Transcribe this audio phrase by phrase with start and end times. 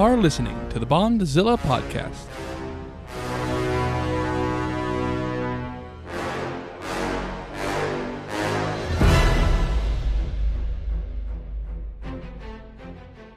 [0.00, 2.24] are listening to the Bondzilla podcast.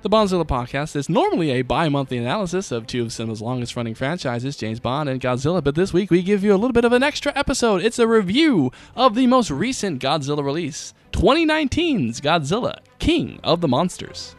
[0.04, 3.94] The Bondzilla podcast is normally a bi monthly analysis of two of cinema's longest running
[3.94, 6.94] franchises, James Bond and Godzilla, but this week we give you a little bit of
[6.94, 7.82] an extra episode.
[7.82, 14.38] It's a review of the most recent Godzilla release 2019's Godzilla, King of the Monsters.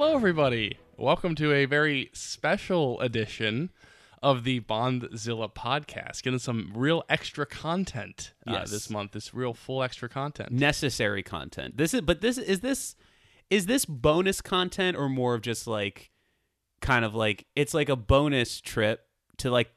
[0.00, 0.78] Hello, everybody.
[0.96, 3.70] Welcome to a very special edition
[4.22, 6.22] of the Bondzilla podcast.
[6.22, 8.70] Getting some real extra content uh, Yes.
[8.70, 9.10] this month.
[9.10, 10.52] This real full extra content.
[10.52, 11.78] necessary content.
[11.78, 12.94] This is but this is this
[13.50, 16.12] is this bonus content or more of just like
[16.80, 19.00] kind of like it's like a bonus trip
[19.38, 19.72] to like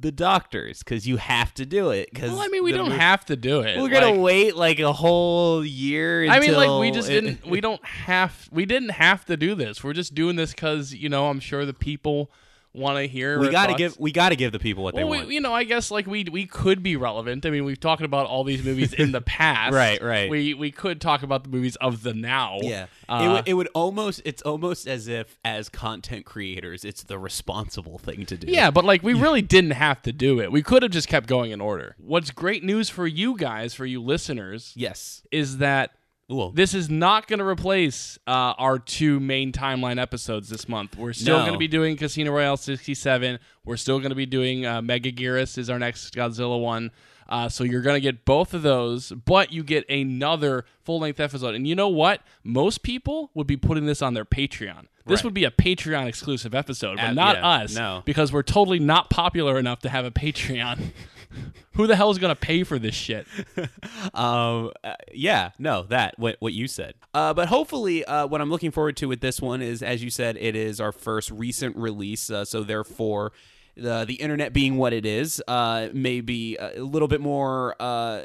[0.00, 3.24] the doctors because you have to do it because Well, I mean, we don't have
[3.26, 3.80] to do it.
[3.80, 7.46] we're gonna Like, wait like a whole year I mean, like we just it- didn't.
[7.50, 8.48] We don't have.
[8.50, 9.82] We didn't have to do this.
[9.84, 12.30] We're just doing this because you know I'm sure the people
[12.74, 13.38] want to hear.
[13.38, 15.64] we gotta give we gotta give the people what they want we, you know, I
[15.64, 17.44] guess like we we could be relevant.
[17.46, 19.74] I mean, we've talked about all these movies in the past.
[19.74, 20.30] Right, right.
[20.30, 22.58] We we could talk about the movies of the now.
[22.62, 24.22] Yeah, Uh, it, would, it would almost.
[24.24, 28.50] It's almost as if, as content creators, it's the responsible thing to do.
[28.50, 30.52] Yeah, but like we really didn't have to do it.
[30.52, 31.96] We could have just kept going in order.
[31.98, 35.22] What's great news for you guys, for you listeners, Yes.
[35.32, 35.92] is that
[36.28, 40.94] Well, this is not going to replace uh, our two main timeline episodes this month.
[40.96, 41.42] We're still No.
[41.42, 43.38] going to be doing Casino Royale 67.
[43.64, 46.90] We're still going to be doing uh, Megaguirus is our next Godzilla one.
[47.30, 51.18] Uh, so you're going to get both of those, but you get another full length
[51.20, 51.54] episode.
[51.54, 52.22] And you know what?
[52.44, 54.86] Most people would be putting this on their Patreon.
[55.06, 55.24] This Right.
[55.24, 57.74] would be a Patreon exclusive episode, but Uh, not yeah, us.
[57.74, 58.02] no.
[58.04, 60.90] Because we're totally not popular enough to have a Patreon.
[61.74, 63.26] Who the hell is going to pay for this shit?
[64.14, 66.94] Um, uh, yeah, no, that what what you said.
[67.12, 70.10] Uh, but hopefully, uh, what I'm looking forward to with this one is, as you
[70.10, 72.30] said, it is our first recent release.
[72.30, 73.32] Uh, so therefore,
[73.76, 78.22] the the internet being what it is, uh, may be a little bit more uh,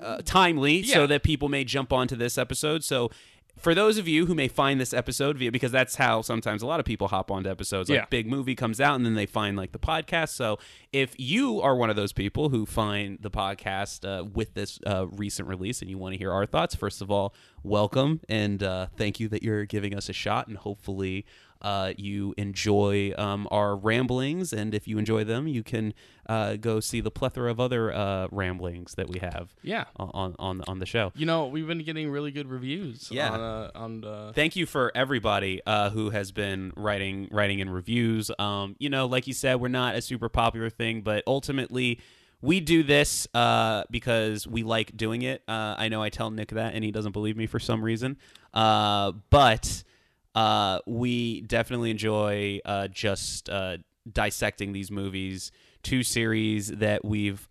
[0.00, 0.94] uh, timely, Yeah.
[0.94, 2.84] so that people may jump onto this episode.
[2.84, 3.10] So.
[3.58, 6.66] For those of you who may find this episode via because that's how sometimes a
[6.66, 7.88] lot of people hop onto episodes.
[7.88, 8.06] Like Yeah.
[8.10, 10.28] big movie comes out and then they find like the podcast.
[10.30, 10.58] So
[10.92, 15.06] if you are one of those people who find the podcast uh, with this uh,
[15.08, 18.88] recent release and you want to hear our thoughts, first of all, welcome and uh,
[18.96, 21.24] thank you that you're giving us a shot and hopefully
[21.62, 24.52] uh, you enjoy um, our ramblings.
[24.52, 25.94] And if you enjoy them, you can
[26.28, 29.84] uh, go see the plethora of other uh, ramblings that we have Yeah.
[29.96, 31.12] on on on the show.
[31.14, 33.30] You know, we've been getting really good reviews Yeah.
[33.30, 38.30] on uh, on thank you for everybody uh, who has been writing writing in reviews.
[38.38, 42.00] Um, you know, like you said, we're not a super popular thing, but ultimately.
[42.42, 45.42] We do this uh, because we like doing it.
[45.48, 48.18] Uh, I know I tell Nick that, and he doesn't believe me for some reason.
[48.52, 49.82] Uh, but
[50.36, 53.78] uh, we definitely enjoy uh, just uh,
[54.10, 55.50] dissecting these movies,
[55.82, 57.48] two series that we've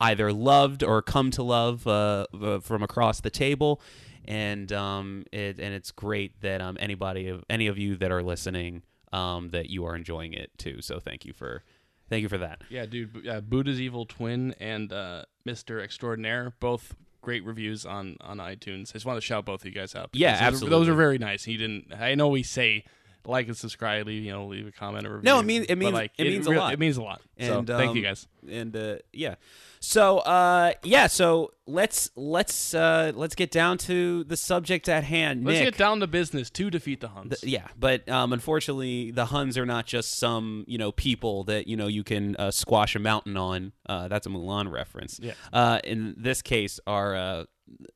[0.00, 2.26] either loved or come to love uh,
[2.60, 3.80] from across the table,
[4.24, 8.22] and um, it and it's great that um, anybody of any of you that are
[8.22, 10.82] listening um, that you are enjoying it too.
[10.82, 11.62] So thank you for
[12.10, 12.62] thank you for that.
[12.68, 13.48] yeah, dude.
[13.48, 18.90] Buddha's Evil Twin and uh, Mister Extraordinaire, both great reviews on on iTunes.
[18.90, 20.10] I just want to shout both of you guys out.
[20.12, 21.44] Yeah, because those are- Those are very nice.
[21.44, 21.92] He didn't.
[21.98, 22.84] I know we say
[23.28, 25.24] like and subscribe, leave you know, leave a comment or review.
[25.24, 26.72] No, it means- it but, means- like, it means a lot.
[26.72, 27.20] It means a lot.
[27.36, 28.26] And, so thank you um, guys.
[28.50, 29.36] and uh, yeah
[29.80, 35.44] so uh yeah so let's let's uh let's get down to the subject at hand
[35.44, 35.66] Let's Nick.
[35.74, 37.38] get down to business to defeat the Huns.
[37.38, 41.68] Th- yeah but um unfortunately the huns are not just some you know people that
[41.68, 45.34] you know you can uh, squash a mountain on uh that's a mulan reference Yeah.
[45.52, 47.44] uh in this case our uh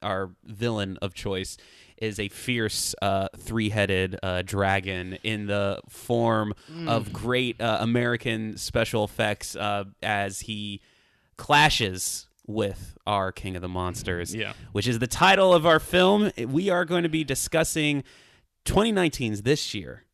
[0.03, 1.57] our villain of choice
[2.03, 6.89] is a fierce uh, three-headed uh, dragon in the form Mm.
[6.89, 10.81] of great uh, American special effects uh, as he
[11.37, 14.53] clashes with our King of the Monsters, Yeah.
[14.73, 16.31] which is the title of our film.
[16.37, 18.05] We are going to be discussing
[18.65, 20.05] 2019's this year,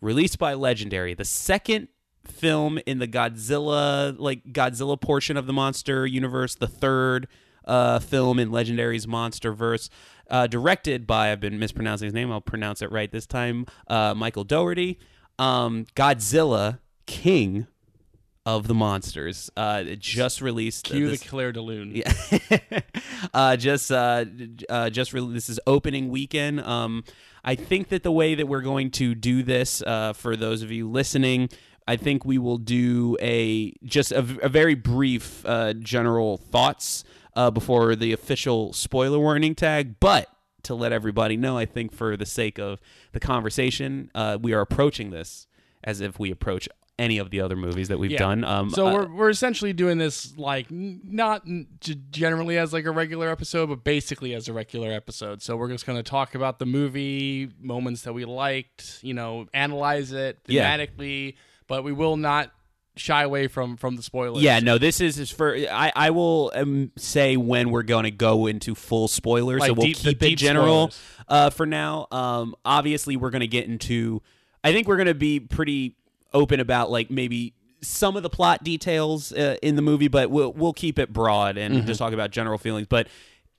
[0.00, 1.88] released by Legendary, the second
[2.24, 7.26] film in the Godzilla like Godzilla portion of the monster universe, the third
[7.66, 9.88] uh, film in Legendary's MonsterVerse,
[10.30, 12.30] uh, directed by I've been mispronouncing his name.
[12.32, 13.66] I'll pronounce it right this time.
[13.88, 14.98] Uh, Michael Dougherty.
[15.38, 17.66] Um, Godzilla King
[18.46, 19.50] of the Monsters.
[19.56, 20.84] Uh, it just released.
[20.84, 21.92] Cue this- the Clair de Lune.
[21.94, 22.80] yeah.
[23.34, 24.24] uh, just uh,
[24.68, 26.60] uh, just this is opening weekend.
[26.60, 27.04] Um,
[27.44, 30.70] I think that the way that we're going to do this, uh, for those of
[30.70, 31.50] you listening,
[31.86, 37.04] I think we will do a just a, a very brief uh, general thoughts
[37.36, 40.28] uh, before the official spoiler warning tag, but.
[40.68, 42.80] To let everybody know, I think for the sake of
[43.12, 45.46] the conversation, uh, we are approaching this
[45.82, 48.18] as if we approach any of the other movies that we've Yeah.
[48.20, 48.44] done.
[48.44, 51.66] Um, So uh, we're we're essentially doing this like n- not n-
[52.10, 55.42] generally as like a regular episode, but basically as a regular episode.
[55.42, 59.46] So we're just going to talk about the movie, moments that we liked, you know,
[59.52, 60.78] analyze it Yeah.
[60.78, 61.34] thematically,
[61.66, 62.52] but we will not
[62.96, 64.42] shy away from from the spoilers.
[64.42, 65.54] Yeah, no, this is is for.
[65.56, 69.86] I I will um, say when we're going to go into full spoilers, so we'll
[69.86, 70.92] deep- keep it general
[71.28, 72.06] uh, for now.
[72.10, 74.22] Um, obviously, we're going to get into.
[74.62, 75.96] I think we're going to be pretty
[76.32, 80.52] open about like maybe some of the plot details uh, in the movie, but we'll
[80.52, 81.86] we'll keep it broad and Mm-hmm.
[81.86, 82.86] just talk about general feelings.
[82.86, 83.08] But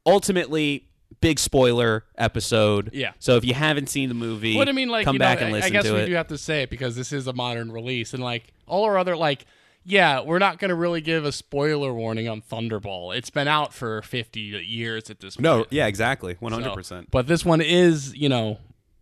[0.06, 0.88] ultimately.
[1.22, 2.90] Big spoiler episode.
[2.94, 3.12] Yeah.
[3.20, 5.56] So if you haven't seen the movie, What I mean, like come back know, and
[5.56, 6.06] I- listen I guess we it.
[6.08, 8.98] do have to say it because this is a modern release, and like all our
[8.98, 9.46] other like.
[9.88, 13.16] Yeah, we're not going to really give a spoiler warning on Thunderball.
[13.16, 15.44] It's been out for 50 years at this point.
[15.44, 17.12] no, yeah, exactly, hundred percent.
[17.12, 18.58] But this one is, you know,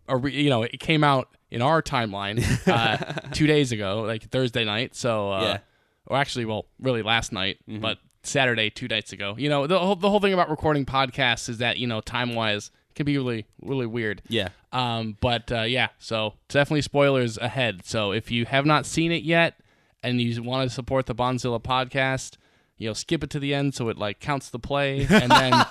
[0.08, 4.24] a re- you know, it came out in our timeline uh, two days ago, like
[4.24, 4.94] Thursday night.
[4.94, 5.58] So, uh, Yeah.
[6.06, 9.34] or actually, well, really last night, but Saturday two nights ago.
[9.38, 12.34] You know, the whole, the whole thing about recording podcasts is that you know, time
[12.34, 14.22] wise, can be really really weird.
[14.28, 14.48] Yeah.
[14.72, 17.84] Um, but uh, yeah, so definitely spoilers ahead.
[17.84, 19.58] So if you have not seen it yet
[20.02, 22.36] and you want to support the Bondzilla podcast,
[22.76, 25.64] you know, skip it to the end so it like counts the play, and then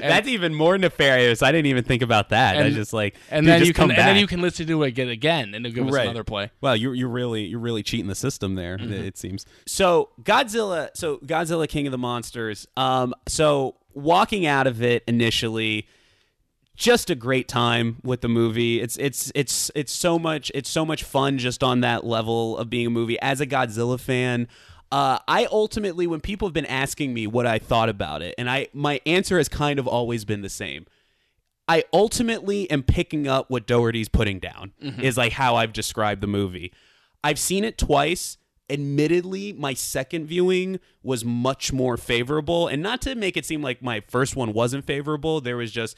[0.00, 1.42] That's even more nefarious.
[1.42, 2.56] I didn't even think about that.
[2.56, 4.82] I just like, and dude, then you can come and then you can listen to
[4.82, 6.04] it again, again and it'll give us Right.
[6.04, 6.50] another play.
[6.60, 8.78] Well, you're you're really you're really cheating the system there.
[8.78, 8.92] Mm-hmm.
[8.92, 9.46] It seems.
[9.66, 12.66] So Godzilla, so Godzilla, King of the Monsters.
[12.76, 15.86] Um, so walking out of it initially,
[16.76, 18.80] just a great time with the movie.
[18.80, 22.70] It's it's it's it's so much it's so much fun just on that level of
[22.70, 23.20] being a movie.
[23.20, 24.48] As a Godzilla fan,
[24.92, 28.48] uh, I ultimately when people have been asking me what I thought about it, and
[28.48, 30.86] I my answer has kind of always been the same.
[31.66, 36.26] I ultimately am picking up what Dougherty's putting down is like how I've described the
[36.26, 36.72] movie.
[37.24, 38.36] I've seen it twice.
[38.68, 43.82] Admittedly, my second viewing was much more favorable, and not to make it seem like
[43.82, 45.40] my first one wasn't favorable.
[45.40, 45.96] There was just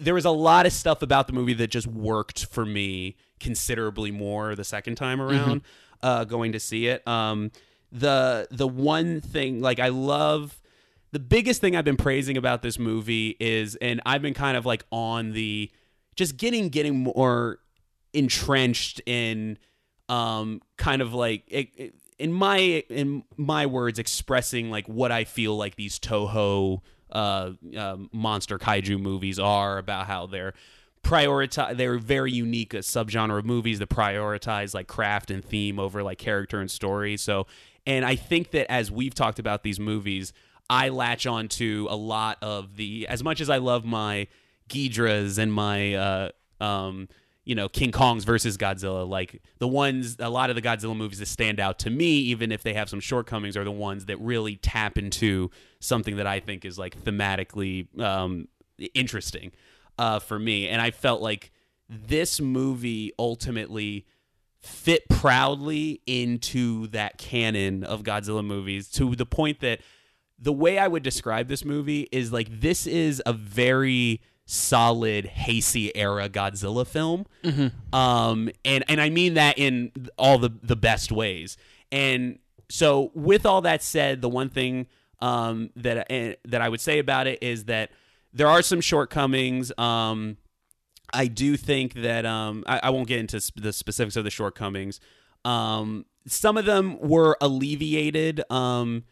[0.00, 4.10] there was a lot of stuff about the movie that just worked for me considerably
[4.10, 5.62] more the second time around
[6.02, 7.06] uh, going to see it.
[7.06, 7.52] Um,
[7.98, 10.60] the the one thing like I love
[11.12, 14.66] the biggest thing I've been praising about this movie is, and I've been kind of
[14.66, 15.70] like on the
[16.14, 17.58] just getting getting more
[18.12, 19.58] entrenched in
[20.08, 22.56] um kind of like it, it- in my
[22.88, 26.80] in my words expressing like what I feel like these Toho
[27.12, 30.54] uh, um monster kaiju movies are about how they're
[31.04, 36.02] prioritize they're very unique a subgenre of movies that prioritize like craft and theme over
[36.02, 37.16] like character and story.
[37.18, 37.46] So
[37.86, 40.32] and i think that as we've talked about these movies
[40.68, 44.26] i latch on to a lot of the as much as i love my
[44.68, 46.28] Ghidorahs and my uh
[46.60, 47.08] um
[47.44, 51.20] you know King Kong's versus Godzilla like the ones a lot of the Godzilla movies
[51.20, 54.18] that stand out to me even if they have some shortcomings are the ones that
[54.20, 58.48] really tap into something that I think is like thematically um
[58.92, 59.52] interesting
[59.98, 60.68] uh for me.
[60.68, 61.52] And I felt like
[61.88, 64.06] this movie ultimately
[64.66, 69.80] fit proudly into that canon of Godzilla movies to the point that
[70.38, 75.90] the way I would describe this movie is like this is a very solid Heisei
[75.94, 77.26] era Godzilla film.
[77.92, 81.56] Um and and I mean that in all the the best ways.
[81.90, 84.86] And so with all that said, the one thing
[85.20, 87.90] um that uh, that I would say about it is that
[88.32, 90.36] there are some shortcomings um
[91.16, 94.30] I do think that um, I, I won't get into sp- the specifics of the
[94.30, 95.00] shortcomings.
[95.44, 99.04] Um, some of them were alleviated um,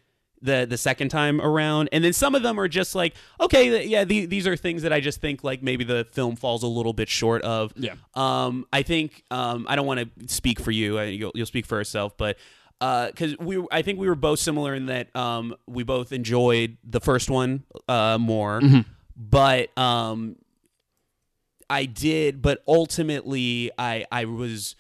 [0.43, 3.89] the the second time around, and then some of them are just like, okay, th-
[3.89, 6.67] yeah, the, these are things that I just think like maybe the film falls a
[6.67, 7.73] little bit short of.
[7.77, 7.95] Yeah.
[8.15, 10.99] Um, I think um, I don't want to speak for you.
[10.99, 12.37] uh, You'll, you'll speak for yourself, but
[12.81, 17.01] because we, I think we were both similar in that um, we both enjoyed the
[17.01, 18.61] first one uh, more,
[19.17, 20.37] but um,
[21.71, 24.77] I did, but ultimately I I was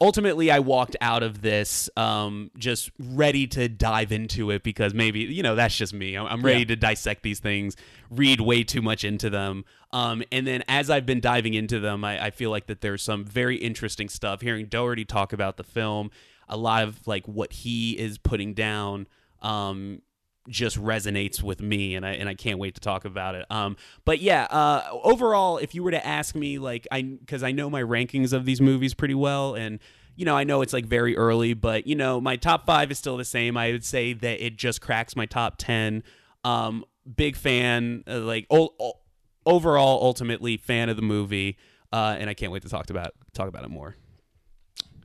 [0.00, 5.20] ultimately I walked out of this um just ready to dive into it because maybe
[5.20, 6.16] you know that's just me.
[6.16, 6.66] I'm, I'm ready Yeah.
[6.66, 7.76] to dissect these things,
[8.10, 9.64] read way too much into them.
[9.92, 13.02] Um and then as I've been diving into them, I, I feel like that there's
[13.02, 14.40] some very interesting stuff.
[14.40, 16.10] Hearing Dougherty talk about the film,
[16.48, 19.06] a lot of like what he is putting down
[19.42, 20.00] um
[20.48, 23.44] just resonates with me and I and I can't wait to talk about it.
[23.50, 27.52] Um but yeah, uh overall if you were to ask me like I cuz I
[27.52, 29.78] know my rankings of these movies pretty well and
[30.16, 32.98] you know, I know it's like very early, but you know, my top 5 is
[32.98, 33.56] still the same.
[33.56, 36.02] I would say that it just cracks my top 10.
[36.44, 36.84] Um
[37.16, 38.98] big fan uh, like o- o-
[39.46, 41.58] overall ultimately fan of the movie.
[41.92, 43.94] Uh and I can't wait to talk about talk about it more.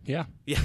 [0.06, 0.26] Yeah.
[0.46, 0.62] Yeah.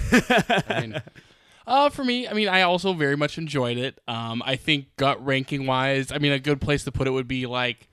[0.68, 1.02] I mean,
[1.70, 4.00] uh, for me, I mean, I also very much enjoyed it.
[4.08, 7.28] Um, I think gut ranking wise, I mean, a good place to put it would
[7.28, 7.88] be like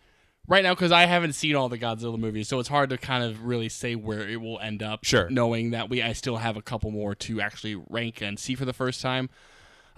[0.47, 3.23] right now because I haven't seen all the Godzilla movies, so it's hard to kind
[3.23, 5.05] of really say where it will end up.
[5.05, 5.29] Sure.
[5.29, 8.65] knowing that we I still have a couple more to actually rank and see for
[8.65, 9.29] the first time.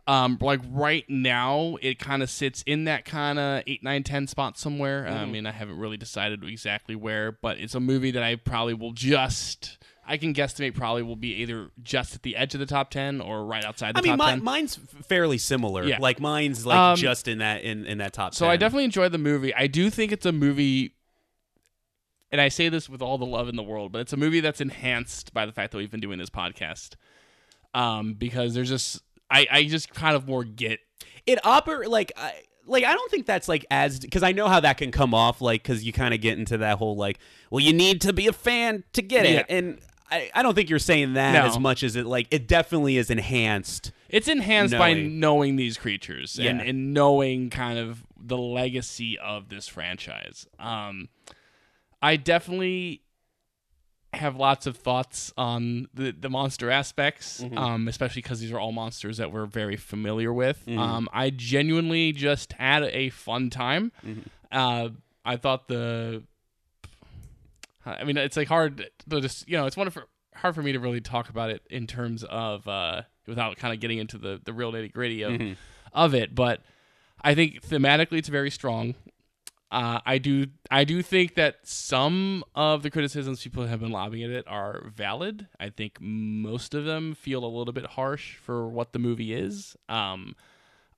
[0.07, 4.27] Um, like right now, it kind of sits in that kind of eight, nine, ten
[4.27, 5.07] spot somewhere.
[5.07, 8.73] I mean, I haven't really decided exactly where, but it's a movie that I probably
[8.73, 9.77] will just.
[10.09, 13.21] I can guesstimate probably will be either just at the edge of the top ten
[13.21, 14.43] or right outside the I mean, top mi- ten.
[14.43, 15.85] mine's fairly similar.
[15.85, 15.99] Yeah.
[15.99, 18.33] Like mine's like Um, just in that in, in that top.
[18.33, 18.51] So 10.
[18.51, 19.53] I definitely enjoyed the movie.
[19.53, 20.95] I do think it's a movie,
[22.31, 24.39] and I say this with all the love in the world, but it's a movie
[24.39, 26.95] that's enhanced by the fact that we've been doing this podcast.
[27.73, 30.79] Um, because there's just I I just kind of more get
[31.27, 32.33] it oper like I
[32.65, 35.39] like I don't think that's like as because I know how that can come off
[35.41, 37.19] like because you kind of get into that whole like
[37.51, 39.55] well you need to be a fan to get it Yeah.
[39.57, 39.79] and.
[40.11, 41.45] I, I don't think you're saying that No.
[41.45, 43.91] as much as it like it definitely is enhanced.
[44.09, 45.19] it's enhanced by Knowing.
[45.19, 46.65] knowing these creatures and, Yeah.
[46.65, 50.47] and knowing kind of the legacy of this franchise.
[50.59, 51.09] Um,
[52.01, 53.03] I definitely
[54.13, 57.57] have lots of thoughts on the, the monster aspects, Mm-hmm.
[57.57, 60.63] um, especially because these are all monsters that we're very familiar with.
[60.65, 60.79] Mm-hmm.
[60.79, 63.91] Um, I genuinely just had a fun time.
[64.05, 64.21] Mm-hmm.
[64.51, 64.89] Uh,
[65.23, 66.23] I thought the,
[67.99, 70.05] I mean, it's like hard to just you know, it's one for
[70.35, 73.79] hard for me to really talk about it in terms of uh, without kind of
[73.79, 75.53] getting into the the real nitty gritty of Mm-hmm.
[75.93, 76.33] of it.
[76.35, 76.61] But
[77.21, 78.95] I think thematically, it's very strong.
[79.71, 84.23] Uh, I do I do think that some of the criticisms people have been lobbing
[84.23, 85.47] at it are valid.
[85.59, 89.75] I think most of them feel a little bit harsh for what the movie is.
[89.87, 90.35] Um,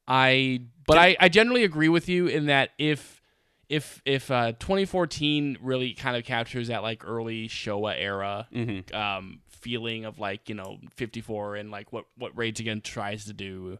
[0.08, 3.21] I but I, I generally agree with you in that if
[3.72, 8.48] if if uh, 2014 really kind of captures that like early Showa era
[8.94, 13.34] um, feeling of like you know 54 and like what what Rage Again tries to
[13.34, 13.78] do.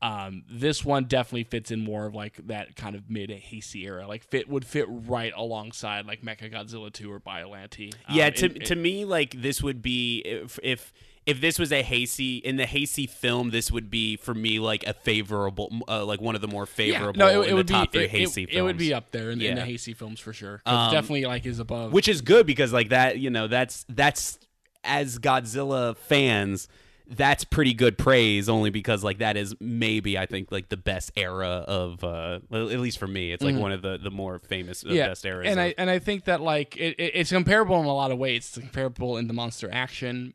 [0.00, 4.06] Um, this one definitely fits in more of like that kind of mid Heisei era.
[4.06, 7.92] Like fit would fit right alongside like Mecha Godzilla 2 or Biollante.
[8.08, 10.92] Um, Yeah, to it- to me, like this would be if if
[11.28, 14.84] if this was a Heisei in the Heisei film, this would be for me like
[14.86, 17.66] a favorable, uh, like one of the more favorable Yeah, no, it, it in would
[17.66, 18.48] the top be three it, it, films.
[18.50, 19.66] it would be up there in, in the Yeah.
[19.66, 20.62] Heisei films for sure.
[20.64, 21.92] Um, definitely like is above.
[21.92, 24.38] which is good because like that, you know, that's that's
[24.84, 26.66] as Godzilla fans.
[27.10, 31.10] That's pretty good praise, only because like that is maybe I think like the best
[31.16, 34.84] era of uh at least for me, it's like one of the the more famous
[34.84, 35.46] uh, best eras.
[35.46, 35.50] Mm-hmm.
[35.52, 38.10] And of- I and I think that like it, it- it's comparable in a lot
[38.10, 38.46] of ways.
[38.48, 40.34] It's comparable in the monster action,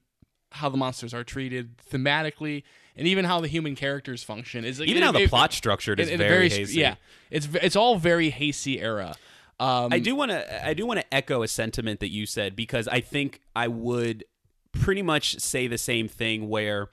[0.53, 2.63] how the monsters are treated thematically,
[2.95, 4.65] and even how the human characters function.
[4.65, 6.75] Is even how the plot structured is in- in very, Heisei.
[6.75, 6.95] Yeah,
[7.29, 9.15] it's it's all very Heisei era.
[9.60, 12.55] Um, I do want to I do want to echo a sentiment that you said
[12.55, 14.24] because I think I would
[14.72, 16.89] pretty much say the same thing where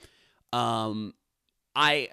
[0.52, 1.14] um
[1.75, 2.09] I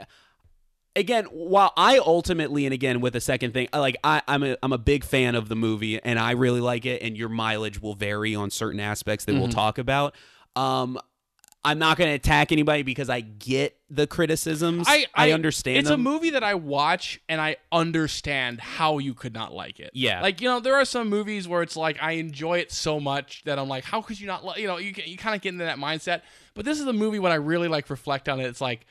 [0.96, 4.72] again while I ultimately and again with a second thing like I I'm a I'm
[4.74, 7.96] a big fan of the movie and I really like it and your mileage will
[7.96, 9.42] vary on certain aspects that Mm-hmm.
[9.42, 10.16] we'll talk about
[10.56, 10.98] um
[11.68, 14.88] I'm not going to attack anybody because I get the criticisms.
[14.88, 16.00] I, I, understand It's them.
[16.00, 19.92] a movie that I watch and I understand how you could not like it.
[19.94, 20.22] Yeah.
[20.22, 23.44] like you know, there are some movies where it's like I enjoy it so much
[23.44, 24.46] that I'm like, how could you not?
[24.46, 24.62] Li-?
[24.62, 26.22] You know, you you kind of get into that mindset.
[26.54, 28.46] But this is a movie when I really like reflect on it.
[28.46, 28.86] It's like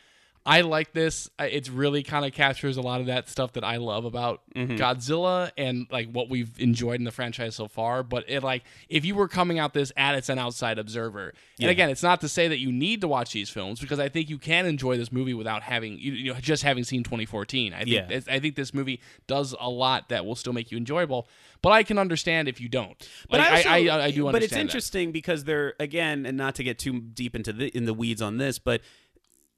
[0.47, 1.29] I like this.
[1.41, 4.77] It's really kind of captures a lot of that stuff that I love about Mm-hmm.
[4.77, 8.03] Godzilla and like what we've enjoyed in the franchise so far.
[8.03, 11.69] But it like if you were coming out this at it's an outside observer, and
[11.69, 14.31] again, it's not to say that you need to watch these films because I think
[14.31, 17.75] you can enjoy this movie without having you, you know just having seen 2014.
[17.75, 18.21] I think Yeah.
[18.31, 21.29] I think this movie does a lot that will still make you enjoyable.
[21.61, 22.97] But I can understand if you don't.
[23.29, 24.33] But Like, I, also, I, I, I do understand.
[24.33, 24.61] But it's that.
[24.61, 28.23] interesting because they're again, and not to get too deep into the in the weeds
[28.23, 28.81] on this, but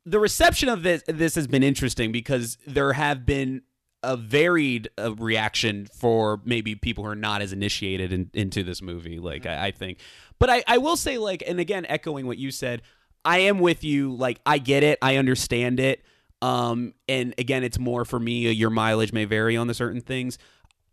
[0.08, 3.62] the reception of this this has been interesting because there have been
[4.02, 8.80] a varied uh, reaction for maybe people who are not as initiated in, into this
[8.80, 9.18] movie.
[9.18, 9.98] Like I, I think,
[10.38, 12.82] but I, I will say like, and again, echoing what you said,
[13.24, 14.14] I am with you.
[14.14, 16.02] Like I get it, I understand it.
[16.40, 18.50] Um, and again, it's more for me.
[18.52, 20.38] Your mileage may vary on the certain things.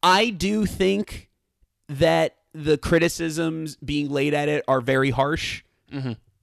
[0.01, 1.29] I do think
[1.87, 5.63] that the criticisms being laid at it are very harsh.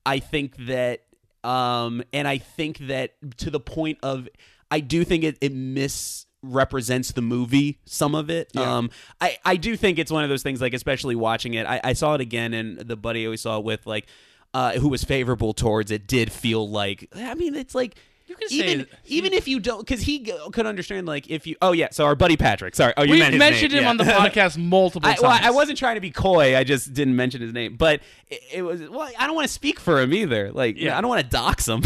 [0.07, 1.01] I think that
[1.45, 4.29] Um, and I think that to the point of,
[4.71, 8.51] I do think it, it misrepresents the movie, some of it.
[8.55, 8.77] Yeah.
[8.77, 11.67] Um, I, I do think it's one of those things, like, especially watching it.
[11.67, 14.07] I, I saw it again, and the buddy I always saw it with, like,
[14.55, 17.97] uh, who was favorable towards it, did feel like, I mean, it's like,
[18.33, 21.29] You can say even that- even if you don't, because he g- could understand like
[21.29, 21.57] if you.
[21.61, 22.75] Oh yeah, so our buddy Patrick.
[22.75, 23.91] Sorry, oh you We've meant his mentioned name, him yeah.
[23.91, 25.23] on the podcast multiple I, times.
[25.23, 26.57] well, I wasn't trying to be coy.
[26.57, 27.77] I just didn't mention his name.
[27.77, 28.81] But it, it was.
[28.89, 30.51] Well, I don't want to speak for him either.
[30.51, 30.97] Like, Yeah.
[30.97, 31.83] I don't want to dox him.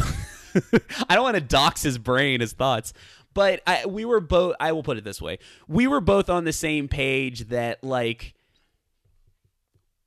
[1.09, 2.93] I don't want to dox his brain, his thoughts.
[3.35, 4.55] But I, we were both.
[4.61, 5.38] I will put it this way:
[5.69, 8.35] we were both on the same page that like.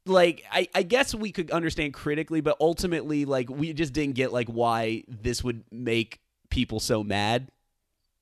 [0.05, 4.34] Like I, I guess we could understand critically, but ultimately, like we just didn't get
[4.34, 6.19] like why this would make
[6.50, 7.50] people so mad.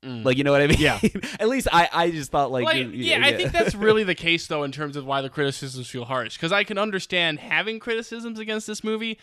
[0.04, 0.78] Like you know what I mean?
[0.78, 0.82] Mm.
[1.24, 1.36] Yeah.
[1.40, 4.16] At least I, I just thought like, Like, you- yeah, I think that's really the
[4.28, 6.38] case though in terms of why the criticisms feel harsh.
[6.38, 9.20] Because I can understand having criticisms against this movie,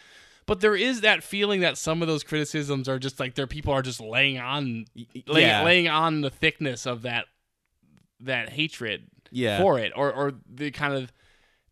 [0.47, 3.73] but there is that feeling that some of those criticisms are just like their people
[3.73, 4.85] are just laying on,
[5.27, 5.65] laying, yeah.
[5.65, 7.27] laying on the thickness of that
[8.21, 9.61] that hatred Yeah.
[9.63, 11.13] for it, or or the kind of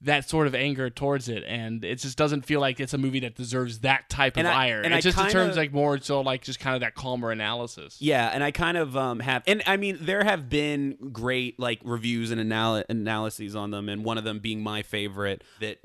[0.04, 3.21] that sort of anger towards it, and it just doesn't feel like it's a movie
[3.21, 4.82] that deserves that type And of I- ire.
[4.82, 7.30] and it I just kinda- determines like more so like just kind of that calmer
[7.30, 7.97] analysis.
[8.00, 11.80] Yeah, and I kind of um, have, and I mean, there have been great like
[11.85, 15.78] reviews and anal- analyses on them, and one of them being my favorite that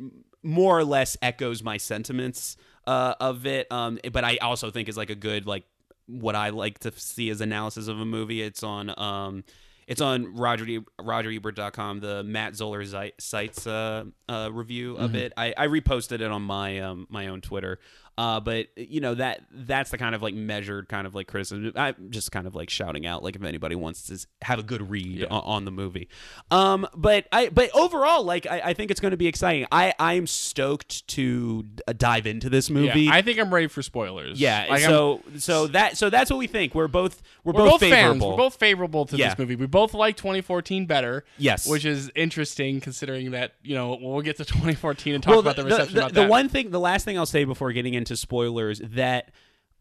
[0.44, 3.72] more or less echoes my sentiments uh, of it.
[3.72, 5.66] Um, but I also think is like a good like
[6.06, 8.42] what I like to see as analysis of a movie.
[8.42, 9.44] It's on um,
[9.88, 12.84] it's on Roger E- RogerEbert.com, the Matt Zoller
[13.20, 15.34] Seitz uh, uh, review of it.
[15.38, 17.80] I, I reposted it on my um, my own Twitter.
[18.18, 21.72] Uh, but you know that that's the kind of like measured kind of like criticism.
[21.76, 24.90] I'm just kind of like shouting out like if anybody wants to have a good
[24.90, 26.10] read on, on the movie.
[26.50, 29.68] Um, but I but overall like I, I think it's going to be exciting.
[29.72, 33.02] I I'm stoked to uh, dive into this movie.
[33.04, 34.40] Yeah, I think I'm ready for spoilers.
[34.40, 36.74] Yeah, Like, I'm- so so that so that's what we think.
[36.74, 37.94] We're both we're, we're both, fans.
[37.94, 38.32] favorable.
[38.32, 39.30] We're both favorable to Yeah.
[39.30, 39.56] this movie.
[39.56, 41.24] We both like 2014 better.
[41.38, 41.68] Yes.
[41.68, 45.56] which is interesting considering that you know we'll get to 2014 and talk well, about
[45.56, 46.30] the, reception the, about the that.
[46.30, 49.32] one thing, the last thing I'll say before getting into spoilers, that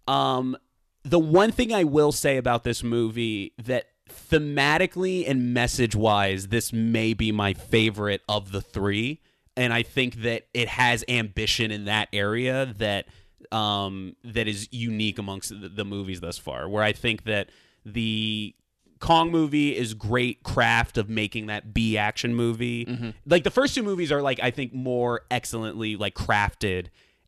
[0.08, 0.56] um,
[1.04, 6.72] the one thing I will say about this movie that thematically and message wise, this
[6.72, 9.20] may be my favorite of the three,
[9.56, 13.06] and I think that it has ambition in that area that
[13.52, 16.68] um, that is unique amongst the, the movies thus far.
[16.68, 17.50] Where I think that
[17.84, 18.54] the
[18.98, 22.84] Kong movie is great craft of making that B action movie.
[23.26, 26.86] Like the first two movies are like I think more excellently like crafted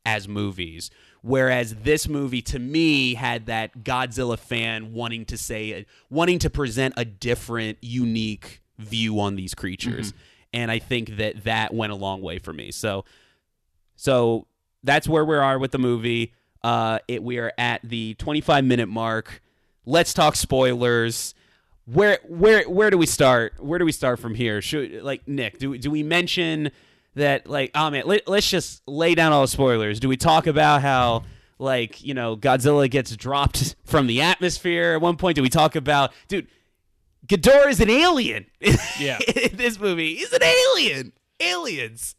[0.08, 0.90] as movies.
[1.20, 6.94] Whereas this movie to me had that Godzilla fan wanting to say wanting to present
[6.96, 10.14] a different unique view on these creatures.
[10.52, 12.70] And I think that that went a long way for me.
[12.70, 13.04] So
[13.96, 14.46] so
[14.82, 16.32] that's where we are with the movie.
[16.62, 19.42] Uh, it, we are at the 25 minute mark.
[19.84, 21.34] Let's talk spoilers.
[21.84, 23.54] Where where where do we start?
[23.62, 24.62] Where do we start from here?
[24.62, 25.58] Should like Nick?
[25.58, 26.70] Do do we mention
[27.18, 28.04] that like oh man?
[28.06, 30.00] Let, let's just lay down all the spoilers.
[30.00, 31.24] Do we talk about how
[31.58, 35.36] like you know Godzilla gets dropped from the atmosphere at one point?
[35.36, 36.48] Do we talk about dude?
[37.26, 38.46] Ghidorah is an alien.
[38.98, 39.18] Yeah.
[39.36, 41.12] in this movie, he's an alien.
[41.40, 42.16] Aliens.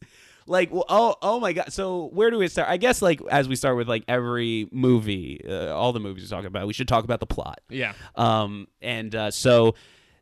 [0.48, 1.74] Like, well, oh, oh my god.
[1.74, 2.70] So where do we start?
[2.70, 6.30] I guess like as we start with like every movie, uh, all the movies we
[6.30, 7.60] talk about, we should talk about the plot.
[7.70, 9.76] yeah, Um, and uh, so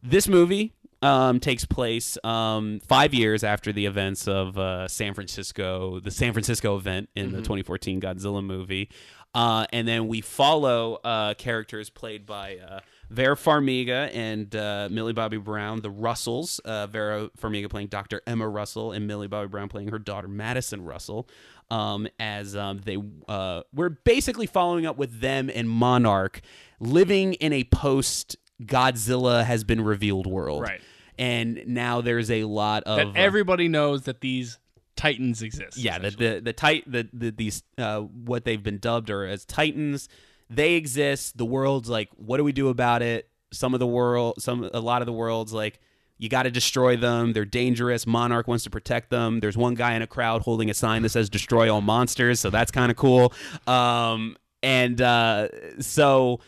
[0.04, 6.00] this movie um, takes place um, five years after the events of uh, San Francisco,
[6.00, 8.90] the San Francisco event in the 2014 Godzilla movie.
[9.34, 12.80] Uh, and then we follow uh, characters played by uh,
[13.10, 16.60] Vera Farmiga and uh, Millie Bobby Brown, the Russells.
[16.60, 18.22] Uh, Vera Farmiga playing Dr.
[18.26, 21.28] Emma Russell, and Millie Bobby Brown playing her daughter Madison Russell.
[21.70, 26.42] Um, as um, they uh, we're basically following up with them and Monarch
[26.80, 30.82] living in a post Godzilla has been revealed world, Right.
[31.20, 34.60] And now there's a lot of that uh, everybody knows that these
[34.96, 35.78] titans exist.
[35.78, 39.44] yeah, the the the tit the, the these uh what they've been dubbed are as
[39.46, 40.10] titans.
[40.50, 41.38] They exist.
[41.38, 43.30] The world's like, what do we do about it?
[43.52, 45.80] Some of the world, some a lot of the world's like,
[46.20, 47.34] you got to destroy them.
[47.34, 48.06] They're dangerous.
[48.08, 49.40] Monarch wants to protect them.
[49.40, 52.50] There's one guy in a crowd holding a sign that says "Destroy all monsters," so
[52.50, 53.34] that's kind of cool.
[53.66, 56.40] Um, and uh, so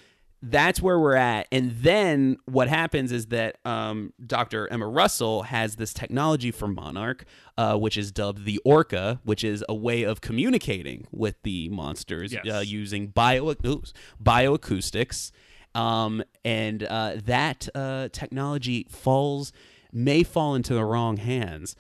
[0.41, 1.47] that's where we're at.
[1.51, 4.67] And then what happens is that um, Dr.
[4.71, 7.25] Emma Russell has this technology for Monarch,
[7.57, 12.31] uh, which is dubbed the Orca, which is a way of communicating with the monsters
[12.33, 12.45] Yes.
[12.47, 15.31] uh, using bio oops, bioacoustics.
[15.75, 19.51] Um, and uh, that uh, technology falls
[19.91, 21.75] may fall into the wrong hands.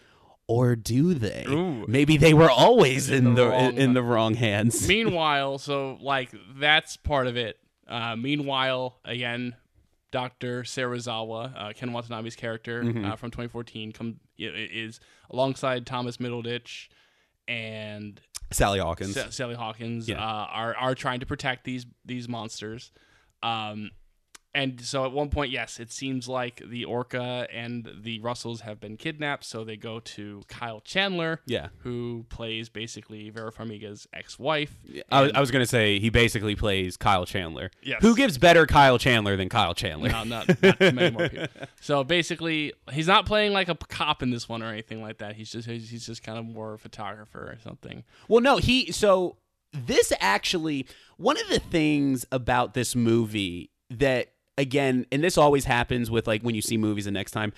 [0.47, 1.45] or do they?
[1.47, 1.85] Ooh.
[1.87, 4.87] Maybe they were always in, In the the, wrong- in the wrong hands.
[4.87, 7.57] Meanwhile, so like that's part of it.
[7.89, 9.55] Uh, meanwhile, again,
[10.11, 13.05] Doctor Serizawa, uh, Ken Watanabe's character Mm-hmm.
[13.05, 14.99] uh, from 2014, come is
[15.29, 16.87] alongside Thomas Middleditch
[17.47, 18.21] and
[18.51, 19.15] Sally Hawkins.
[19.15, 20.17] Sa- Sally Hawkins Yeah.
[20.23, 22.91] uh, are are trying to protect these these monsters.
[23.43, 23.91] Um,
[24.55, 28.79] and so at one point, yes, it seems like the Orca and the Russells have
[28.79, 29.45] been kidnapped.
[29.45, 31.67] So they go to Kyle Chandler, Yeah.
[31.79, 34.75] who plays basically Vera Farmiga's ex-wife.
[35.11, 37.69] I was, I was going to say he basically plays Kyle Chandler.
[37.83, 37.99] Yes.
[38.01, 40.09] Who gives better Kyle Chandler than Kyle Chandler?
[40.09, 41.47] No, not, not too many more people.
[41.81, 45.19] So basically, he's not playing like a p- cop in this one or anything like
[45.19, 45.35] that.
[45.35, 48.03] He's just he's, he's just kind of more a photographer or something.
[48.27, 49.37] Well, no, he so
[49.71, 56.11] this actually one of the things about this movie that again, and this always happens
[56.11, 57.53] with like when you see movies the next time.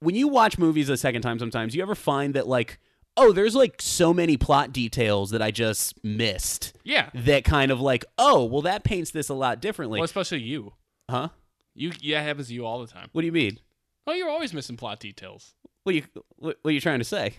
[0.00, 2.78] When you watch movies a second time sometimes, you ever find that like
[3.18, 7.08] oh, there's like so many plot details that I just missed Yeah.
[7.14, 9.98] that kind of like, oh, well that paints this a lot differently.
[9.98, 10.74] Well, especially you.
[11.10, 11.30] huh?
[11.74, 13.08] You yeah, it happens to you all the time.
[13.12, 13.58] What do you mean?
[14.06, 15.54] Oh, you're always missing plot details.
[15.84, 16.02] What are you
[16.36, 17.34] what, what are you trying to say?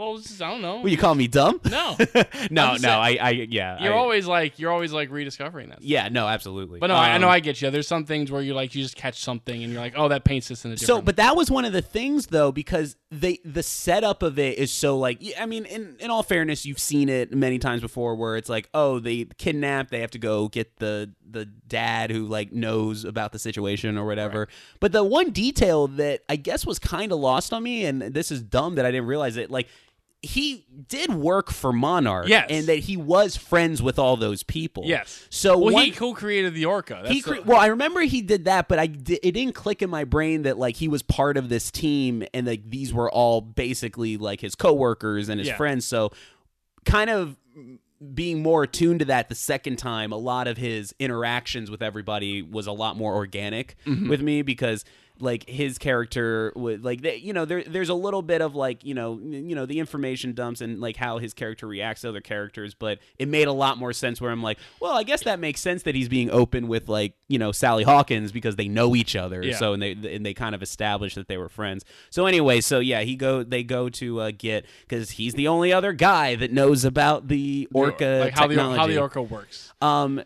[0.00, 0.80] Well, just, I don't know.
[0.80, 1.60] Will you call me dumb?
[1.70, 5.68] no, no, no, just I, I, yeah, you're I- always like you're always like rediscovering
[5.68, 5.82] that.
[5.82, 6.80] yeah, no, absolutely.
[6.80, 7.68] But no, I I know Um, I get you.
[7.70, 10.24] There's some things where you like you just catch something and you're like, oh, that
[10.24, 11.00] paints this in a different.
[11.00, 14.56] So, but that was one of the things though, because they the setup of it
[14.56, 17.82] is so like, yeah, I mean, in in all fairness, you've seen it many times
[17.82, 22.10] before, where it's like, oh, they kidnap, they have to go get the the dad
[22.10, 24.48] who like knows about the situation or whatever.
[24.80, 28.30] But the one detail that I guess was kind of lost on me, and this
[28.30, 29.68] is dumb that I didn't realize it, like.
[30.22, 32.48] He did work for Monarch, Yes.
[32.50, 34.82] and that he was friends with all those people.
[34.84, 35.26] yes.
[35.30, 37.00] So well, one, he co-created the Orca.
[37.02, 39.88] That's he cre- well, I remember he did that, but I it didn't click in
[39.88, 43.40] my brain that like he was part of this team and like these were all
[43.40, 45.56] basically like his coworkers and his Yeah.
[45.56, 45.86] friends.
[45.86, 46.10] So
[46.84, 47.36] kind of
[48.14, 52.42] being more attuned to that the second time, a lot of his interactions with everybody
[52.42, 54.08] was a lot more organic Mm-hmm.
[54.08, 54.84] with me because
[55.20, 58.84] like his character would like they, you know there there's a little bit of like
[58.84, 62.20] you know you know the information dumps and like how his character reacts to other
[62.20, 65.38] characters but it made a lot more sense where I'm like well I guess that
[65.40, 68.94] makes sense that he's being open with like you know Sally Hawkins because they know
[68.96, 69.56] each other Yeah.
[69.56, 72.78] so and they and they kind of established that they were friends so anyway so
[72.80, 76.52] yeah he go they go to uh, get because he's the only other guy that
[76.52, 79.72] knows about the orca like how the technology how the Orca works.
[79.82, 80.22] um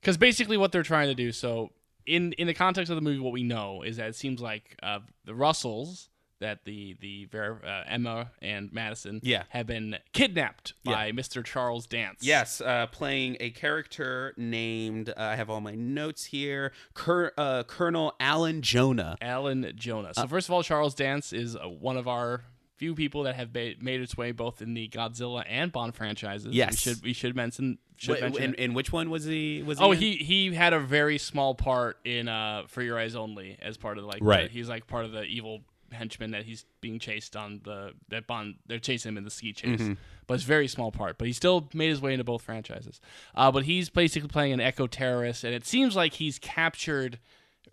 [0.00, 1.32] Because basically, what they're trying to do.
[1.32, 1.70] So,
[2.06, 4.76] in in the context of the movie, what we know is that it seems like
[4.82, 6.08] uh, the Russells,
[6.40, 9.44] that the the Ver- uh, Emma and Madison, Yeah.
[9.50, 10.92] have been kidnapped Yeah.
[10.94, 11.44] by Mr.
[11.44, 12.20] Charles Dance.
[12.22, 17.62] Yes, uh, playing a character named, uh, I have all my notes here, Cur- uh,
[17.64, 19.16] Colonel Alan Jonah.
[19.22, 20.08] Alan Jonah.
[20.10, 22.44] Uh, So first of all, Charles Dance is uh, one of our
[22.76, 26.52] few people that have ba- made its way both in the Godzilla and Bond franchises.
[26.54, 26.72] Yes.
[26.72, 28.42] we should we should mention should Wh- mention.
[28.42, 29.62] and, and which one was he?
[29.62, 29.98] Was Oh, in?
[29.98, 33.98] he he had a very small part in uh For Your Eyes Only as part
[33.98, 34.50] of like the- Right.
[34.50, 38.56] he's like part of the evil henchman that he's being chased on the that Bond
[38.66, 39.80] they're chasing him in the ski chase.
[39.80, 39.92] Mm-hmm.
[40.26, 41.18] But it's a very small part.
[41.18, 43.00] But he still made his way into both franchises.
[43.34, 47.20] Uh, but he's basically playing an eco terrorist, and it seems like he's captured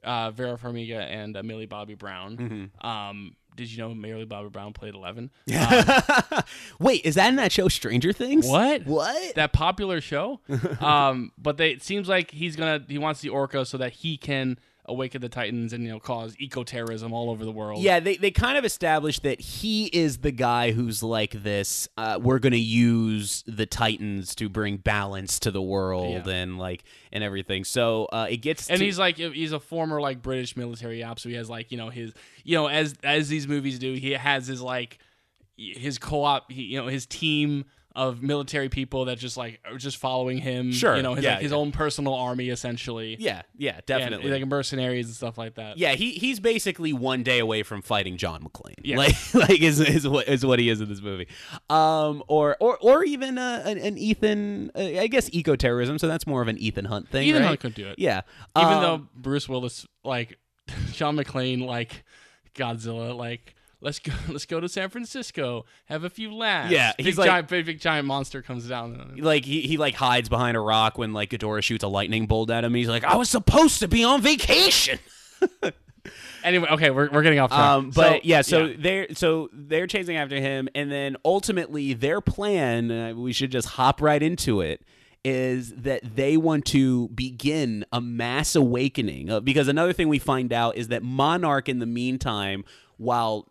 [0.04, 2.38] uh, Vera Farmiga and uh, Millie Bobby Brown.
[2.38, 2.86] Mm-hmm.
[2.88, 5.32] Um, did you know Millie Bobby Brown played Eleven?
[6.80, 8.48] Wait, is that in that show Stranger Things?
[8.48, 8.86] What?
[8.86, 9.36] What?
[9.36, 10.40] that popular show.
[10.80, 14.18] um, but they, it seems like he's gonna he wants the Orca so that he
[14.18, 14.58] can
[14.92, 17.82] awaken the Titans and you know cause eco terrorism all over the world.
[17.82, 21.88] Yeah, they, they kind of established that he is the guy who's like this.
[21.98, 26.34] Uh, we're gonna use the Titans to bring balance to the world Yeah.
[26.34, 27.64] and like and everything.
[27.64, 31.20] So uh, it gets And to- he's like he's a former like British military op,
[31.20, 34.12] so he has like you know his you know as as these movies do, he
[34.12, 35.00] has his like
[35.58, 39.98] his co-op, he, you know his team of military people that just like are just
[39.98, 40.72] following him.
[40.72, 41.58] Sure, you know his yeah, like, his yeah.
[41.58, 43.18] own personal army essentially.
[43.20, 44.32] yeah, yeah, And, definitely.
[44.32, 45.78] like mercenaries and stuff like that.
[45.78, 48.76] Yeah, he he's basically one day away from fighting John McClane.
[48.84, 48.98] Yeah.
[48.98, 51.28] Like like is, is what is what he is in this movie.
[51.70, 56.08] Um or or or even uh, an, an Ethan uh, I guess eco terrorism, so
[56.08, 57.28] that's more of an Ethan Hunt thing.
[57.28, 57.48] Ethan right?
[57.50, 57.96] Hunt could do it.
[58.00, 58.22] Yeah.
[58.58, 60.38] even Um, though Bruce Willis like
[60.94, 62.04] Sean McClane like
[62.56, 67.06] Godzilla like let's go let's go to San Francisco have a few laughs Yeah, big
[67.08, 70.56] he's like- giant big, big giant monster comes down like he, he like hides behind
[70.56, 72.74] a rock when like Ghidorah shoots a lightning bolt at him.
[72.74, 75.00] He's like, I was supposed to be on vacation.
[76.44, 79.88] anyway okay we're, we're getting off track Um, but So, yeah, so they're so they're
[79.88, 82.92] chasing after him, and then ultimately their plan.
[82.92, 84.82] Uh, we should just hop right into it.
[85.24, 89.30] Is that they want to begin a mass awakening?
[89.30, 92.66] Uh, because another thing we find out is that Monarch, in the meantime,
[92.98, 93.48] while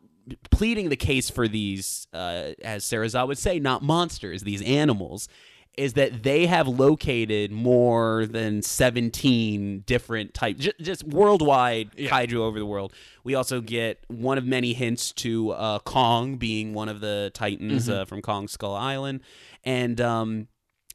[0.51, 5.29] pleading the case for these, uh, as Sarazat would say, not monsters, these animals,
[5.77, 12.59] is that they have located more than 17 different types, just, just worldwide kaiju over
[12.59, 12.93] the world.
[13.25, 17.89] We also get one of many hints to uh, Kong being one of the titans
[17.89, 19.21] uh, from Kong Skull Island.
[19.65, 20.49] And um,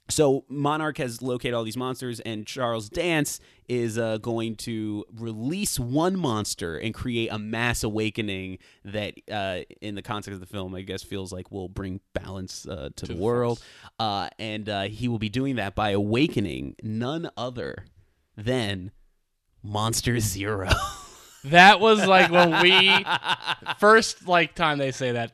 [0.09, 5.79] so Monarch has located all these monsters, and Charles Dance is uh, going to release
[5.79, 10.75] one monster and create a mass awakening that, uh, in the context of the film,
[10.75, 13.63] I guess feels like will bring balance uh, to, the, the world.
[13.99, 17.85] Uh, and uh, he will be doing that by awakening none other
[18.37, 18.91] than
[19.63, 20.69] Monster Zero.
[21.45, 23.05] That was like when we
[23.79, 25.33] first like time they say that.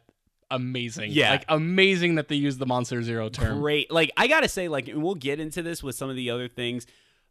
[0.51, 1.31] Amazing, Yeah.
[1.31, 3.59] like amazing that they use the Monster Zero term.
[3.59, 3.89] great.
[3.91, 6.47] Like I gotta say, like and we'll get into this with some of the other
[6.47, 6.85] things.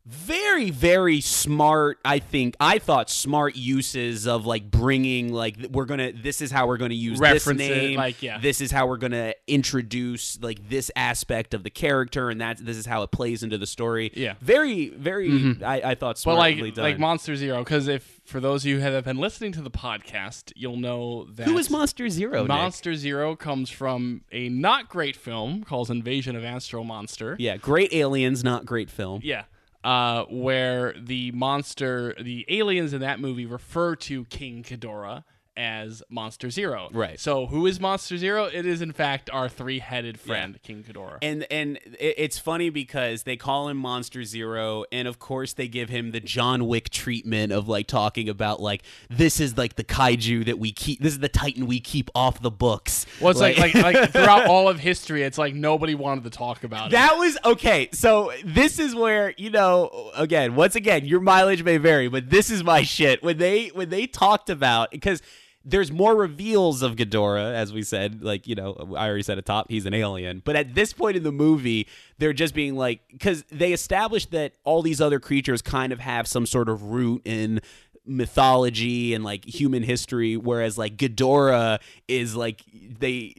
[0.06, 1.98] Very, very smart.
[2.06, 6.12] I think I thought smart uses of like bringing like we're gonna.
[6.12, 7.96] This is how we're gonna use Reference this it, name.
[7.98, 8.38] like, yeah.
[8.38, 12.78] This is how we're gonna introduce like this aspect of the character, and that this
[12.78, 14.10] is how it plays into the story.
[14.14, 14.32] Yeah.
[14.32, 14.44] Mm-hmm.
[14.46, 15.56] Very, very.
[15.62, 16.82] I, I thought But smartly like done.
[16.84, 19.70] like Monster Zero, because if for those of you who have been listening to the
[19.70, 22.42] podcast, you'll know that Who is Monster Zero?
[22.42, 22.48] Nick?
[22.48, 27.36] Monster Zero comes from a not great film called Invasion of Astro Monster.
[27.40, 29.20] Yeah, great aliens, not great film.
[29.24, 29.44] Yeah.
[29.82, 35.24] Uh, where the monster, the aliens in that movie refer to King Ghidorah
[35.60, 36.88] as Monster Zero.
[36.90, 37.20] Right.
[37.20, 38.44] So who is Monster Zero?
[38.46, 41.18] It is in fact our three-headed friend, King Ghidorah.
[41.20, 45.90] And and it's funny because they call him Monster Zero, and of course they give
[45.90, 50.46] him the John Wick treatment of like talking about like this is like the kaiju
[50.46, 51.00] that we keep.
[51.00, 53.04] This is the Titan we keep off the books.
[53.20, 56.64] well, it's like like, like throughout all of history, it's like nobody wanted to talk
[56.64, 56.92] about it.
[56.92, 57.90] That was okay.
[57.92, 62.48] So this is where you know again, once again, your mileage may vary, but this
[62.48, 63.22] is my shit.
[63.22, 65.20] When they when they talked about because
[65.64, 68.22] there's more reveals of Ghidorah, as we said.
[68.22, 70.42] Like you know, I already said at top, he's an alien.
[70.44, 71.86] But at this point in the movie,
[72.18, 76.26] they're just being like because they established that all these other creatures kind of have
[76.26, 77.60] some sort of root in
[78.06, 82.62] mythology and like human history, whereas like Ghidorah is like
[82.98, 83.34] they.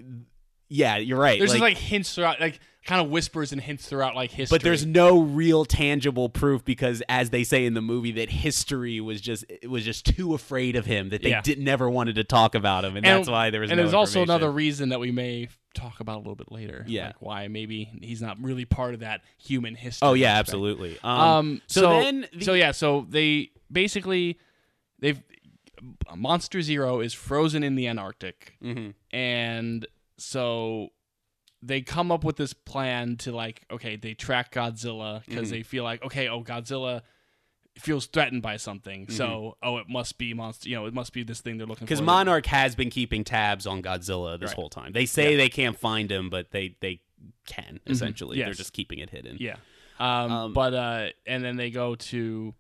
[0.74, 1.38] Yeah, you're right.
[1.38, 4.58] There's just like hints throughout, like kind of whispers and hints throughout like history.
[4.58, 9.00] but there's no real tangible proof because as they say in the movie that history
[9.00, 11.42] was just was just too afraid of him that they Yeah.
[11.42, 13.94] did never wanted to talk about him and, that's why there was And no there's
[13.94, 16.84] also another reason that we may talk about a little bit later.
[16.88, 17.08] Yeah.
[17.08, 20.08] like why maybe he's not really part of that human history.
[20.08, 20.40] oh yeah aspect.
[20.50, 21.62] absolutely um, Um.
[21.68, 22.72] so, So, then the, so yeah.
[22.72, 24.40] So they basically
[25.00, 25.22] they've
[26.16, 28.94] Monster Zero is frozen in the Antarctic, Mhm.
[29.12, 29.86] and
[30.18, 30.90] so
[31.64, 35.52] they come up with this plan to like okay they track Godzilla because Mm-hmm.
[35.52, 37.02] they feel like okay oh Godzilla
[37.78, 39.16] feels threatened by something Mm-hmm.
[39.16, 41.86] so oh it must be monster you know it must be this thing they're looking
[41.88, 44.56] for because Monarch has been keeping tabs on Godzilla this Right.
[44.56, 47.02] whole time they say they can't find him but they they
[47.46, 48.50] can essentially they're Mm-hmm.
[48.52, 48.58] Yes.
[48.58, 49.56] just keeping it hidden Yeah.
[50.00, 52.56] Um, Um, but uh, and then they go to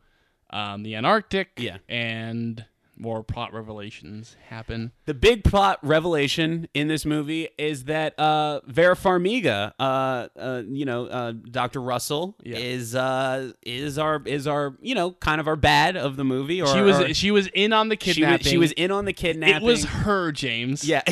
[0.51, 1.49] um, the Antarctic.
[1.57, 1.77] Yeah.
[1.89, 2.63] And
[3.01, 4.91] more plot revelations happen.
[5.05, 10.85] The big plot revelation in this movie is that uh, Vera Farmiga, uh, uh, you
[10.85, 11.81] know, uh, Dr.
[11.81, 12.57] Russell, Yeah.
[12.59, 16.61] is uh, is our is our you know kind of our bad of the movie.
[16.61, 18.47] Or she was or she was in on the she was, kidnapping.
[18.47, 19.55] she was in on the kidnapping.
[19.55, 20.83] It was her, James.
[20.85, 21.01] yeah.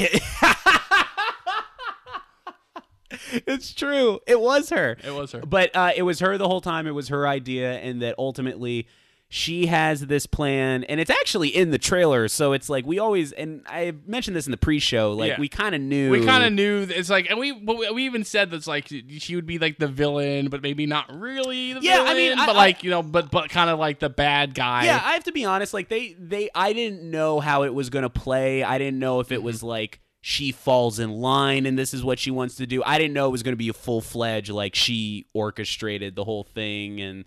[3.48, 4.20] it's true.
[4.28, 4.98] It was her.
[5.04, 5.40] It was her.
[5.42, 6.88] But uh, it was her the whole time.
[6.88, 8.88] It was her idea, and that ultimately
[9.32, 12.28] she has this plan, and it's actually in the trailer.
[12.28, 15.14] So it's like we always, and I mentioned this in the pre-show.
[15.14, 15.40] Like Yeah.
[15.40, 16.10] we kind of knew.
[16.10, 19.36] We kind of knew it's like, and we but we even said that's like she
[19.36, 22.12] would be like the villain, but maybe not really the Yeah, villain.
[22.12, 24.86] I mean, but I- like you know, but but kind of like the bad guy.
[24.86, 25.76] Yeah, I have to be honest.
[25.76, 28.64] Like they, they, I didn't know how it was gonna play.
[28.64, 29.46] I didn't know if it mm-hmm.
[29.46, 32.82] was like she falls in line and this is what she wants to do.
[32.84, 36.44] I didn't know it was gonna be a full fledged like she orchestrated the whole
[36.44, 37.26] thing and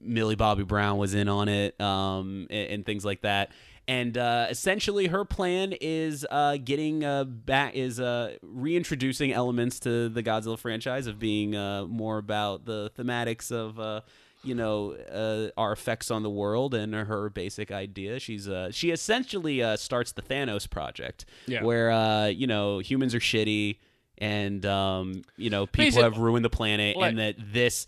[0.00, 3.50] Millie Bobby Brown was in on it, um, and, and things like that.
[3.86, 10.08] And uh, essentially, her plan is uh, getting uh, back is uh, reintroducing elements to
[10.08, 14.00] the Godzilla franchise of being uh, more about the thematics of uh,
[14.42, 18.18] you know uh, our effects on the world and her basic idea.
[18.20, 21.62] She's uh, she essentially uh, starts the Thanos project, Yeah.
[21.62, 23.76] where uh, you know humans are shitty
[24.16, 27.86] and um, you know people Basic- have ruined the planet, like- and that this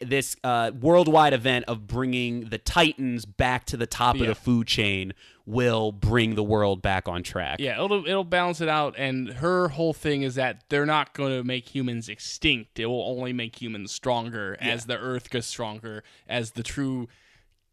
[0.00, 4.66] this uh, worldwide event of bringing the Titans back to the top of the food
[4.66, 5.12] chain
[5.46, 7.60] will bring the world back on track.
[7.60, 11.36] Yeah, it'll it'll balance it out, and her whole thing is that they're not going
[11.36, 12.78] to make humans extinct.
[12.78, 17.08] It will only make humans stronger as the Earth gets stronger, as the true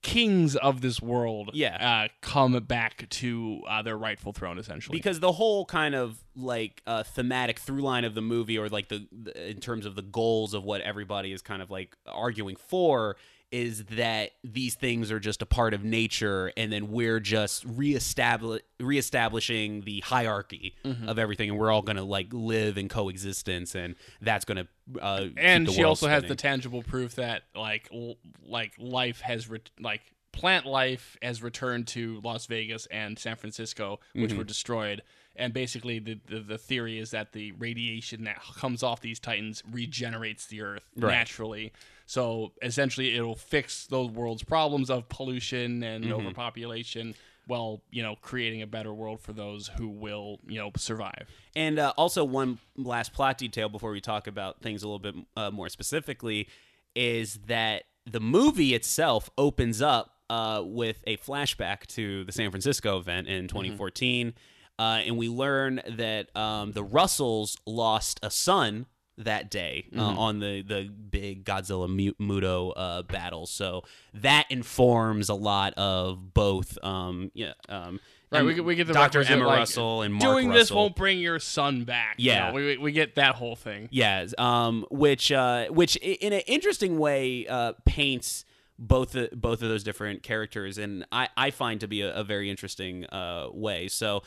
[0.02, 2.06] kings of this world Yeah.
[2.06, 6.82] uh, come back to uh, their rightful throne essentially because the whole kind of like
[6.88, 10.02] uh, thematic through line of the movie or like the, the in terms of the
[10.02, 13.16] goals of what everybody is kind of like arguing for
[13.52, 18.62] is that these things are just a part of nature and then we're just reestablish
[18.80, 21.10] reestablishing the hierarchy Mm-hmm.
[21.10, 25.02] of everything and we're all going to like live in coexistence and that's going to
[25.02, 29.60] uh and she also has the tangible proof that like l- like life has re-
[29.80, 34.38] like plant life has returned to Las Vegas and San Francisco which Mm-hmm.
[34.40, 35.02] were destroyed
[35.36, 39.62] and basically the, the the theory is that the radiation that comes off these titans
[39.72, 41.12] regenerates the earth Right.
[41.12, 41.72] naturally
[42.12, 46.14] so essentially it'll fix those world's problems of pollution and Mm-hmm.
[46.14, 47.16] overpopulation
[47.48, 51.80] while you know creating a better world for those who will you know survive And
[51.80, 55.52] uh, also, one last plot detail before we talk about things a little bit uh,
[55.52, 56.50] more specifically
[56.96, 63.00] is that the movie itself opens up uh, with a flashback to the San Francisco
[63.00, 64.34] event in 2014.
[64.80, 68.86] Uh, and we learn that um, the Russells lost a son
[69.24, 71.88] that day uh, on the, the big Godzilla
[72.20, 73.46] Muto uh, battle.
[73.46, 73.84] So
[74.16, 76.78] that informs a lot of both.
[76.84, 78.00] Um, yeah, um,
[78.32, 79.24] Right, we get, we get the Dr.
[79.24, 82.16] Emma like, Russell and Mark doing this won't bring your son back.
[82.18, 82.48] you Yeah.
[82.48, 83.90] know, we, we, we get that whole thing.
[83.92, 88.46] Yeah, um, which uh, which in an interesting way uh, paints
[88.80, 92.24] both the, both of those different characters, and I, I find to be a, a
[92.24, 93.90] very interesting uh, way.
[93.90, 94.24] So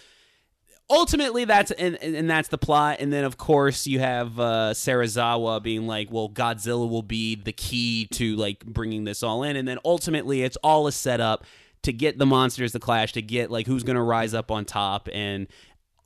[0.90, 2.98] ultimately, that's and, and that's the plot.
[3.00, 7.52] And then of course you have uh, Serizawa being like, well, Godzilla will be the
[7.52, 11.44] key to like bringing this all in, and then ultimately it's all a setup
[11.82, 15.08] to get the monsters to clash, to get like who's to rise up on top
[15.12, 15.46] and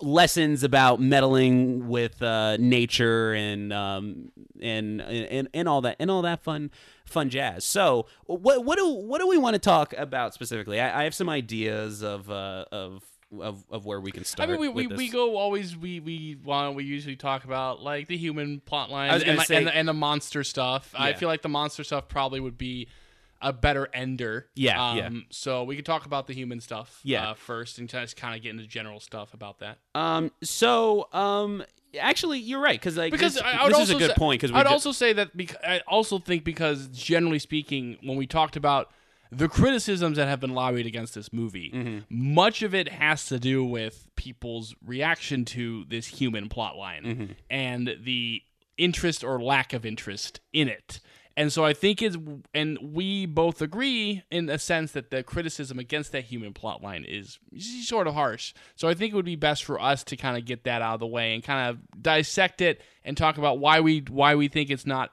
[0.01, 4.31] lessons about meddling with uh, nature and um
[4.63, 6.71] and, and and all that and all that fun
[7.05, 7.65] fun jazz.
[7.65, 10.81] So what what do what do we want to talk about specifically?
[10.81, 13.03] I, I have some ideas of uh, of
[13.41, 14.49] of of where we can start.
[14.49, 15.13] I mean, we, we, with we this.
[15.13, 19.41] go always we we well, we usually talk about like the human plot lines and,
[19.43, 20.95] say- and, the, and the monster stuff.
[20.97, 22.89] I feel like the monster stuff probably would be
[23.41, 24.49] a better ender.
[24.55, 25.11] Yeah, um, yeah.
[25.31, 27.01] So we could talk about the human stuff.
[27.05, 27.31] Yeah.
[27.31, 29.79] uh, first and just kind of get into general stuff about that.
[29.95, 30.33] Um.
[30.43, 31.09] So.
[31.13, 31.65] Um.
[31.99, 34.17] Actually, you're right because like because this, I, would this also is a good say,
[34.17, 38.27] point because I'd also say that bec- I also think because generally speaking, when we
[38.27, 38.91] talked about
[39.31, 41.99] the criticisms that have been lobbied against this movie, Mm-hmm.
[42.35, 47.33] much of it has to do with people's reaction to this human plot line Mm-hmm.
[47.51, 48.43] and the
[48.77, 51.01] interest or lack of interest in it.
[51.37, 52.17] And so I think it's,
[52.53, 57.05] and we both agree in a sense that the criticism against that human plot line
[57.07, 57.39] is
[57.85, 58.55] sort of harsh.
[58.75, 60.95] So I think it would be best for us to kind of get that out
[60.95, 64.49] of the way and kind of dissect it and talk about why we why we
[64.49, 65.13] think it's not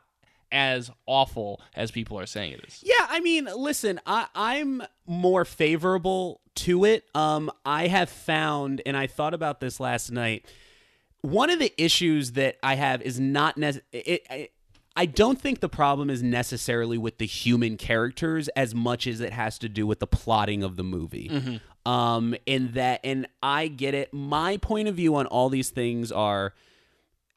[0.55, 2.81] as awful as people are saying it is.
[2.81, 7.03] Yeah, I mean, listen, I, I'm more favorable to it.
[7.13, 10.45] Um, I have found, and I thought about this last night.
[11.21, 13.99] One of the issues that I have is not necessarily.
[14.07, 14.49] It, I,
[14.95, 19.33] I don't think the problem is necessarily with the human characters as much as it
[19.33, 21.59] has to do with the plotting of the movie.
[21.85, 24.13] Um, and that, and I get it.
[24.13, 26.53] My point of view on all these things are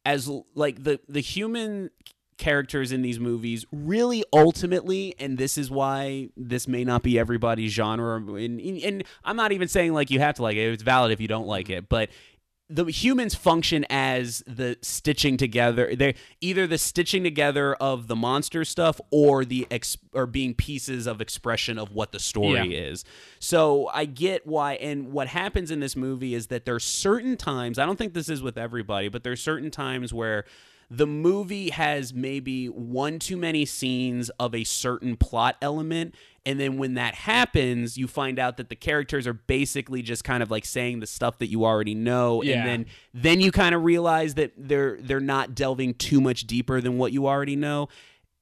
[0.07, 1.91] as like the the human
[2.39, 3.67] characters in these movies.
[3.73, 9.37] Really ultimately and this is why this may not be everybody's genre and, and i'm
[9.37, 10.73] not even saying like you have to like it.
[10.73, 12.09] It's valid if you don't like it but
[12.71, 15.97] the humans function as the stitching together.
[15.97, 21.07] They're either the stitching together of the monster stuff or the ex- or being pieces
[21.07, 22.91] of expression of what the story Yeah.
[22.91, 23.07] is.
[23.41, 27.79] So i get why and what happens in this movie is that there's certain times
[27.79, 30.45] i don't think this is with everybody but there's certain times where
[30.91, 36.15] the movie has maybe one too many scenes of a certain plot element
[36.47, 40.43] and then when that happens you find out that the characters are basically just kind
[40.43, 42.57] of like saying the stuff that you already know Yeah.
[42.61, 46.81] and then then you kind of realize that they're they're not delving too much deeper
[46.81, 47.89] than what you already know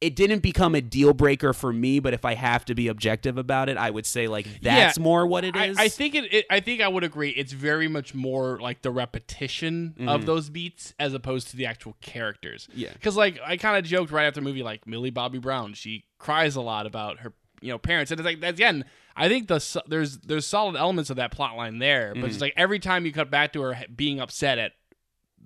[0.01, 3.39] it didn't become a deal breaker for me but if i have to be objective
[3.39, 5.79] about it i would say like that's Yeah, more what it is.
[5.79, 6.47] I, I think it, it.
[6.51, 7.31] I think I would agree.
[7.31, 10.27] It's very much more like the repetition of mm-hmm.
[10.27, 12.69] those beats as opposed to the actual characters.
[12.75, 12.93] Yeah.
[12.93, 16.05] Because like I kind of joked right after the movie, like Millie Bobby Brown, she
[16.19, 18.85] cries a lot about her you know parents, and it's like again.
[19.19, 22.43] I think the there's there's solid elements of that plot line there, but it's mm-hmm.
[22.43, 24.73] like every time you cut back to her being upset at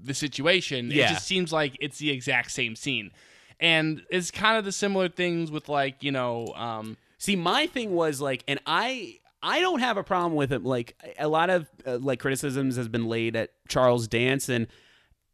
[0.03, 1.05] the situation, Yeah.
[1.05, 3.13] it just seems like it's the exact same scene.
[3.61, 7.93] And it's kind of the similar things with like you know, um, See, my thing
[7.95, 10.65] was like, and I I don't have a problem with it.
[10.65, 14.67] Like a lot of uh, like criticisms has been laid at Charles Dance, and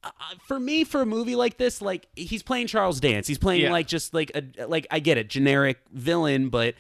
[0.03, 0.11] uh,
[0.49, 3.29] for me, for a movie like this, like he's playing Charles Dance.
[3.29, 3.70] He's playing Yeah.
[3.72, 6.74] like just like a like I get it, generic villain, but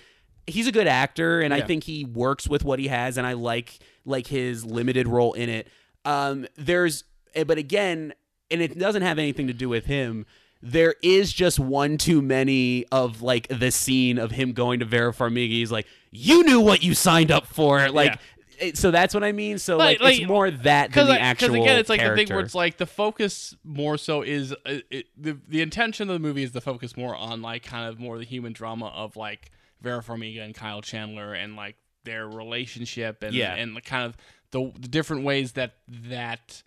[0.48, 3.34] he's a good actor, and I think he works with what he has, and I
[3.34, 5.68] like like his limited role in it.
[6.04, 8.12] Um, there's, eh, but again,
[8.50, 10.26] and it doesn't have anything to do with him.
[10.62, 15.12] There is just one too many of like the scene of him going to Vera
[15.12, 15.50] Farmiga.
[15.50, 18.18] He's like, "You knew what you signed up for." Like,
[18.58, 18.66] Yeah.
[18.68, 19.58] it- so that's what I mean.
[19.58, 21.48] So Like- like, it's more that than the actual.
[21.50, 22.22] Because again it's like character.
[22.22, 26.08] the thing where it's like the focus more so is uh, it, the the intention
[26.08, 28.86] of the movie is the focus more on like kind of more the human drama
[28.86, 29.50] of like
[29.82, 33.54] Vera Farmiga and Kyle Chandler and like their relationship and Yeah.
[33.54, 34.16] and the kind of
[34.52, 36.62] the, the different ways that that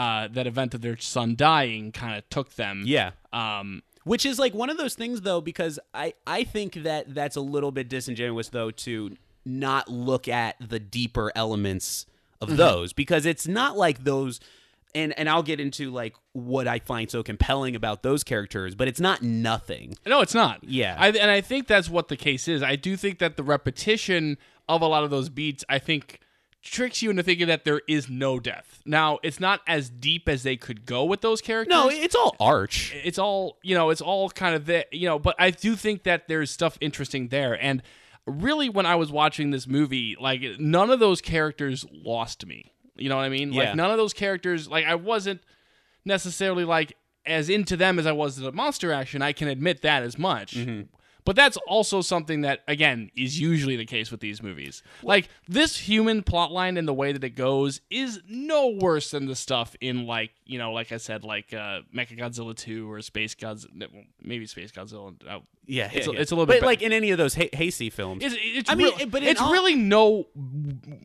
[0.00, 2.82] uh, that event of their son dying kind of took them.
[2.86, 3.10] yeah.
[3.32, 7.36] Um, Which is like one of those things though, because I I think that that's
[7.36, 12.06] a little bit disingenuous though to not look at the deeper elements
[12.40, 12.56] of Mm-hmm.
[12.56, 14.40] those because it's not like those.
[14.92, 18.88] And, and I'll get into like what I find so compelling about those characters, but
[18.88, 19.94] it's not nothing.
[20.04, 20.64] No, it's not.
[20.64, 20.96] Yeah.
[20.98, 22.60] I, and I think that's what the case is.
[22.60, 24.36] I do think that the repetition
[24.68, 26.18] of a lot of those beats, I think,
[26.62, 28.80] tricks you into thinking that there is no death.
[28.84, 31.70] Now, it's not as deep as they could go with those characters.
[31.70, 32.94] No, it's all arch.
[33.04, 33.90] it's all you know.
[33.90, 35.18] It's all kind of the you know.
[35.18, 37.60] But I do think that there's stuff interesting there.
[37.62, 37.82] And
[38.26, 42.72] really, when I was watching this movie, like none of those characters lost me.
[42.96, 43.52] You know what I mean?
[43.52, 43.64] Yeah.
[43.64, 44.68] Like none of those characters.
[44.68, 45.40] Like I wasn't
[46.04, 46.94] necessarily like
[47.26, 49.22] as into them as I was to the monster action.
[49.22, 50.54] I can admit that as much.
[50.56, 50.82] Mm-hmm.
[51.24, 54.82] But that's also something that, again, is usually the case with these movies.
[55.02, 59.36] Like this human plotline and the way that it goes is no worse than the
[59.36, 63.88] stuff in like you know, like I said, like uh, Mechagodzilla two or Space Godzilla,
[64.20, 65.14] maybe Space Godzilla.
[65.28, 66.20] Uh, Yeah, It's yeah, a- yeah.
[66.20, 68.24] it's a little but bit like in any of those ha- Heisei films.
[68.24, 70.26] it's, it's I mean, real- but it's all- really no,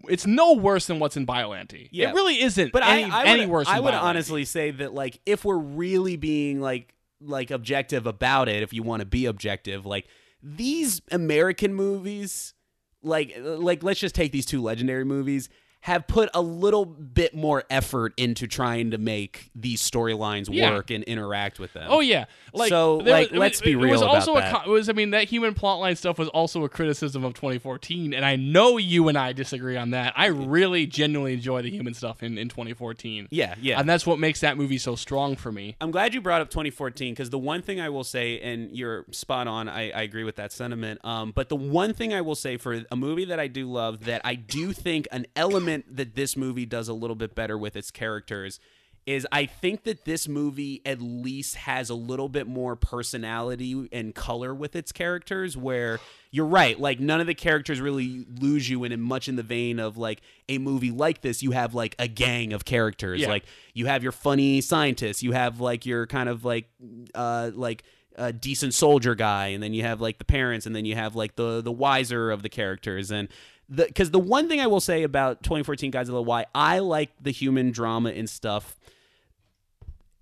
[0.10, 1.90] it's no worse than what's in Biollante.
[1.92, 2.10] Yeah.
[2.10, 2.72] It really isn't.
[2.72, 3.68] But any, I, I any would, worse.
[3.68, 6.95] I would honestly say that like if we're really being like
[7.28, 10.08] like objective about it, if you want to be objective, like
[10.42, 12.54] these American movies,
[13.02, 15.50] like like let's just take these two legendary movies,
[15.86, 20.72] have put a little bit more effort into trying to make these storylines Yeah.
[20.72, 21.86] work and interact with them.
[21.92, 23.90] Oh yeah, like So, there like, was- let's be real.
[23.90, 24.66] it was about also that.
[24.66, 28.26] A, was I mean that human plotline stuff was also a criticism of 2014, and
[28.26, 30.14] I know you and I disagree on that.
[30.18, 33.28] I really genuinely enjoy the human stuff in in 2014.
[33.30, 33.80] Yeah, yeah.
[33.80, 35.76] and that's what makes that movie so strong for me.
[35.80, 39.06] I'm glad you brought up 2014 because the one thing I will say, and you're
[39.12, 41.00] spot on, I, I agree with that sentiment.
[41.06, 44.06] Um, but the one thing I will say for a movie that I do love,
[44.06, 47.76] that I do think an element that this movie does a little bit better with
[47.76, 48.60] its characters
[49.06, 54.16] is I think that this movie at least has a little bit more personality and
[54.16, 56.00] color with its characters where
[56.32, 59.80] you're right like none of the characters really lose you in much in the vein
[59.80, 63.30] of like a movie like this you have like a gang of characters Yeah.
[63.30, 63.46] like
[63.76, 66.66] you have your funny scientist you have like your kind of like
[67.14, 67.84] uh like
[68.18, 71.16] a decent soldier guy and then you have like the parents and then you have
[71.16, 73.28] like the the wiser of the characters and
[73.74, 77.72] because the one thing I will say about 2014 Godzilla why I like the human
[77.72, 78.78] drama and stuff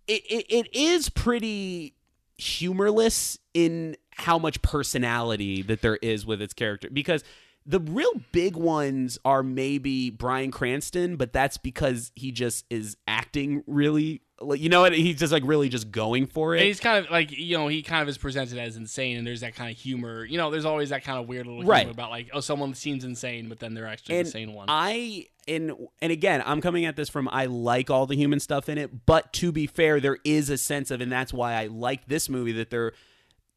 [0.08, 1.96] it, it, it is pretty
[2.38, 6.90] humorless in how much personality that there is with its character.
[6.92, 7.24] Because
[7.66, 13.64] the real big ones are maybe Bryan Cranston, but that's because he just is acting
[13.68, 14.22] really,
[14.56, 14.94] you know what?
[14.94, 16.68] He's just like really just going for And it.
[16.68, 19.42] he's kind of like you know he kind of is presented as insane, and there's
[19.42, 20.26] that kind of humor.
[20.26, 21.80] You know, there's always that kind of weird little Right.
[21.82, 24.66] humor about like oh someone seems insane, but then they're actually and the sane one.
[24.70, 25.72] I and
[26.02, 29.06] and again, I'm coming at this from I like all the human stuff in it,
[29.06, 32.28] but to be fair, there is a sense of, and that's why I like this
[32.30, 32.94] movie that there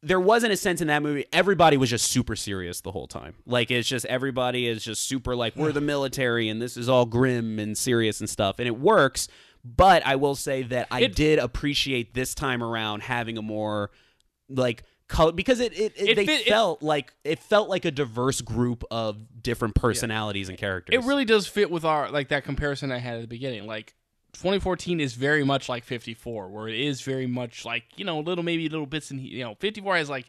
[0.03, 3.33] there wasn't a sense in that movie everybody was just super serious the whole time
[3.47, 7.03] like it's just everybody is just super like we're the military and this is all
[7.07, 9.27] grim and serious and stuff and it works
[9.75, 13.91] but i will say that i It- did appreciate this time around having a more
[14.49, 17.85] like color because it, it, it, It they fit- it- felt like it felt like
[17.85, 22.29] a diverse group of different personalities and characters it really does fit with our like
[22.29, 23.65] that comparison I had at the beginning.
[23.67, 23.93] Like
[24.33, 28.43] 2014 is very much like 54, where it is very much like you know little
[28.43, 30.27] maybe little bits and you know 54 has like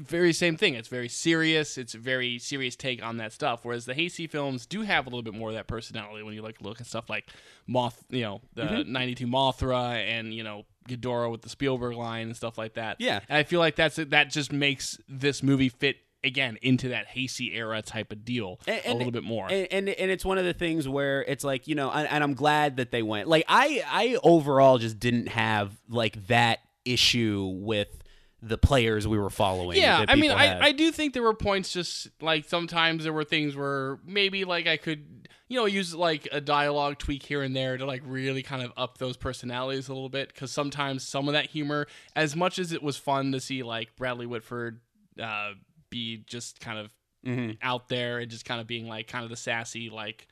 [0.00, 0.74] very same thing.
[0.74, 1.76] It's very serious.
[1.76, 3.60] It's a very serious take on that stuff.
[3.64, 6.42] Whereas the Heisei films do have a little bit more of that personality when you
[6.42, 7.28] like look at stuff like
[7.66, 8.92] Moth, you know, the Mm-hmm.
[8.92, 12.96] 92 Mothra and you know Ghidorah with the Spielberg line and stuff like that.
[13.00, 13.20] Yeah.
[13.28, 17.54] and I feel like that's that just makes this movie fit again into that Heisei
[17.54, 19.46] era type of deal And- a little bit more.
[19.50, 22.24] and, and and it's one of the things where it's like you know and, and
[22.24, 27.52] i'm glad that they went like i i overall just didn't have like that issue
[27.60, 28.02] with
[28.42, 30.66] the players we were following Yeah, I mean, I.
[30.66, 34.66] I do think there were points just like sometimes there were things where maybe like
[34.66, 38.42] I could, you know, use like a dialogue tweak here and there to like really
[38.42, 42.36] kind of up those personalities a little bit because sometimes some of that humor, as
[42.36, 44.80] much as it was fun to see like Bradley Whitford
[45.20, 45.52] uh,
[45.90, 46.90] be just kind of
[47.24, 50.28] hmm out there and just kind of being like kind of the sassy like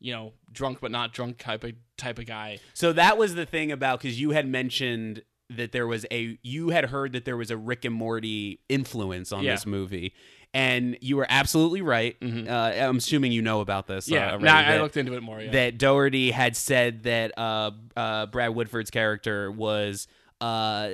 [0.00, 2.58] you know drunk but not drunk type of type of guy.
[2.74, 5.22] So that was the thing about because you had mentioned
[5.56, 9.32] that there was a you had heard that there was a Rick and Morty influence
[9.32, 9.52] on Yeah.
[9.52, 10.14] this movie,
[10.54, 12.18] and you were absolutely right.
[12.20, 12.48] Mhm.
[12.48, 14.10] Uh, I'm assuming you know about this.
[14.10, 15.40] uh, Yeah, already, nah, I looked into it more.
[15.40, 15.50] Yeah.
[15.52, 20.08] that Dougherty had said that uh, uh, Brad Whitford's character was
[20.40, 20.90] uh,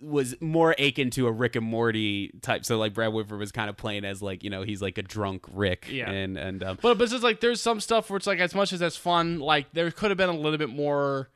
[0.00, 2.64] was more akin to a Rick and Morty type.
[2.64, 5.02] So like Brad Woodford was kind of playing as like you know he's like a
[5.02, 5.86] drunk Rick.
[5.90, 6.10] Yeah.
[6.10, 8.54] and and um, But but it's just like there's some stuff where it's like as
[8.54, 11.30] much as that's fun, like there could have been a little bit more.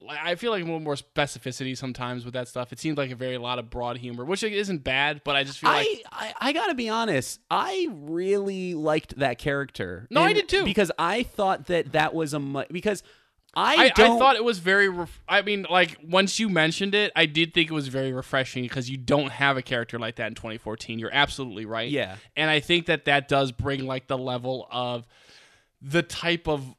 [0.00, 2.72] Like I feel like a little more specificity sometimes with that stuff.
[2.72, 5.58] It seemed like a very lot of broad humor, which isn't bad, but I just
[5.58, 7.40] feel like I, I I gotta be honest.
[7.50, 10.06] I really liked that character.
[10.10, 10.64] No, I did too.
[10.64, 13.02] because I thought that that was a mu- because
[13.54, 14.88] I I, I thought it was very.
[14.88, 18.62] Ref- I mean, like once you mentioned it, I did think it was very refreshing
[18.62, 20.98] because you don't have a character like that in 2014.
[21.00, 21.90] You're absolutely right.
[21.90, 25.06] yeah and I think that that does bring like the level of
[25.80, 26.74] the type of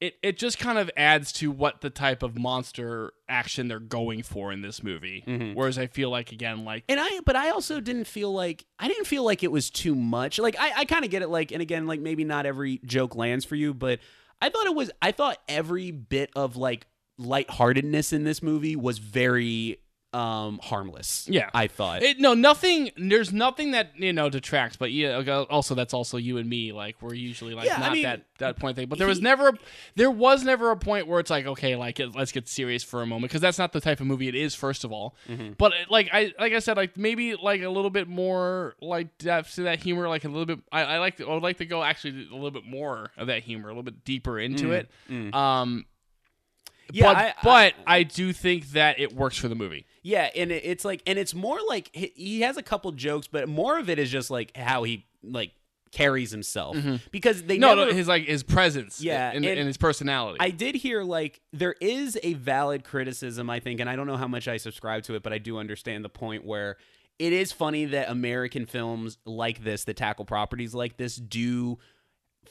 [0.00, 0.14] it.
[0.22, 4.52] It just kind of adds to what the type of monster action they're going for
[4.52, 5.24] in this movie.
[5.26, 5.54] Mhm.
[5.54, 8.88] Whereas I feel like again, like And I, but I also didn't feel like I
[8.88, 10.38] didn't feel like it was too much.
[10.38, 11.28] Like I, I kind of get it.
[11.28, 14.00] Like, and again, like maybe not every joke lands for you, but
[14.42, 14.90] I thought it was.
[15.00, 16.86] I thought every bit of like
[17.18, 19.78] lightheartedness in this movie was very
[20.14, 21.26] um harmless.
[21.28, 21.50] Yeah.
[21.52, 22.02] I thought.
[22.02, 22.90] It, no, nothing.
[22.96, 24.76] There's nothing that you know detracts.
[24.76, 25.18] But yeah,
[25.50, 26.72] also that's also you and me.
[26.72, 28.88] Like we're usually like Yeah, I not mean, that that point thing.
[28.88, 29.52] But there was he- never, a,
[29.96, 33.06] there was never a point where it's like okay, like let's get serious for a
[33.06, 34.54] moment because that's not the type of movie it is.
[34.54, 35.52] First of all, Mm-hmm.
[35.58, 39.56] but like I like I said, like maybe like a little bit more like depth
[39.56, 40.08] to that humor.
[40.08, 40.60] Like a little bit.
[40.70, 41.20] I, I like.
[41.20, 43.82] I would like to go actually a little bit more of that humor, a little
[43.82, 44.90] bit deeper into it.
[45.10, 45.34] mm.
[45.34, 45.86] Um.
[46.92, 49.86] Yeah, but I- I- but I do think that it works for the movie.
[50.04, 53.26] Yeah, and it, it's like, and it's more like he, he has a couple jokes,
[53.26, 55.50] but more of it is just like how he like
[55.92, 56.76] carries himself
[57.10, 57.60] because they Mm-hmm.
[57.60, 60.36] No, never, no, his like his presence, Yeah, and, and- and his personality.
[60.40, 64.16] I did hear like there is a valid criticism, I think, and I don't know
[64.16, 66.76] how much I subscribe to it, but I do understand the point where
[67.18, 71.78] it is funny that American films like this, that tackle properties like this, do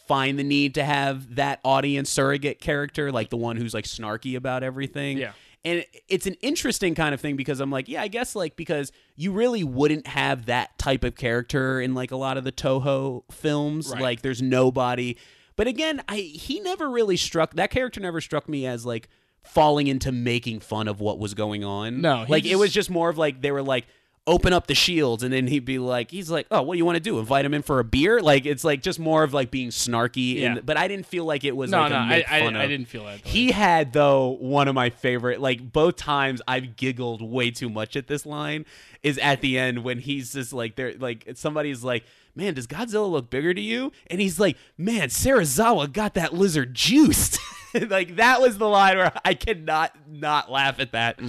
[0.07, 4.35] find the need to have that audience surrogate character, like the one who's like snarky
[4.35, 5.17] about everything.
[5.17, 5.33] Yeah.
[5.65, 8.91] And it's an interesting kind of thing because I'm like, yeah, I guess like because
[9.15, 13.23] you really wouldn't have that type of character in like a lot of the Toho
[13.31, 13.89] films.
[13.91, 14.01] Right.
[14.01, 15.17] Like there's nobody.
[15.55, 19.07] But again, I he never really struck that character never struck me as like
[19.43, 22.01] falling into making fun of what was going on.
[22.01, 23.85] No, like it was just more of like they were like
[24.25, 26.85] open up the shields and then he'd be like he's like oh what do you
[26.85, 28.21] want to do invite him in for a beer?
[28.21, 30.51] Like it's like just more of like being snarky Yeah.
[30.55, 32.67] and but i didn't feel like it was no, like no, a I, I, I
[32.67, 33.19] didn't feel that.
[33.25, 37.97] He had though one of my favorite like both times I've giggled way too much
[37.97, 38.65] at this line
[39.01, 43.11] is at the end when he's just like there like somebody's like man does Godzilla
[43.11, 43.91] look bigger to you?
[44.07, 47.39] And he's like man Serizawa got that lizard juiced.
[47.89, 51.19] Like that was the line where I cannot not laugh at that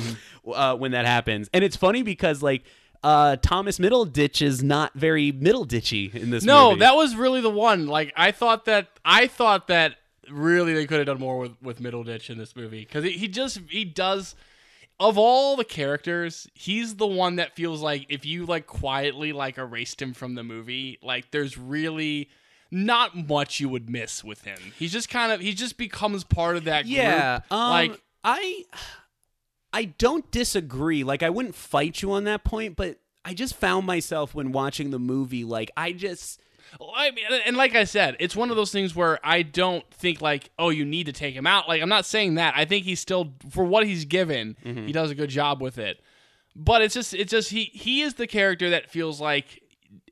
[0.47, 1.49] uh, when that happens.
[1.55, 2.65] And it's funny because like
[3.05, 6.81] uh, Thomas Middleditch is not very Middleditchy in this no, movie.
[6.81, 7.87] that was really the one.
[7.87, 9.97] Like I thought that I thought that
[10.31, 13.29] really they could have done more with with Middleditch in this movie because he, he
[13.29, 14.35] just he does.
[15.01, 19.59] Of all the characters, he's the one that feels like if you like quietly like
[19.59, 22.31] erased him from the movie, like there's really
[22.71, 24.57] not much you would miss with him.
[24.79, 27.53] He's just kind of he just becomes part of that Yeah, group.
[27.53, 28.65] um, like I
[29.75, 31.05] I don't disagree.
[31.05, 34.91] Like I wouldn't fight you on that point, but I just found myself when watching
[34.91, 36.41] the movie like I just
[36.81, 40.21] I mean, and like I said, it's one of those things where I don't think
[40.23, 41.69] like, oh, you need to take him out.
[41.69, 42.55] Like I'm not saying that.
[42.57, 44.87] I think he's still for what he's given, Mm-hmm.
[44.87, 46.01] he does a good job with it.
[46.57, 49.61] But it's just, it's just he he is the character that feels like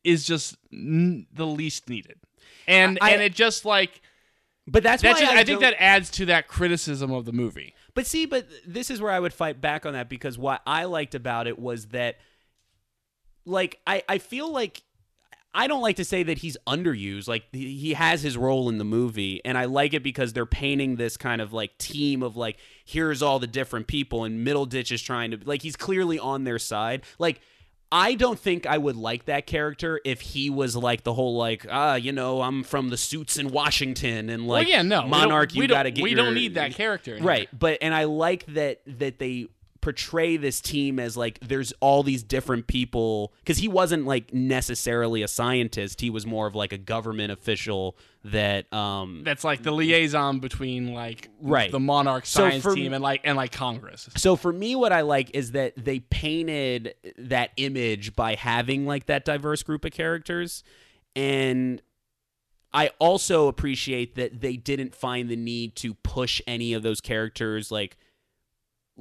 [0.03, 2.19] is just n- the least needed,
[2.67, 4.03] and I- and it just like
[4.67, 7.33] but that's that's why just, I, I, think that adds to that criticism of the
[7.33, 7.75] movie.
[7.95, 10.85] But see, but this is where I would fight back on that because what I
[10.85, 12.19] liked about it was that
[13.45, 14.83] like I I feel like
[15.55, 17.29] I don't like to say that he's underused.
[17.29, 20.97] Like he has his role in the movie, and I like it because they're painting
[20.97, 25.03] this kind of like team of like here's all the different people, and Middleditch is
[25.03, 27.03] trying to like he's clearly on their side.
[27.19, 27.41] Like
[27.95, 31.67] I don't think I would like that character if he was like the whole like
[31.71, 35.53] ah you know I'm from the suits in Washington and like well, yeah, no, monarch
[35.55, 37.95] we you got to get We your- don't need that character, in right but and
[37.95, 39.49] i like that that they
[39.83, 45.23] portray this team as like there's all these different people because he wasn't like necessarily
[45.23, 49.73] a scientist he was more of like a government official that um That's like the
[49.73, 51.71] liaison between like Right.
[51.73, 54.09] the Monarch So science for- team and like and like Congress.
[54.17, 59.07] so for me what i like is that they painted that image by having like
[59.07, 60.63] that diverse group of characters
[61.17, 61.83] and
[62.73, 67.73] i also appreciate that they didn't find the need to push any of those characters
[67.73, 67.97] like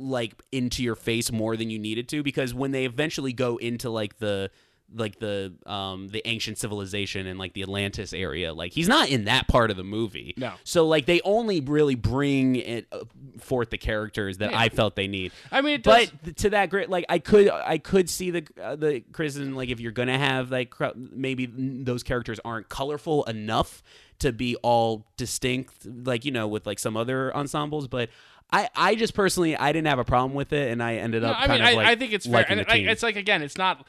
[0.02, 3.90] like into your face more than you needed to because when they eventually go into
[3.90, 4.50] like the
[4.94, 9.24] like the um the ancient civilization and like the Atlantis area like he's not in
[9.24, 10.52] that part of the movie No.
[10.66, 13.06] so like they only really bring it uh,
[13.40, 14.60] forth the characters that Yeah.
[14.60, 17.50] I felt they need I mean, it does, but to that great like I could
[17.50, 21.46] I could see the uh, the criticism like if you're gonna have like cr- maybe
[21.46, 23.82] those characters aren't colorful enough
[24.20, 28.10] to be all distinct like you know with like some other ensembles but
[28.52, 31.38] I I just personally I didn't have a problem with it and I ended up.
[31.38, 33.16] No, I kind mean, of I, like I think it's fair, and like, it's like
[33.16, 33.88] again, it's not.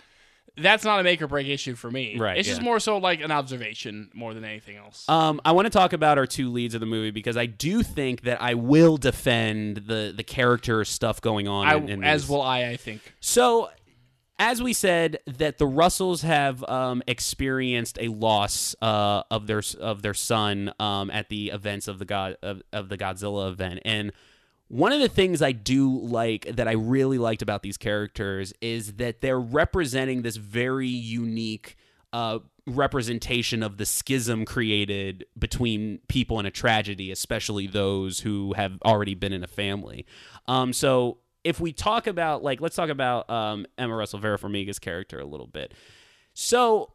[0.55, 2.19] That's not a make or break issue for me.
[2.19, 5.09] Right, It's just more so like an observation more than anything else.
[5.09, 7.83] Um, I want to talk about our two leads of the movie because I do
[7.83, 11.67] think that I will defend the the character stuff going on.
[11.67, 12.31] I, in, in as these.
[12.31, 12.65] will I.
[12.65, 13.15] I think.
[13.19, 13.71] So,
[14.39, 20.03] as we said, that the Russells have um, experienced a loss uh, of their of
[20.03, 24.13] their son um, at the events of the god of, of the Godzilla event, and
[24.73, 28.95] one of the things I do like that I really liked about these characters is
[28.95, 31.77] that they're representing this very unique
[32.11, 38.79] uh, representation of the schism created between people in a tragedy, especially those who have
[38.83, 40.07] already been in a family.
[40.49, 44.79] Um, so if we talk about like, let's talk about um, Emma Russell Vera Farmiga's
[44.79, 45.75] character a little bit.
[46.33, 46.95] So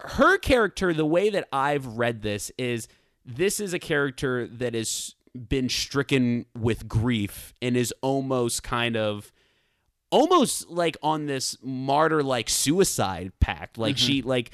[0.00, 2.88] her character, the way that I've read this is
[3.26, 9.32] this is a character that has been stricken with grief and is almost kind of
[10.10, 13.78] almost like on this martyr like suicide pact.
[13.78, 14.06] Like mm-hmm.
[14.06, 14.50] she like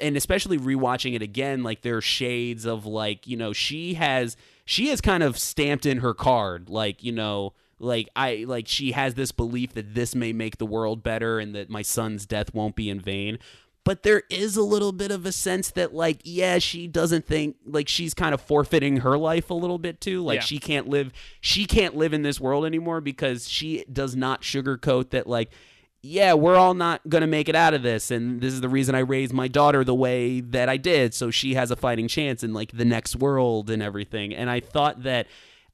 [0.00, 4.36] and especially rewatching it again like there are shades of like you know she has
[4.64, 6.70] she has kind of stamped in her card.
[6.70, 10.66] Like you know like i like she has this belief that this may make the
[10.66, 13.38] world better and that my son's death won't be in vain
[13.90, 17.56] but there is a little bit of a sense that like yeah she doesn't think
[17.66, 20.22] like she's kind of forfeiting her life a little bit too.
[20.22, 20.42] Like Yeah.
[20.42, 25.10] she can't live she can't live in this world anymore because she does not sugarcoat
[25.10, 25.50] that like
[26.02, 28.94] yeah we're all not gonna make it out of this and this is the reason
[28.94, 31.12] i raised my daughter the way that i did.
[31.12, 34.32] So she has a fighting chance in like the next world and everything.
[34.32, 35.26] And i thought that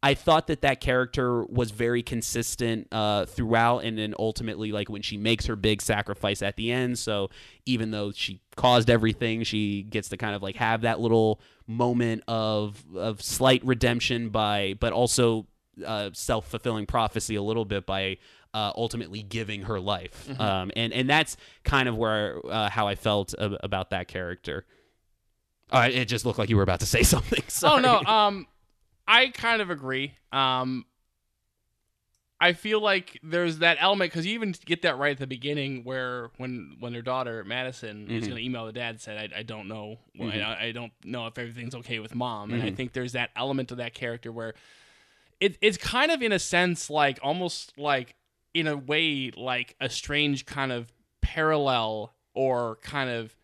[0.03, 5.03] I thought that that character was very consistent uh, throughout, and then ultimately, like when
[5.03, 6.99] she makes her big sacrifice at the end.
[6.99, 7.31] So
[7.65, 12.23] even though she caused everything, she gets to kind of like have that little moment
[12.29, 15.47] of of slight redemption by, but also
[15.85, 18.19] uh, self fulfilling prophecy a little bit by
[18.55, 20.29] uh, ultimately giving her life.
[20.41, 24.65] Um, and and that's kind of where uh, how I felt ab- about that character.
[25.71, 27.43] Uh, it just looked like you were about to say something.
[27.63, 28.47] Oh no, um,
[29.09, 30.15] I kind of agree.
[30.33, 30.85] Um,
[32.39, 35.85] I feel like there's that element because you even get that right at the beginning,
[35.85, 38.29] where when when their daughter Madison is Mhm.
[38.29, 40.43] going to email the dad said, "I, I don't know, well, Mhm.
[40.45, 42.77] I, I don't know if everything's okay with mom," and I Mhm.
[42.77, 44.55] think there's that element of that character where
[45.41, 48.15] it it's kind of in a sense like almost like
[48.55, 53.36] in a way like a strange kind of parallel or kind of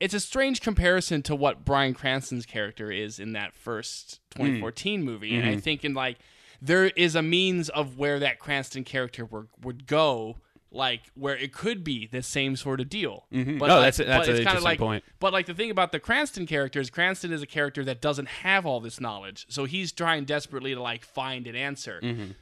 [0.00, 5.36] it's a strange comparison to what Bryan Cranston's character is in that first 2014 movie,
[5.36, 5.62] and I Mhm.
[5.62, 6.18] think in like
[6.62, 10.38] there is a means of where that Cranston character would, would go,
[10.72, 13.26] like where it could be the same sort of deal.
[13.32, 13.58] Mhm.
[13.58, 15.04] But no, like- that's that's but an interesting like, point.
[15.18, 18.28] But like the thing about the Cranston character is Cranston is a character that doesn't
[18.28, 22.00] have all this knowledge, so he's trying desperately to like find an answer.
[22.02, 22.34] Mhm.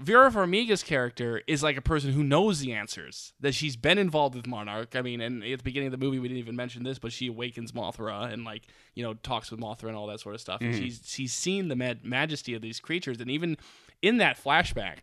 [0.00, 3.32] Vera Farmiga's character is like a person who knows the answers.
[3.40, 4.96] That she's been involved with Monarch.
[4.96, 7.12] I mean, and at the beginning of the movie, we didn't even mention this, but
[7.12, 8.62] she awakens Mothra and like
[8.94, 10.60] you know talks with Mothra and all that sort of stuff.
[10.60, 13.56] And she's she's seen the ma- majesty of these creatures, and even
[14.02, 14.98] in that flashback,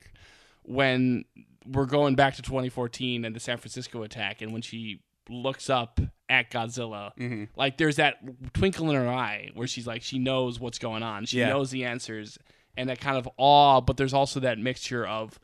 [0.63, 1.25] when
[1.65, 5.99] we're going back to 2014 and the San Francisco attack, and when she looks up
[6.29, 7.47] at Godzilla, Mhm.
[7.55, 8.17] like there's that
[8.53, 11.25] twinkle in her eye where she's like she knows what's going on.
[11.25, 11.49] She Yeah.
[11.49, 12.37] knows the answers
[12.77, 15.39] and that kind of awe, but there's also that mixture of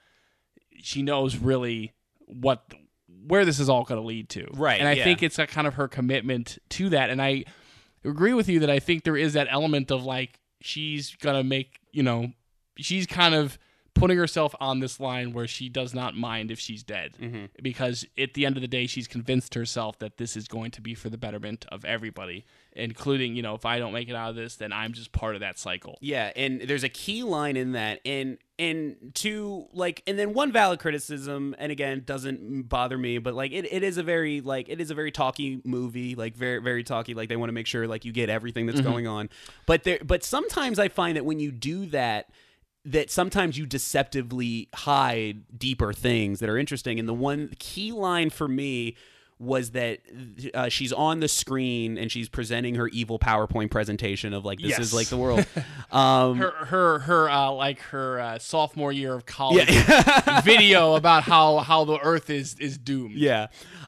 [0.79, 1.93] she knows really
[2.25, 2.63] what
[3.25, 4.47] where this is all going to lead to.
[4.53, 5.03] Right, And I yeah.
[5.03, 7.45] think it's a kind of her commitment to that and I
[8.05, 11.43] agree with you that I think there is that element of like she's going to
[11.43, 12.31] make, you know,
[12.77, 13.57] she's kind of
[13.97, 17.45] putting herself on this line where she does not mind if she's dead Mm-hmm.
[17.61, 20.81] because at the end of the day she's convinced herself that this is going to
[20.81, 24.29] be for the betterment of everybody including you know if i don't make it out
[24.29, 27.57] of this then i'm just part of that cycle Yeah, and there's a key line
[27.57, 32.97] in that, and and to like, and then one valid criticism, and again, doesn't bother
[32.97, 36.15] me, but like, it, it is a very like, it is a very talky movie,
[36.15, 37.13] like very very talky.
[37.13, 39.29] Like they want to make sure like you get everything that's going on,
[39.67, 42.29] but there, but sometimes I find that when you do that.
[42.87, 46.99] That sometimes you deceptively hide deeper things that are interesting.
[46.99, 48.95] And the one key line for me
[49.39, 49.99] was that
[50.55, 54.69] uh, she's on the screen and she's presenting her evil PowerPoint presentation of like this
[54.71, 54.79] Yes.
[54.79, 55.45] is like the world.
[55.89, 59.69] Um, her her her uh, like her uh, sophomore year of college
[60.43, 63.47] video about how how the earth is is doomed yeah.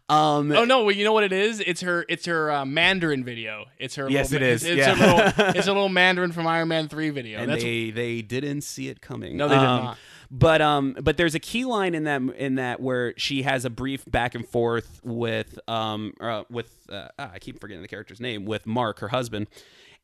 [0.10, 0.84] Um, Oh no!
[0.84, 1.60] Well, you know what it is?
[1.60, 2.04] It's her.
[2.10, 3.66] It's her uh, Mandarin video.
[3.78, 4.10] It's her.
[4.10, 4.94] Yes, little, it is, It's, yeah.
[4.94, 5.46] a little.
[5.56, 7.40] It's a little Mandarin from Iron Man three video.
[7.40, 9.38] and That's they they didn't see it coming.
[9.38, 9.98] No, they did Um, not.
[10.32, 13.70] But um, but there's a key line in that in that where she has a
[13.70, 18.20] brief back and forth with um uh, with uh, ah, I keep forgetting the character's
[18.20, 19.48] name with Mark, her husband,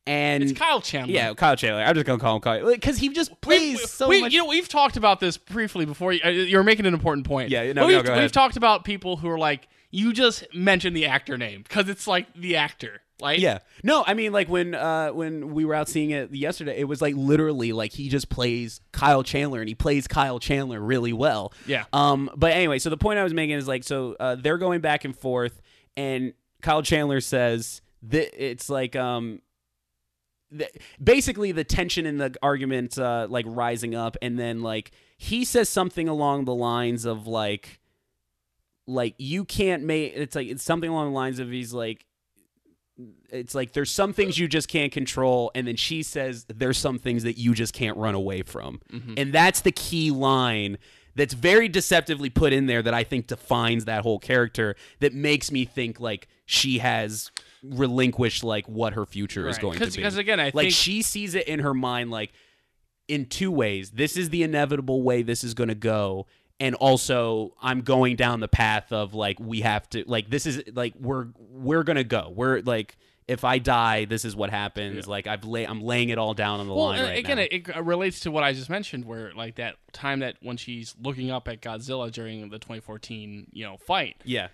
[0.06, 1.14] and it's Kyle Chandler.
[1.14, 1.82] yeah, Kyle Chandler.
[1.82, 4.32] I'm just gonna call him Kyle because he just plays we, so we- much.
[4.32, 6.12] You know, we've talked about this briefly before.
[6.12, 7.50] You, uh, you're making an important point.
[7.50, 8.22] Yeah, no, But we've, go ahead.
[8.24, 12.06] we've talked about people who are like, you just mentioned the actor name because it's
[12.06, 13.00] like the actor.
[13.18, 13.60] Like, Yeah.
[13.82, 17.00] No, I mean like when uh when we were out seeing it yesterday, it was
[17.00, 21.54] like literally like he just plays Kyle Chandler and he plays Kyle Chandler really well.
[21.66, 21.84] Yeah.
[21.94, 24.82] Um but anyway, so the point I was making is like so uh they're going
[24.82, 25.62] back and forth
[25.96, 29.40] and Kyle Chandler says that it's like um
[31.02, 35.70] basically the tension in the argument uh like rising up and then like he says
[35.70, 37.80] something along the lines of like
[38.86, 42.06] like you can't make it's like it's something along the lines of he's like
[43.30, 46.98] it's like there's some things you just can't control and then she says there's some
[46.98, 48.80] things that you just can't run away from.
[48.90, 49.14] Mm-hmm.
[49.18, 50.78] And that's the key line
[51.14, 55.50] that's very deceptively put in there that i think defines that whole character that makes
[55.50, 57.30] me think like she has
[57.62, 59.96] relinquished like what her future is going to be.
[59.96, 62.32] because again, I like think- she sees it in her mind like
[63.08, 63.90] in two ways.
[63.92, 66.26] This is the inevitable way this is going to go
[66.60, 70.62] and also i'm going down the path of like we have to like this is
[70.74, 72.96] like we're we're going to go we're like
[73.28, 76.60] if i die this is what happens like i've lay i'm laying it all down
[76.60, 79.04] on the Well, line right again, now it, it relates to what I just mentioned,
[79.04, 83.64] where like that time that when she's looking up at Godzilla during the 2014, you
[83.64, 84.16] know, fight.
[84.24, 84.48] yeah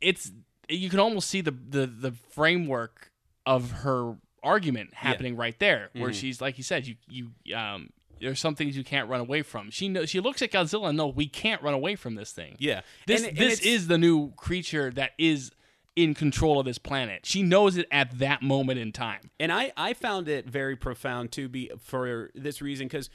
[0.00, 0.30] It's
[0.68, 3.10] you can almost see the the the framework
[3.46, 6.12] of her argument happening right there, where Mm-hmm.
[6.12, 7.90] she's like you said, you you um.
[8.20, 9.70] There's some things you can't run away from.
[9.70, 10.08] She knows.
[10.10, 10.88] She looks at Godzilla.
[10.88, 12.56] and No, we can't run away from this thing.
[12.58, 15.50] yeah This And- and this is the new creature that is
[15.94, 17.24] in control of this planet.
[17.24, 19.30] She knows it at that moment in time.
[19.40, 23.08] and I I found it very profound to Be for this reason because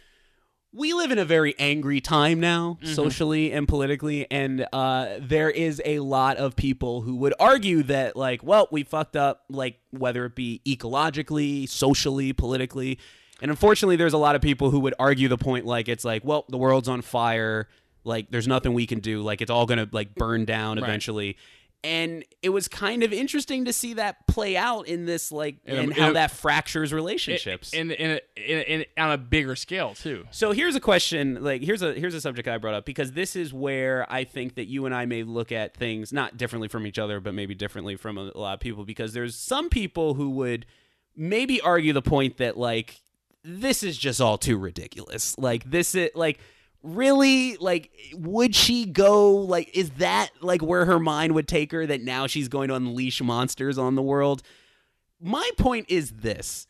[0.74, 5.82] we live in a very angry time now, socially and politically, and uh, there is
[5.84, 10.24] a lot of people who would argue that like, well, we fucked up, like whether
[10.24, 12.98] it be ecologically, socially, politically.
[13.42, 16.24] And unfortunately, there's a lot of people who would argue the point like it's like,
[16.24, 17.68] well, the world's on fire,
[18.04, 21.38] like there's nothing we can do, like it's all gonna like burn down eventually.
[21.84, 25.78] And it was kind of interesting to see that play out in this like In
[25.78, 27.74] and how a- that fractures relationships.
[27.74, 30.28] in in, in, in on a bigger scale too.
[30.30, 33.36] So here's a question, like here's a here's a subject I brought up because this
[33.36, 36.86] is where I think that you and I may look at things not differently from
[36.86, 40.30] each other, but maybe differently from a lot of people because there's some people who
[40.30, 40.68] would
[41.16, 43.02] maybe argue the point that like
[43.44, 45.38] this is just all too ridiculous.
[45.38, 46.40] Like this is like
[46.84, 51.86] really like would she go like is that like where her mind would take her
[51.86, 54.42] that now she's going to unleash monsters on the world?
[55.20, 56.68] My point is this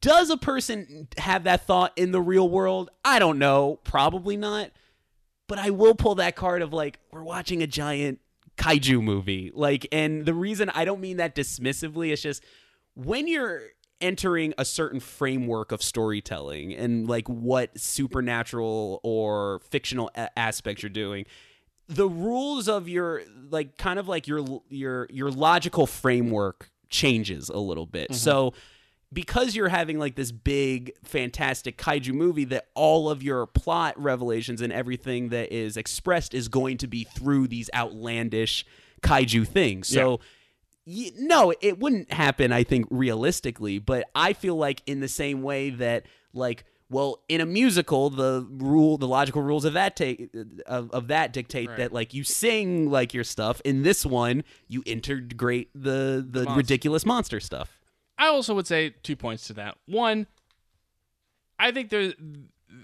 [0.00, 2.90] does a person have that thought in the real world?
[3.04, 3.80] I don't know.
[3.84, 4.70] Probably not.
[5.46, 8.20] But I will pull that card of like, we're watching a giant
[8.56, 9.50] kaiju movie.
[9.54, 12.42] Like, and the reason I don't mean that dismissively, it's just
[12.94, 13.62] when you're
[14.04, 20.90] entering a certain framework of storytelling and like what supernatural or fictional a- aspects you're
[20.90, 21.24] doing,
[21.88, 27.58] the rules of your like kind of like your your your logical framework changes a
[27.58, 28.10] little bit.
[28.10, 28.18] Mm-hmm.
[28.18, 28.52] So
[29.10, 34.60] because you're having like this big fantastic kaiju movie that all of your plot revelations
[34.60, 38.66] and everything that is expressed is going to be through these outlandish
[39.02, 39.88] kaiju things.
[39.88, 40.18] So y-
[40.86, 45.70] no, it wouldn't happen I think realistically, but I feel like in the same way
[45.70, 50.30] that like well, in a musical, the rule, the logical rules of that take
[50.66, 51.78] of, of that dictate Right.
[51.78, 53.60] that like you sing like your stuff.
[53.64, 56.56] In this one, you integrate the the monster.
[56.56, 57.80] ridiculous monster stuff.
[58.18, 59.76] I also would say two points to that.
[59.86, 60.26] One,
[61.58, 62.12] I think there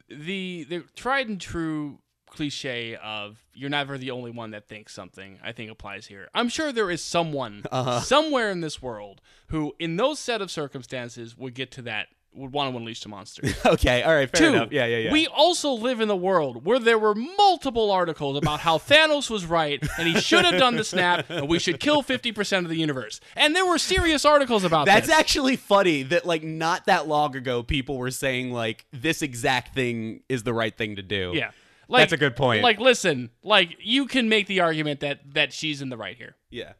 [0.08, 1.98] the the tried and true
[2.30, 6.48] cliche of you're never the only one that thinks something i think applies here i'm
[6.48, 8.00] sure there is someone Uh-huh.
[8.00, 12.52] somewhere in this world who in those set of circumstances would get to that would
[12.52, 14.70] want to unleash the monster Okay, all right, fair Two, enough.
[14.70, 15.12] Yeah, yeah, yeah.
[15.12, 19.44] we also live in a world where there were multiple articles about how Thanos was
[19.46, 22.76] right and he should have done the snap and we should kill 50% of the
[22.76, 23.20] universe.
[23.34, 25.16] And there were serious articles about That's this.
[25.16, 30.20] actually funny that like not that long ago people were saying like this exact thing
[30.28, 31.32] is the right thing to do.
[31.34, 31.50] Yeah.
[31.90, 32.62] Like, That's a good point.
[32.62, 36.36] Like, listen, like you can make the argument that that she's in the right here.
[36.48, 36.72] Yeah,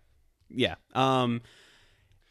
[0.49, 0.77] yeah.
[0.95, 1.43] Um,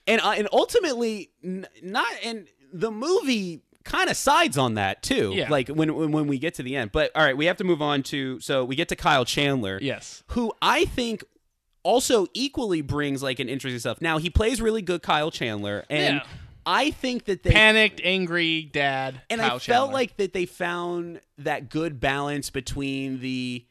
[0.08, 5.34] and uh, and ultimately, n- not and the movie kind of sides on that too.
[5.36, 5.50] Yeah.
[5.50, 6.92] Like when, when when we get to the end.
[6.92, 9.78] But all right, we have to move on to so we get to Kyle Chandler.
[9.82, 10.24] Yes.
[10.28, 11.24] Who I think
[11.84, 14.02] also equally brings like an interesting stuff.
[14.02, 16.24] Now he plays really good Kyle Chandler, and Yeah.
[16.66, 19.22] I think that they Panicked, angry dad.
[19.30, 19.94] and Kyle I felt Chandler.
[19.94, 23.66] like that they found that good balance between the,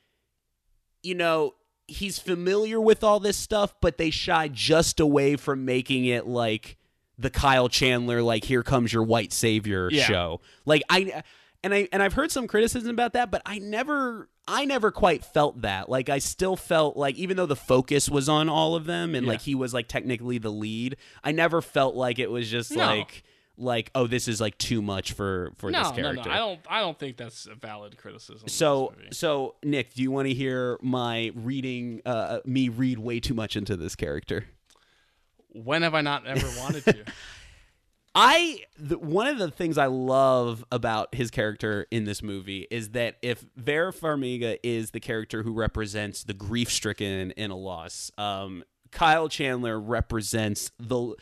[1.02, 1.54] you know,
[1.86, 6.76] he's familiar with all this stuff, but they shy just away from making it like
[7.18, 10.04] the Kyle Chandler, like here comes your white savior Yeah.
[10.04, 10.40] show.
[10.64, 11.22] Like I,
[11.64, 14.28] and I and I've heard some criticism about that, but I never.
[14.50, 15.88] I never quite felt that.
[15.88, 19.26] Like I still felt like even though the focus was on all of them and
[19.26, 19.32] Yeah.
[19.32, 22.84] like he was like technically the lead, I never felt like it was just No.
[22.84, 23.22] like
[23.60, 26.22] like oh this is like too much for for no, this character.
[26.22, 26.30] no.
[26.30, 26.60] no, I don't.
[26.70, 28.48] I don't think that's a valid criticism.
[28.48, 33.34] so so Nick, do you want to hear my reading uh me read way too
[33.34, 34.46] much into this character?
[35.52, 37.04] when have I not ever wanted to?
[38.20, 38.64] I
[38.98, 43.44] one of the things I love about his character in this movie is that if
[43.56, 49.78] Vera Farmiga is the character who represents the grief-stricken in a loss, um, Kyle Chandler
[49.78, 51.14] represents the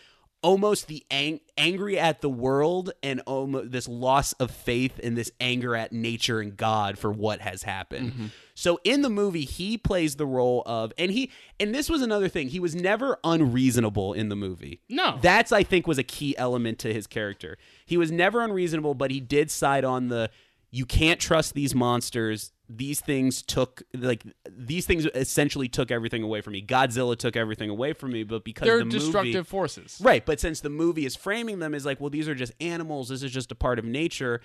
[0.47, 5.33] almost the ang- angry at the world and almost this loss of faith and this
[5.41, 8.13] anger at nature and God for what has happened.
[8.13, 8.27] Mm-hmm.
[8.55, 12.29] So in the movie he plays the role of and he and this was another
[12.29, 14.83] thing he was never unreasonable in the movie.
[14.89, 15.19] No.
[15.21, 17.59] That's I think was a key element to his character.
[17.85, 20.31] He was never unreasonable, but he did side on the
[20.71, 22.53] you can't trust these monsters.
[22.69, 26.63] These things took like these things essentially took everything away from me.
[26.63, 30.01] Godzilla took everything away from me, but because They're the movie, destructive forces.
[30.03, 33.09] Right, but since the movie is framing them as like, well, these are just animals,
[33.09, 34.41] this is just a part of nature,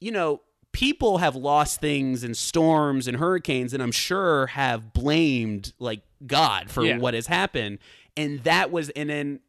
[0.00, 0.40] you know,
[0.72, 6.70] people have lost things in storms and hurricanes, and I'm sure have blamed like God
[6.70, 6.96] for Yeah.
[6.96, 7.78] what has happened.
[8.16, 9.40] And that was, and then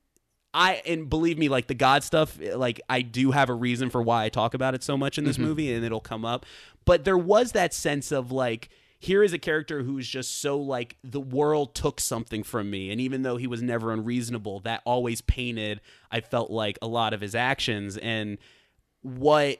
[0.53, 4.01] I, and believe me, like the God stuff, like I do have a reason for
[4.01, 6.45] why I talk about it so much in this movie, and it'll come up.
[6.85, 10.95] But there was that sense of like, here is a character who's just so like
[11.03, 15.19] the world took something from me and even though he was never unreasonable that always
[15.19, 18.37] painted i felt like a lot of his actions and
[19.01, 19.59] what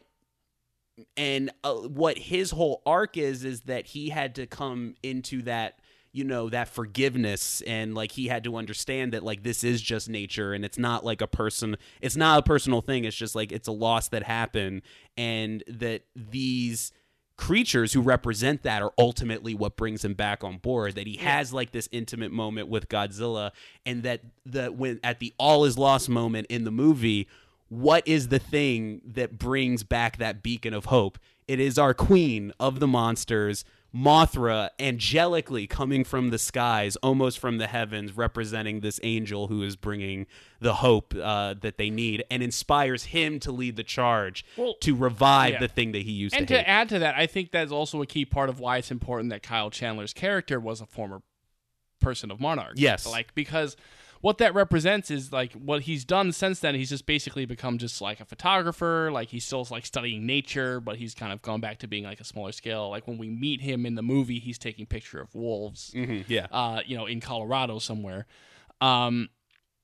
[1.18, 5.78] and uh, what his whole arc is is that he had to come into that
[6.14, 10.08] you know that forgiveness and like he had to understand that like this is just
[10.08, 13.04] nature and it's not like a person it's not a personal thing.
[13.04, 14.84] It's just like it's a loss that happened
[15.18, 16.92] and that these
[17.36, 21.52] creatures who represent that are ultimately what brings him back on board that he has
[21.52, 23.52] like this intimate moment with Godzilla
[23.86, 27.28] and that the when at the all is lost moment in the movie
[27.70, 31.18] what is the thing that brings back that beacon of hope?
[31.48, 33.66] It is our queen of the monsters
[33.96, 39.76] Mothra angelically coming from the skies, almost from the heavens, representing this angel who is
[39.76, 40.26] bringing
[40.60, 44.96] the hope uh, that they need and inspires him to lead the charge Well, to
[44.96, 45.60] revive yeah.
[45.60, 46.64] the thing that he used And to hate.
[46.64, 49.30] to add to that, I think that's also a key part of why it's important
[49.30, 51.22] that Kyle Chandler's character was a former
[52.00, 52.74] person of Monarch.
[52.76, 53.06] Yes.
[53.06, 53.78] Like because
[54.24, 56.76] what that represents is like what he's done since then.
[56.76, 59.10] He's just basically become just like a photographer.
[59.12, 62.22] Like he's still like studying nature, but he's kind of gone back to being like
[62.22, 62.90] a smaller scale.
[62.90, 65.92] Like when we meet him in the movie, he's taking picture of wolves.
[65.94, 66.48] Mhm, yeah.
[66.54, 68.26] uh, you know, in Colorado somewhere.
[68.80, 69.28] Um,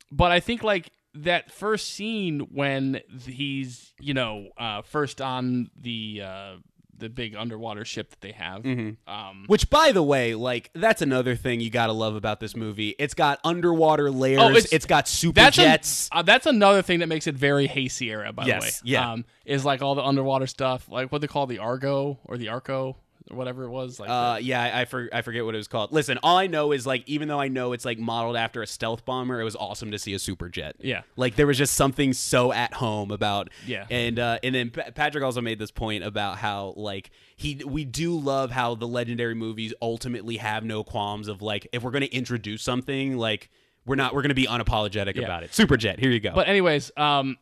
[0.10, 6.22] but I think like that first scene when he's, you know, uh, first on the
[6.24, 6.56] uh,
[7.00, 8.64] the big underwater ship that they have.
[8.64, 9.10] Mm-hmm.
[9.12, 12.96] Um, Which, by the way, like that's another thing you gotta love about this movie.
[13.00, 14.40] It's got underwater layers.
[14.42, 16.10] Oh, it's- it's got super that's jets.
[16.12, 18.92] uh, that's another thing that makes it very Heisei, by Yes, the way.
[18.92, 19.12] yeah.
[19.14, 22.50] um, is like all the underwater stuff, like what they call the Argo or the
[22.50, 22.98] Arco
[23.32, 24.00] or whatever it was.
[24.00, 25.92] Like, Uh, yeah, I, I, for, I forget what it was called.
[25.92, 28.68] Listen, all I know is like, even though I know it's like modeled after a
[28.68, 30.76] stealth bomber, it was awesome to see a super jet.
[30.80, 31.02] Yeah.
[31.16, 33.50] like there was just something so at home about.
[33.68, 33.86] Yeah.
[33.90, 37.86] and uh, and then Pa- Patrick also made this point about how like he we
[37.86, 42.02] do love how the legendary movies ultimately have no qualms of like if we're going
[42.04, 43.50] to introduce something like
[43.86, 45.24] we're not we're going to be unapologetic Yeah.
[45.26, 45.54] about it.
[45.54, 46.32] Super jet, here you go.
[46.34, 47.38] But anyways, um,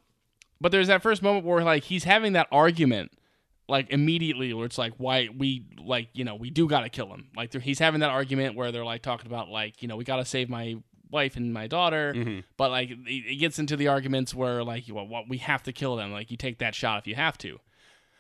[0.61, 3.11] but there's that first moment where like he's having that argument
[3.70, 7.07] like immediately where it's like why we like you know we do got to kill
[7.13, 7.28] him.
[7.36, 10.18] Like he's having that argument where they're like talking about like you know we got
[10.18, 10.76] to save my
[11.09, 12.13] wife and my daughter.
[12.15, 12.43] Mhm.
[12.57, 15.95] but like it, gets into the arguments where like well, what we have to kill
[15.95, 16.11] them.
[16.11, 17.59] Like you take that shot if you have to.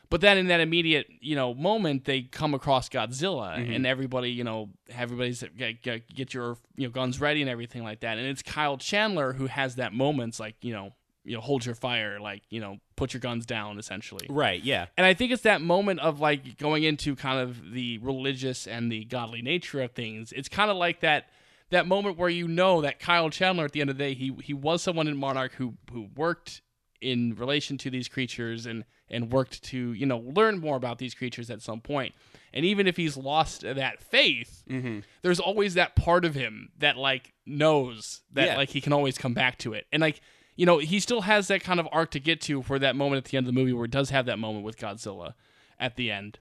[0.09, 3.75] But then in that immediate you know moment they come across godzilla Mhm.
[3.75, 7.83] and everybody you know everybody's get, get, get your you know guns ready and everything
[7.83, 8.17] like that.
[8.17, 10.91] And it's kyle chandler who has that moments like you know
[11.27, 14.63] you know hold your fire like you know put your guns down essentially Right.
[14.63, 14.87] Yeah.
[14.97, 18.91] and I think it's that moment of like going into kind of the religious and
[18.91, 20.31] the godly nature of things.
[20.31, 21.29] It's kind of like that
[21.69, 24.35] that moment where you know that Kyle Chandler at the end of the day he
[24.43, 26.61] he was someone in Monarch who who worked
[27.01, 31.13] in relation to these creatures and and worked to you know learn more about these
[31.13, 32.15] creatures at some point.
[32.53, 34.99] And even if he's lost that faith, Mm-hmm.
[35.21, 38.57] there's always that part of him that like knows that Yeah.
[38.57, 40.21] like he can always come back to it and like
[40.57, 43.25] you know he still has that kind of arc to get to for that moment
[43.25, 45.33] at the end of the movie where it does have that moment with godzilla
[45.79, 46.39] at the end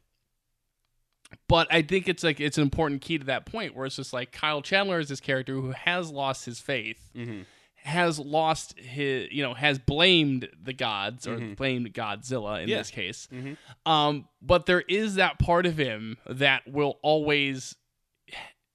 [1.49, 4.13] but i think it's like it's an important key to that point where it's just
[4.13, 7.43] like kyle chandler is this character who has lost his faith Mm-hmm.
[7.83, 11.57] has lost his you know has blamed the gods or Mhm.
[11.57, 12.79] blamed godzilla in Yeah.
[12.79, 13.57] this case Mhm.
[13.85, 17.75] um but there is that part of him that will always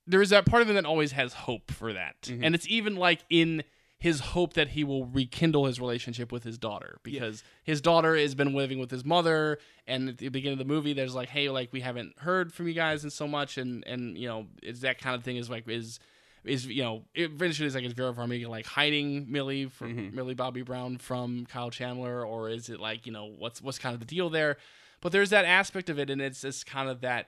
[0.08, 2.42] there is that part of him that always has hope for that Mhm.
[2.44, 3.64] and it's even like in
[4.02, 8.34] his hope that he will rekindle his relationship with his daughter because his daughter has
[8.34, 11.49] been living with his mother and at the beginning of the movie there's like hey
[11.49, 14.80] like we haven't heard from you guys in so much and and you know it's
[14.80, 15.99] that kind of thing is like is
[16.43, 20.14] is you know eventually it's like is Vera Farmiga like hiding Millie from Mhm.
[20.14, 23.93] Millie Bobby Brown from Kyle Chandler or is it like you know what's what's kind
[23.93, 24.58] of the deal there
[25.02, 27.28] but there's that aspect of it and it's just kind of that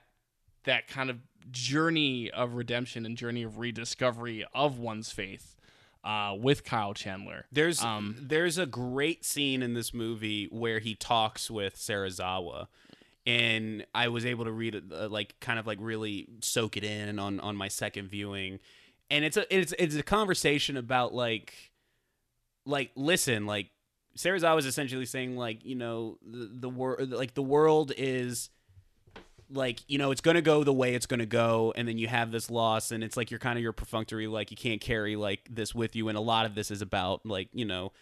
[0.64, 1.18] that kind of
[1.52, 5.53] journey of redemption and journey of rediscovery of one's faith
[6.04, 7.46] uh, with Kyle Chandler.
[7.50, 12.66] There's Um, there's a great scene in this movie where he talks with Serizawa,
[13.26, 16.84] and I was able to read it, uh, like kind of like really soak it
[16.84, 18.60] in on on my second viewing,
[19.10, 21.72] and it's a it's it's a conversation about like
[22.66, 23.70] like listen like
[24.16, 28.50] Serizawa is essentially saying like you know the the world like the world is
[29.50, 32.30] like you know it's gonna go the way it's gonna go and then you have
[32.30, 35.46] this loss and it's like you're kind of your perfunctory like you can't carry like
[35.50, 37.92] this with you and a lot of this is about like you know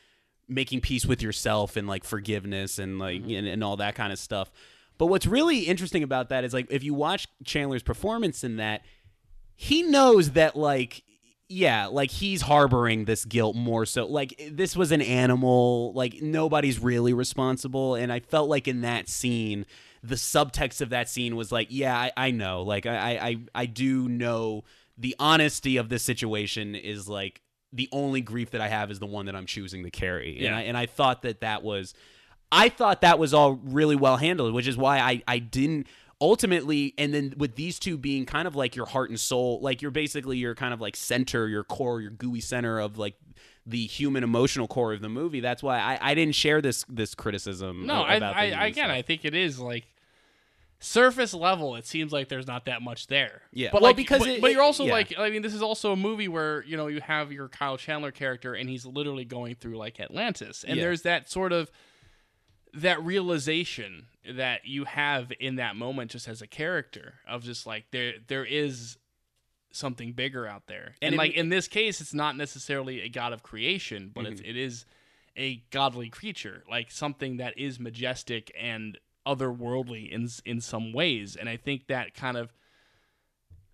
[0.48, 3.36] making peace with yourself and like forgiveness and like mm-hmm.
[3.36, 4.50] and, and all that kind of stuff.
[4.98, 8.82] But what's really interesting about that is like if you watch chandler's performance in that
[9.56, 11.02] he knows that like
[11.48, 16.78] yeah like he's harboring this guilt more so like this was an animal like nobody's
[16.78, 19.66] really responsible and i felt like in that scene
[20.02, 23.66] the subtext of that scene was like yeah i, I know like I, I i
[23.66, 24.64] do know
[24.98, 27.40] the honesty of this situation is like
[27.72, 30.40] the only grief that i have is the one that i'm choosing to carry and
[30.42, 30.56] Yeah.
[30.56, 31.94] i and i thought that that was
[32.54, 35.86] I thought that was all really well handled, which is why I, I didn't
[36.20, 39.80] ultimately and then with these two being kind of like your heart and soul, like
[39.80, 43.14] you're basically your kind of like center, your core, your gooey center of like
[43.64, 45.40] the human emotional core of the movie.
[45.40, 47.86] That's why I, I didn't share this this criticism.
[47.86, 48.90] No, I, I again, stuff.
[48.90, 49.86] I think it is like
[50.82, 51.76] surface level.
[51.76, 53.42] It seems like there's not that much there.
[53.52, 53.68] Yeah.
[53.72, 54.92] but Well, like, because but, it- but you're also yeah.
[54.92, 57.76] like, I mean, this is also a movie where you know you have your Kyle
[57.76, 60.84] Chandler character, and he's literally going through like Atlantis, and Yeah.
[60.84, 61.70] there's that sort of
[62.74, 67.84] that realization that you have in that moment just as a character of just like
[67.90, 68.96] there there is
[69.72, 73.08] something bigger out there and, And it- like in this case it's not necessarily a
[73.08, 74.32] god of creation but Mm-hmm.
[74.32, 74.84] it's it is
[75.36, 78.96] a godly creature like something that is majestic and
[79.26, 82.52] otherworldly in in some ways and i think that kind of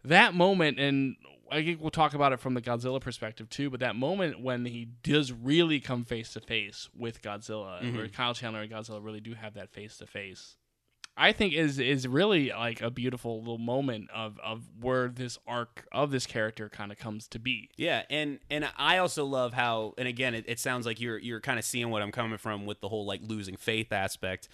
[0.05, 1.17] that moment and
[1.51, 4.67] I think we'll talk about it from the Godzilla perspective too, but that moment when
[4.67, 7.97] he does really come face to face with Godzilla, Mm-hmm.
[7.97, 10.57] where Kyle Chandler and Godzilla really do have that face to face,
[11.17, 15.87] I think is is really like a beautiful little moment of of where this arc
[15.91, 17.71] of this character kind of comes to be.
[17.79, 21.41] Yeah, and and I also love how, and again, it, it sounds like you're you're
[21.41, 24.51] kind of seeing what I'm coming from with the whole like losing faith aspect.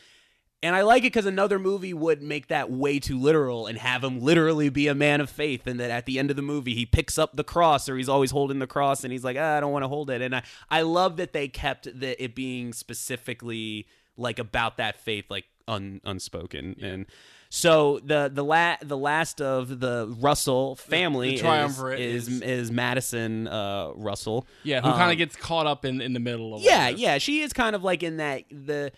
[0.64, 4.02] And I like it because another movie would make that way too literal and have
[4.02, 6.74] him literally be a man of faith, and that at the end of the movie
[6.74, 9.56] he picks up the cross or he's always holding the cross and he's like, ah,
[9.56, 10.22] I don't want to hold it.
[10.22, 13.86] And I I love that they kept the, it being specifically
[14.16, 17.06] like about that faith, like un, unspoken and.
[17.50, 22.40] So the the la- the last of the Russell family the is, triumvirate is is-
[22.42, 24.48] is Madison uh, Russell.
[24.64, 27.18] Yeah, who kind Um, of gets caught up in in the middle of Yeah, yeah,
[27.18, 28.90] she is kind of like in that the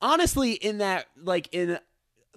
[0.00, 1.78] honestly in that like in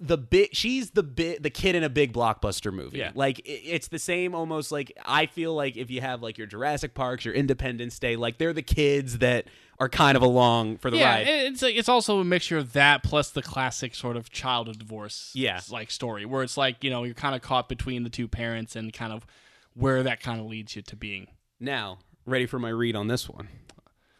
[0.02, 3.10] the bit she's the bit the kid in a big blockbuster movie Yeah.
[3.14, 6.46] like it, it's the same almost like i feel like if you have like your
[6.46, 9.44] jurassic parks your independence day like they're the kids that
[9.78, 12.72] are kind of along for the yeah, ride it's like it's also a mixture of
[12.72, 15.60] that plus the classic sort of child of divorce, Yeah.
[15.70, 18.76] like story where it's like you know you're kind of caught between the two parents
[18.76, 19.26] and kind of
[19.74, 21.26] where that kind of leads you to being.
[21.58, 23.48] now ready for my read on this one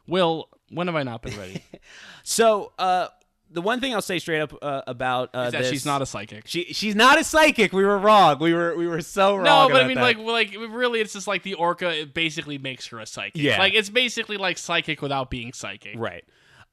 [0.07, 1.63] Will, when have I not been ready?
[2.23, 3.09] so uh
[3.51, 6.03] the one thing i'll say straight up uh, about uh Is that this, she's not
[6.03, 6.45] a psychic.
[6.47, 9.69] she she's not a psychic we were wrong we were we were so wrong No,
[9.71, 10.03] but I mean, that.
[10.03, 11.91] like, like, really, it's just like the orca.
[11.91, 13.41] It basically makes her a psychic.
[13.43, 13.59] Yeah.
[13.59, 15.95] like it's basically like psychic without being psychic.
[15.99, 16.25] Right.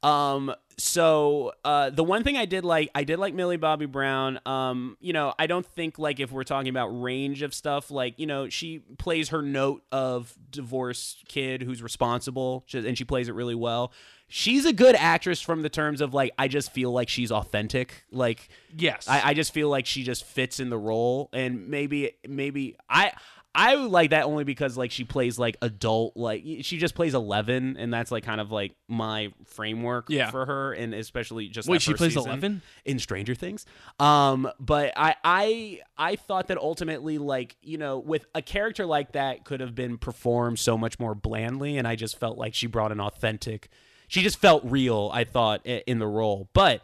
[0.04, 0.54] Um.
[0.80, 4.40] So, uh, the one thing I did like, I did like Millie Bobby Brown.
[4.46, 4.96] Um.
[5.02, 8.28] You know, I don't think like if we're talking about range of stuff, like you
[8.28, 13.56] know, she plays her note of divorced kid who's responsible, and she plays it really
[13.56, 13.92] well.
[14.30, 18.04] She's a good actress from the terms of like, I just feel like she's authentic.
[18.12, 19.08] Like, Yes.
[19.08, 23.14] I, I just feel like she just fits in the role, and maybe maybe I
[23.56, 27.76] I like that only because like she plays like adult, like she just plays eleven,
[27.78, 30.30] and that's like kind of like my framework Yeah.
[30.30, 32.62] for her, and especially just Wait, she plays 11?
[32.86, 33.66] in Stranger Things.
[34.00, 39.14] Um, but I I I thought that ultimately, like you know, with a character like
[39.14, 42.68] that, could have been performed so much more blandly, and I just felt like she
[42.68, 43.70] brought an authentic.
[44.08, 45.10] She just felt real.
[45.14, 46.82] I thought in the role, but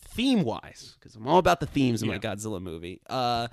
[0.00, 3.00] theme wise, because I'm all about the themes in my Godzilla movie.
[3.08, 3.48] Uh,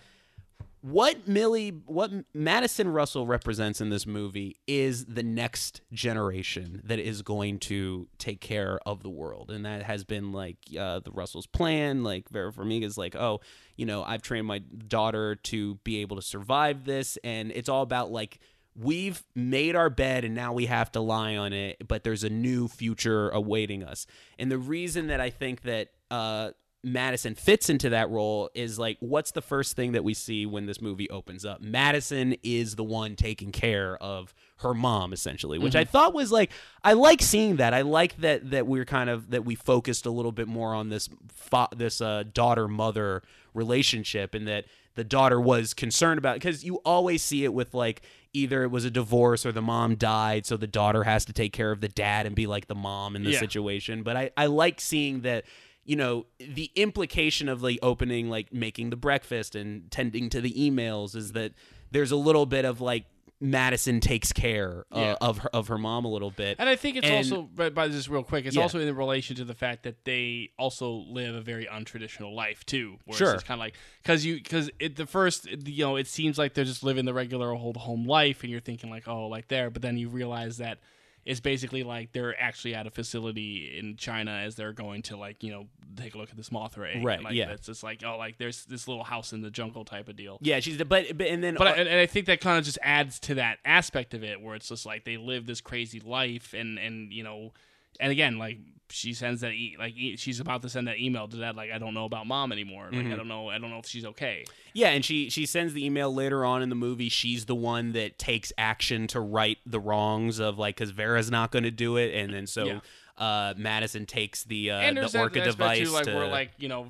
[0.82, 7.22] what Millie, what Madison Russell represents in this movie is the next generation that is
[7.24, 11.48] going to take care of the world, and that has been like uh, the Russells'
[11.48, 12.04] plan.
[12.04, 13.42] Like Vera Farmiga's like, oh,
[13.76, 17.82] you know, I've trained my daughter to be able to survive this, and it's all
[17.82, 18.40] about like
[18.78, 22.30] we've made our bed and now we have to lie on it but there's a
[22.30, 24.06] new future awaiting us
[24.38, 26.52] and the reason that i think that uh
[26.84, 30.68] Madison fits into that role is like what's the first thing that we see when
[30.68, 31.62] this movie opens up?
[31.62, 36.52] Madison is the one taking care of her mom essentially, which I thought was like
[36.84, 37.74] I like seeing that.
[37.74, 40.90] I like that that we're kind of that we focused a little bit more on
[40.90, 43.24] this fa- this uh, daughter mother
[43.58, 48.02] relationship and that the daughter was concerned about because you always see it with like
[48.34, 51.52] either it was a divorce or the mom died so the daughter has to take
[51.54, 53.40] care of the dad and be like the mom in the Yeah.
[53.40, 55.44] situation but I, I like seeing that
[55.86, 60.52] you know the implication of like opening like making the breakfast and tending to the
[60.54, 61.54] emails is that
[61.92, 63.06] there's a little bit of like
[63.40, 65.16] Madison takes care uh, Yeah.
[65.22, 67.88] of her of her mom a little bit And I think it's And- also, by
[67.88, 68.64] just real quick, it's Yeah.
[68.64, 72.98] also in relation to the fact that they also live a very untraditional life too.
[73.06, 73.34] Where Sure.
[73.36, 76.56] it's kind of like because you because it the first you know it seems like
[76.56, 79.70] they're just living the regular old home life, and you're thinking like oh like there,
[79.70, 80.80] but then you realize that
[81.28, 85.44] it's basically like they're actually at a facility in China as they're going to like
[85.44, 85.68] you know
[85.98, 87.04] take a look at this Mothra egg.
[87.04, 87.52] Right, like, yeah.
[87.52, 90.40] It's just like oh like there's this little house in the jungle type of deal.
[90.42, 92.80] yeah she's but, but and then But uh, and I think that kind of just
[92.82, 96.54] adds to that aspect of it, where it's just like they live this crazy life,
[96.54, 97.52] and and you know,
[98.00, 98.60] and again, like
[98.90, 101.72] she sends that e- like e- she's about to send that email to that like
[101.72, 102.86] I don't know about mom anymore.
[102.92, 103.14] Like Mm-hmm.
[103.14, 104.46] I don't know, I don't know if she's okay.
[104.74, 107.10] Yeah, and she she sends the email later on in the movie.
[107.10, 111.52] She's the one that takes action to right the wrongs of like because Vera's not
[111.52, 112.80] going to do it, and then so Yeah.
[113.18, 116.70] uh, Madison takes the uh, and the Orca device too, like to where like you
[116.70, 116.90] know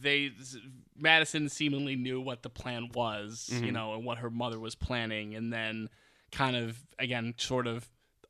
[0.00, 0.30] they
[0.98, 3.64] Madison seemingly knew what the plan was, Mm-hmm.
[3.64, 5.88] you know, and what her mother was planning, and then
[6.32, 7.86] kind of again sort of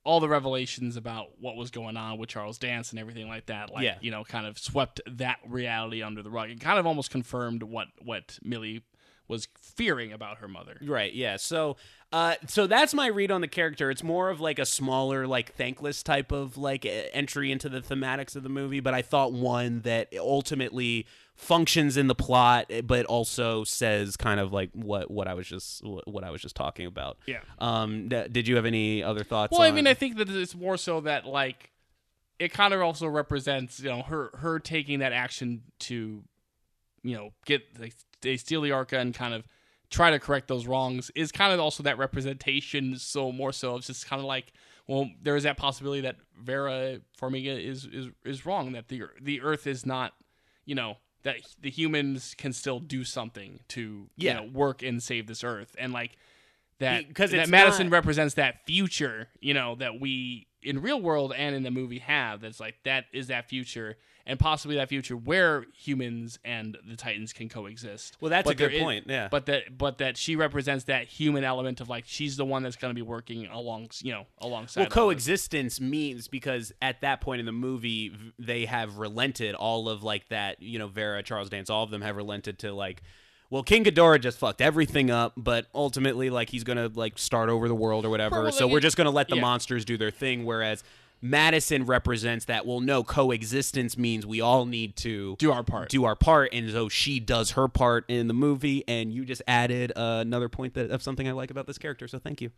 [0.06, 3.72] all the revelations about what was going on with Charles Dance and everything like that,
[3.72, 3.98] like Yeah.
[4.00, 6.48] you know, kind of swept that reality under the rug.
[6.50, 8.82] It kind of almost confirmed what what Millie
[9.28, 10.76] was fearing about her mother.
[10.80, 11.12] Right.
[11.12, 11.36] Yeah.
[11.36, 11.76] So,
[12.12, 13.90] uh, so that's my read on the character.
[13.90, 18.36] It's more of like a smaller, like thankless type of like entry into the thematics
[18.36, 21.06] of the movie, but I thought one that ultimately
[21.36, 25.46] functions in the plot, eh, but also says kind of like what what I was
[25.46, 27.18] just what I was just talking about.
[27.26, 27.40] Yeah.
[27.58, 28.08] Um.
[28.08, 29.52] th- did you have any other thoughts?
[29.52, 31.70] Well, I mean, I think that it's more so that like
[32.38, 36.22] it kind of also represents you know her her taking that action to
[37.02, 39.44] you know get they, they steal the Orca and kind of
[39.88, 42.98] try to correct those wrongs is kind of also that representation.
[42.98, 44.52] So more so, it's just kind of like
[44.88, 49.40] well, there is that possibility that Vera Farmiga is is is wrong that the the
[49.42, 50.12] Earth is not
[50.64, 50.96] you know
[51.26, 54.40] that the humans can still do something to Yeah.
[54.40, 56.16] you know work and save this Earth and like
[56.78, 61.32] that Because that Madison not- represents that future, you know, that we in real world
[61.36, 63.96] and in the movie have that's like that is that future
[64.28, 68.16] and possibly that future where humans and the Titans can coexist.
[68.20, 69.06] Well, that's But a good is- point.
[69.08, 69.28] Yeah.
[69.30, 72.74] But that but that she represents that human element of like she's the one that's
[72.74, 74.80] going to be working along you know alongside.
[74.80, 79.54] well, coexistence means because at that point in the movie, they have relented.
[79.54, 82.72] All of like that, you know, Vera, Charles Dance, all of them have relented to
[82.72, 83.02] like.
[83.50, 87.68] Well, King Ghidorah just fucked everything up, but ultimately, like he's gonna like start over
[87.68, 88.42] the world or whatever.
[88.42, 89.42] Well, so we're just gonna let the yeah.
[89.42, 90.44] monsters do their thing.
[90.44, 90.82] Whereas
[91.22, 92.66] Madison represents that.
[92.66, 95.88] Well, no, coexistence means we all need to do our part.
[95.88, 98.84] do our part, and so she does her part in the movie.
[98.88, 102.08] And you just added uh, another point that of something I like about this character.
[102.08, 102.50] So thank you.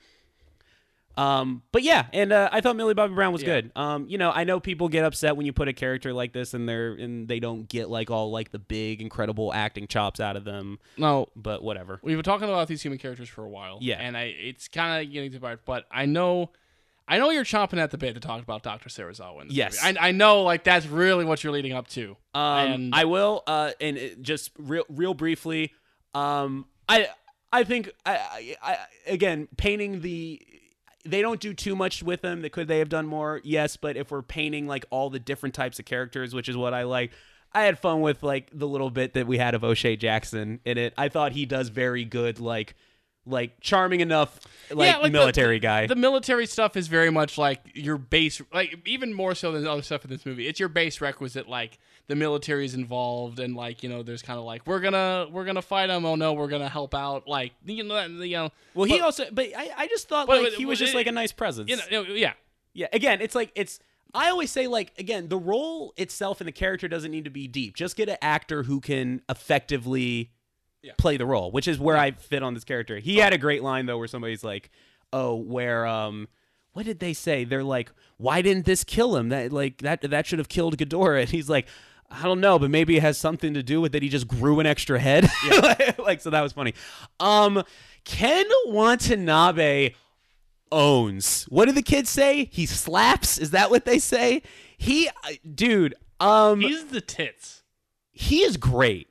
[1.18, 3.46] Um, but yeah, and uh, I thought Millie Bobby Brown was Yeah.
[3.62, 3.72] good.
[3.74, 6.54] Um, you know, I know people get upset when you put a character like this
[6.54, 10.36] and they're and they don't get like all like the big incredible acting chops out
[10.36, 10.78] of them.
[10.96, 11.98] no, But whatever.
[12.02, 13.78] we've been talking about these human characters for a while.
[13.80, 13.96] Yeah.
[13.96, 16.52] and I it's kind of getting to part, but I know.
[17.10, 18.90] I know you're chomping at the bit to talk about Dr.
[18.90, 19.40] Serizawa.
[19.40, 19.82] In Yes.
[19.82, 22.18] I, I know, like that's really what you're leading up to.
[22.34, 23.42] Um, and I will.
[23.46, 25.72] Uh, and it, just real, real briefly.
[26.14, 27.08] Um, I,
[27.50, 30.42] I think, I, I, I, again, painting the.
[31.10, 32.42] They don't do too much with them.
[32.42, 33.40] They could they have done more?
[33.44, 36.74] Yes, but if we're painting like all the different types of characters, which is what
[36.74, 37.12] I like,
[37.52, 40.76] I had fun with like the little bit that we had of O'Shea Jackson in
[40.78, 40.92] it.
[40.98, 42.74] I thought he does very good, like,
[43.26, 44.40] like charming enough,
[44.70, 45.86] like, Yeah, like the- military guy.
[45.86, 49.82] the military stuff is very much like your base, like even more so than other
[49.82, 50.46] stuff in this movie.
[50.46, 51.48] It's your base requisite.
[51.48, 51.78] Like
[52.08, 55.44] the military is involved, and like you know, there's kind of like we're gonna we're
[55.44, 56.04] gonna fight them.
[56.04, 57.28] Oh no, we're gonna help out.
[57.28, 60.42] Like you know, you know, well, he but- also, but I, I just thought But-
[60.42, 61.70] like but- he was just it- like a nice presence.
[61.70, 62.32] you know, yeah.
[62.74, 63.78] Yeah, again, it's like it's
[64.14, 67.46] I always say like again, the role itself and the character doesn't need to be
[67.48, 67.76] deep.
[67.76, 70.30] Just get an actor who can effectively
[70.82, 70.92] Yeah.
[70.96, 72.98] play the role, which is where I fit on this character.
[72.98, 74.70] He had a great line though where somebody's like,
[75.12, 76.28] "Oh, where um
[76.72, 77.42] what did they say?
[77.44, 79.30] They're like, "Why didn't this kill him?
[79.30, 81.66] That like that that should have killed Ghidorah." And he's like,
[82.10, 84.60] I don't know, but maybe it has something to do with that he just grew
[84.60, 85.28] an extra head.
[85.46, 85.92] Yeah.
[85.98, 86.74] like so that was funny.
[87.20, 87.62] Um
[88.04, 89.94] Ken Watanabe
[90.72, 91.44] owns.
[91.44, 92.48] What do the kids say?
[92.50, 93.38] He slaps.
[93.38, 94.42] Is that what they say?
[94.76, 95.10] He,
[95.54, 97.62] dude, um, He's the tits.
[98.12, 99.08] he is great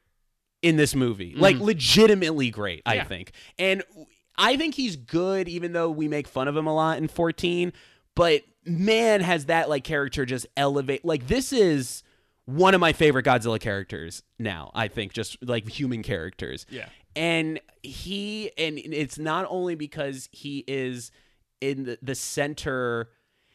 [0.62, 1.34] in this movie.
[1.36, 3.32] Like legitimately great, I think.
[3.60, 3.84] And
[4.38, 7.74] I think he's good even though we make fun of him a lot in 14,
[8.16, 12.04] but man has that like character just elevate like this is
[12.48, 16.66] one of my favorite Godzilla characters now, I think just like human characters.
[16.70, 16.88] Yeah.
[17.14, 21.12] And he and it's not only because he is
[21.60, 23.10] in the, the center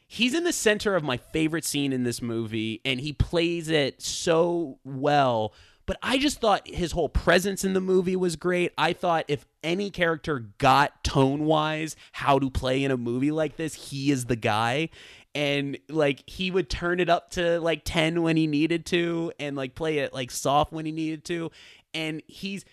[0.09, 4.03] he's in the center of my favorite scene in this movie and he plays it
[4.03, 5.55] so well
[5.87, 8.73] but i just thought his whole presence in the movie was great.
[8.77, 13.57] I thought if any character got tone wise how to play in a movie like
[13.57, 14.91] this he is the guy.
[15.35, 19.57] And like he would turn it up to like 10 when he needed to and
[19.57, 21.51] like play it like soft when he needed to.
[21.95, 22.65] And he's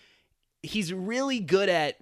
[0.62, 1.96] he's really good at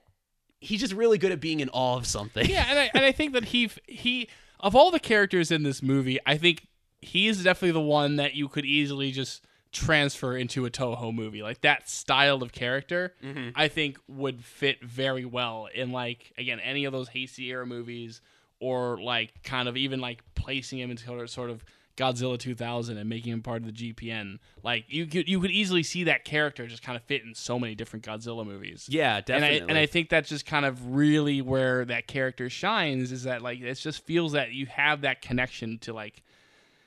[0.60, 2.48] he's just really good at being in awe of something.
[2.48, 4.28] Yeah, and I and I think that he he
[4.58, 6.66] of all the characters in this movie, I think
[7.00, 11.42] he is definitely the one that you could easily just transfer into a Toho movie.
[11.42, 13.50] Like that style of character, mm-hmm.
[13.54, 18.20] I think would fit very well in like again any of those Heisei era movies,
[18.60, 21.64] or like kind of even like placing him into sort of-
[21.98, 24.38] Godzilla 2000 and making him part of the GPN.
[24.62, 27.58] Like you could you could easily see that character just kind of fit in so
[27.58, 28.86] many different Godzilla movies.
[28.88, 32.48] yeah And definitely I, and I think that's just kind of really where that character
[32.48, 36.22] shines is that like it just feels that you have that connection to like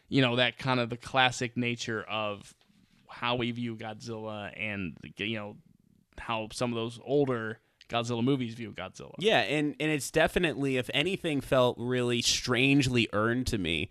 [0.07, 2.55] you know that kind of the classic nature of
[3.11, 5.57] how we view Godzilla and you know
[6.17, 7.59] how some of those older
[7.89, 9.13] Godzilla movies view Godzilla.
[9.19, 13.89] Yeah, and and it's definitely, if anything, felt really strangely earned to me,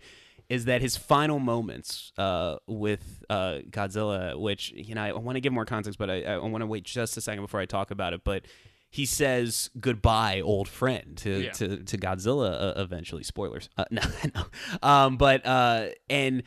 [0.49, 5.41] is that his final moments uh, with uh, Godzilla, which you know I, want to
[5.41, 7.91] give more context, but I, I want to wait just a second before I talk
[7.91, 8.23] about it.
[8.23, 8.45] But
[8.89, 11.51] he says goodbye, old friend, to Yeah.
[11.51, 13.23] to, to Godzilla uh, eventually.
[13.23, 13.69] Spoilers.
[13.77, 14.01] Uh, no,
[14.35, 14.43] no.
[14.81, 16.43] Um, but uh, and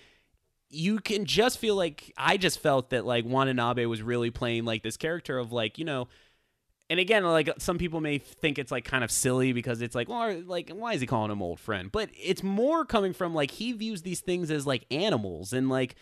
[0.75, 4.83] you can just feel like I just felt that like Watanabe was really playing like
[4.83, 6.09] this character of like you know
[6.91, 10.09] and again, like some people may think it's like kind of silly because it's like,
[10.09, 11.91] well, like why is he calling him old friend?
[11.91, 15.95] But it's more coming from like he views these things as like animals and like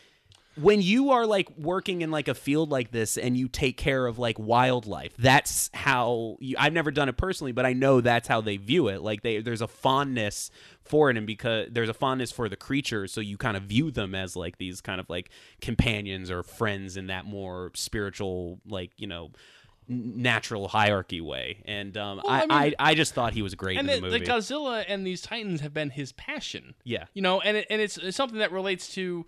[0.56, 4.06] when you are like working in like a field like this and you take care
[4.06, 8.28] of like wildlife that's how you, i've never done it personally but i know that's
[8.28, 10.50] how they view it like they there's a fondness
[10.82, 13.90] for it and because there's a fondness for the creature so you kind of view
[13.90, 15.30] them as like these kind of like
[15.60, 19.30] companions or friends in that more spiritual like you know
[19.88, 21.62] natural hierarchy way.
[21.64, 23.96] And um, Well, I, I I, mean- I just thought he was great and in
[23.96, 24.30] the, the the movie.
[24.30, 26.74] Godzilla and these Titans have been his passion.
[26.84, 27.06] yeah.
[27.14, 29.26] You know, and it, and it's, it's something that relates to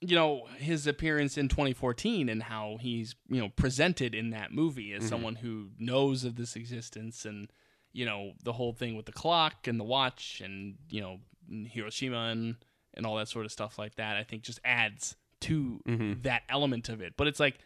[0.00, 4.92] you know his appearance in 2014 and how he's you know presented in that movie
[4.92, 5.08] as mm-hmm.
[5.08, 7.50] someone who knows of this existence and
[7.92, 11.18] you know the whole thing with the clock and the watch and you know
[11.66, 12.56] Hiroshima and
[12.94, 16.22] and all that sort of stuff like that I think just adds to mm-hmm.
[16.22, 17.14] that element of it.
[17.16, 17.58] But it's like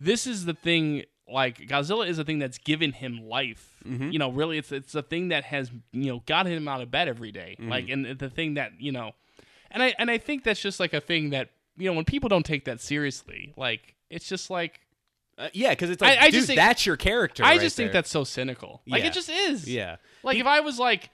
[0.00, 3.82] this is the thing like Godzilla is a thing that's given him life.
[3.84, 4.10] Mm-hmm.
[4.10, 6.90] You know, really it's it's a thing that has, you know, got him out of
[6.90, 7.56] bed every day.
[7.58, 9.12] Like and the thing that, you know,
[9.74, 12.28] and I and I think that's just like a thing that, you know, when people
[12.30, 14.80] don't take that seriously, like it's just like
[15.36, 17.42] Uh, yeah, because it's like, I- I dude, just think- that's your character.
[17.44, 18.82] I right just think that's so cynical.
[18.86, 19.08] Like Yeah.
[19.08, 19.68] it just is.
[19.68, 19.96] Yeah.
[20.22, 21.10] Like if I was like,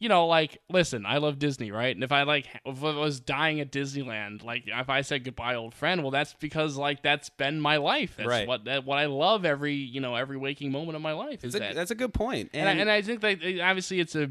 [0.00, 1.94] you know, like listen, I love Disney, right?
[1.96, 5.54] And if I like, if I was dying at Disneyland, like if I said goodbye,
[5.54, 8.14] old friend, well, that's because like that's been my life.
[8.18, 8.46] That's Right.
[8.46, 11.54] what that what I love every you know every waking moment of my life is
[11.54, 11.74] That's a, that.
[11.74, 12.50] that's a good point.
[12.52, 14.28] and, I, and I think that obviously it's a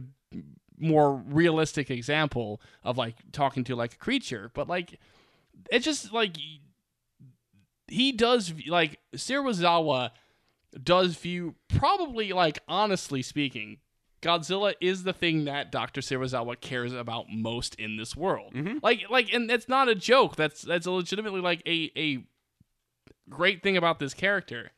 [0.77, 4.99] more realistic example of like talking to like a creature, but like
[5.71, 6.35] it's just like
[7.87, 10.11] he does like Serizawa
[10.81, 13.77] does view probably like honestly speaking
[14.23, 15.99] Godzilla is the thing that Dr.
[15.99, 18.53] Serizawa cares about most in this world.
[18.53, 18.77] Mm-hmm.
[18.81, 20.37] Like like and that's not a joke.
[20.37, 22.25] That's that's legitimately like a a
[23.29, 24.71] great thing about this character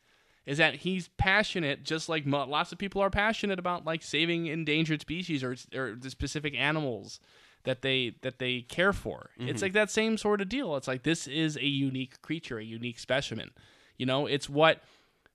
[0.45, 5.01] is that he's passionate just like lots of people are passionate about like saving endangered
[5.01, 7.19] species or or the specific animals
[7.63, 9.31] that they that they care for.
[9.37, 9.61] It's mm-hmm.
[9.61, 10.75] like that same sort of deal.
[10.75, 13.51] It's like this is a unique creature, a unique specimen.
[13.97, 14.81] You know, it's what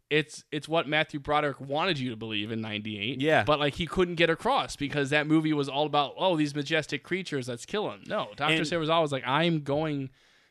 [0.09, 3.21] it's it's what Matthew Broderick wanted you to believe in 98.
[3.21, 3.45] Yeah.
[3.45, 7.03] But like he couldn't get across because that movie was all about oh these majestic
[7.03, 8.03] creatures let's kill them.
[8.07, 8.55] No, Dr.
[8.55, 10.11] And- Serizawa always like I'm going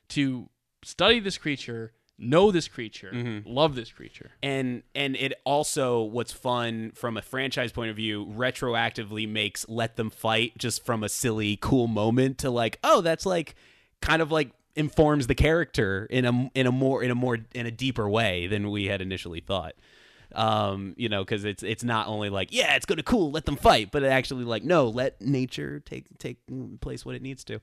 [0.09, 0.49] to
[0.83, 3.49] study this creature, know this creature, Mm-hmm.
[3.49, 4.31] love this creature.
[4.43, 9.95] and and it also what's fun from a franchise point of view retroactively makes let
[9.95, 13.55] them fight just from a silly cool moment to like oh that's like
[14.01, 17.65] kind of like informs the character in a in a more in a more in
[17.65, 19.73] a deeper way than we had initially thought
[20.35, 23.55] um you know because it's it's not only like yeah it's gonna cool let them
[23.55, 26.37] fight but it actually like no let nature take take
[26.81, 27.59] place what it needs to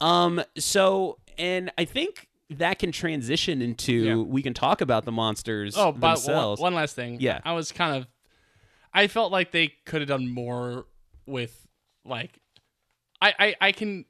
[0.00, 4.14] um so and i think that can transition into Yeah.
[4.16, 7.18] we can talk about the monsters Oh, but one, one last thing.
[7.20, 7.40] Yeah.
[7.44, 8.06] I was kind of,
[8.94, 10.86] I felt like they could have done more
[11.26, 11.66] with,
[12.04, 12.38] like,
[13.20, 14.04] I, I, I can,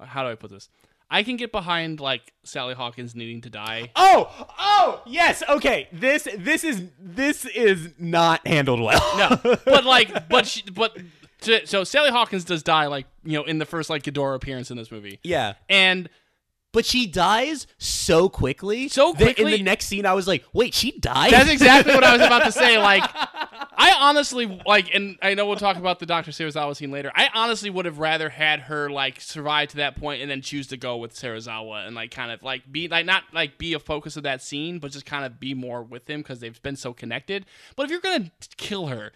[0.00, 0.68] how do I put this?
[1.10, 3.90] I can get behind like Sally Hawkins needing to die.
[3.94, 5.42] Oh, oh, yes.
[5.48, 9.00] Okay, this this is this is not handled well.
[9.44, 10.96] No, but like, but she, but
[11.66, 14.76] so Sally Hawkins does die like you know in the first like Ghidorah appearance in
[14.78, 16.08] this movie, yeah, and
[16.74, 18.88] but she dies so quickly.
[18.88, 22.02] So that in the next scene, I was like, "Wait, she died?" That's exactly what
[22.02, 22.74] I was about to say.
[22.84, 23.04] Like,
[23.76, 27.12] I honestly like, and I know we'll talk about the Doctor Serizawa scene later.
[27.14, 30.66] I honestly would have rather had her like survive to that point and then choose
[30.68, 33.78] to go with Serizawa and like kind of like be like not like be a
[33.78, 36.76] focus of that scene, but just kind of be more with him because they've been
[36.76, 37.46] so connected.
[37.76, 39.12] But if you're gonna kill her.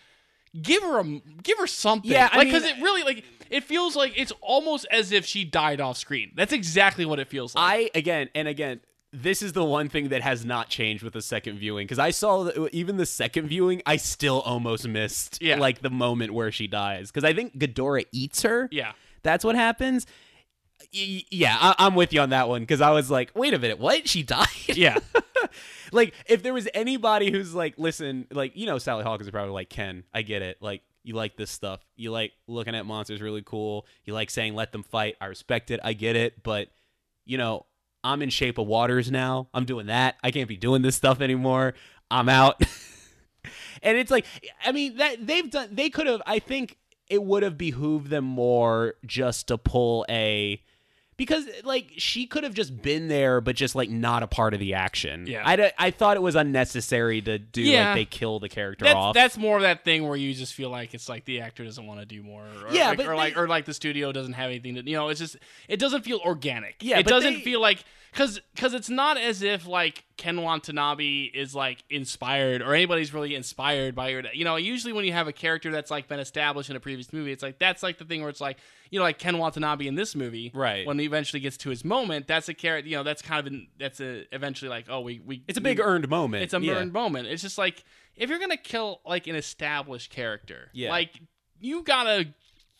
[0.62, 1.04] Give her a
[1.42, 4.86] give her something, Yeah, I like because it really like it feels like it's almost
[4.90, 6.32] as if she died off screen.
[6.34, 7.90] That's exactly what it feels like.
[7.94, 8.80] I again and again.
[9.10, 12.10] This is the one thing that has not changed with the second viewing because I
[12.10, 15.58] saw that even the second viewing, I still almost missed Yeah.
[15.58, 18.68] like the moment where she dies because I think Ghidorah eats her.
[18.70, 20.06] yeah, That's what happens.
[20.90, 23.78] Yeah, I- I'm with you on that one because I was like, wait a minute,
[23.78, 24.08] what?
[24.08, 24.46] She died?
[24.68, 24.98] yeah,
[25.92, 29.52] like, if there was anybody who's like, listen, like, you know, Sally Hawkins is probably
[29.52, 30.58] like, Ken, I get it.
[30.60, 31.80] Like, you like this stuff.
[31.96, 33.86] You like looking at monsters really cool.
[34.04, 35.16] You like saying, let them fight.
[35.20, 35.80] I respect it.
[35.82, 36.42] I get it.
[36.42, 36.68] But,
[37.24, 37.66] you know,
[38.04, 39.48] I'm in Shape of Waters now.
[39.54, 40.16] I'm doing that.
[40.22, 41.74] I can't be doing this stuff anymore.
[42.10, 42.60] I'm out.
[43.82, 44.26] and it's like,
[44.64, 46.76] I mean, that they've done, they could have, I think
[47.08, 50.62] it would have behooved them more just to pull a,
[51.18, 54.60] because like she could have just been there but just like not a part of
[54.60, 55.42] the action Yeah.
[55.44, 57.88] i, uh, I thought it was unnecessary to do Yeah.
[57.88, 60.54] like they kill the character that's, off that's more of that thing where you just
[60.54, 63.06] feel like it's like the actor doesn't want to do more, or, Yeah, like, but
[63.06, 65.36] or like or like the studio doesn't have anything to, you know, it's just
[65.68, 66.76] it doesn't feel organic.
[66.80, 71.24] Yeah, it doesn't they- feel like because because it's not as if like Ken Watanabe
[71.32, 74.56] is like inspired or anybody's really inspired by your, you know.
[74.56, 77.42] Usually when you have a character that's like been established in a previous movie, it's
[77.42, 78.58] like that's like the thing where it's like
[78.90, 80.86] you know like Ken Watanabe in this movie, Right.
[80.86, 83.46] When he eventually gets to his moment, that's a character, you know, that's kind of
[83.52, 86.52] an, that's a eventually like oh we we it's a big we- earned moment it's
[86.52, 86.74] a yeah.
[86.74, 87.28] earned moment.
[87.28, 87.82] It's just like
[88.16, 90.90] if you're gonna kill like an established character, Yeah.
[90.90, 91.10] like
[91.60, 92.28] you gotta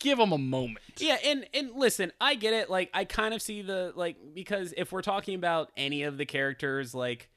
[0.01, 0.79] give them a moment.
[0.99, 2.71] Yeah, and and listen, I get it.
[2.71, 6.27] Like, I kind of see the like because if we're talking about any of the
[6.27, 7.29] characters, like,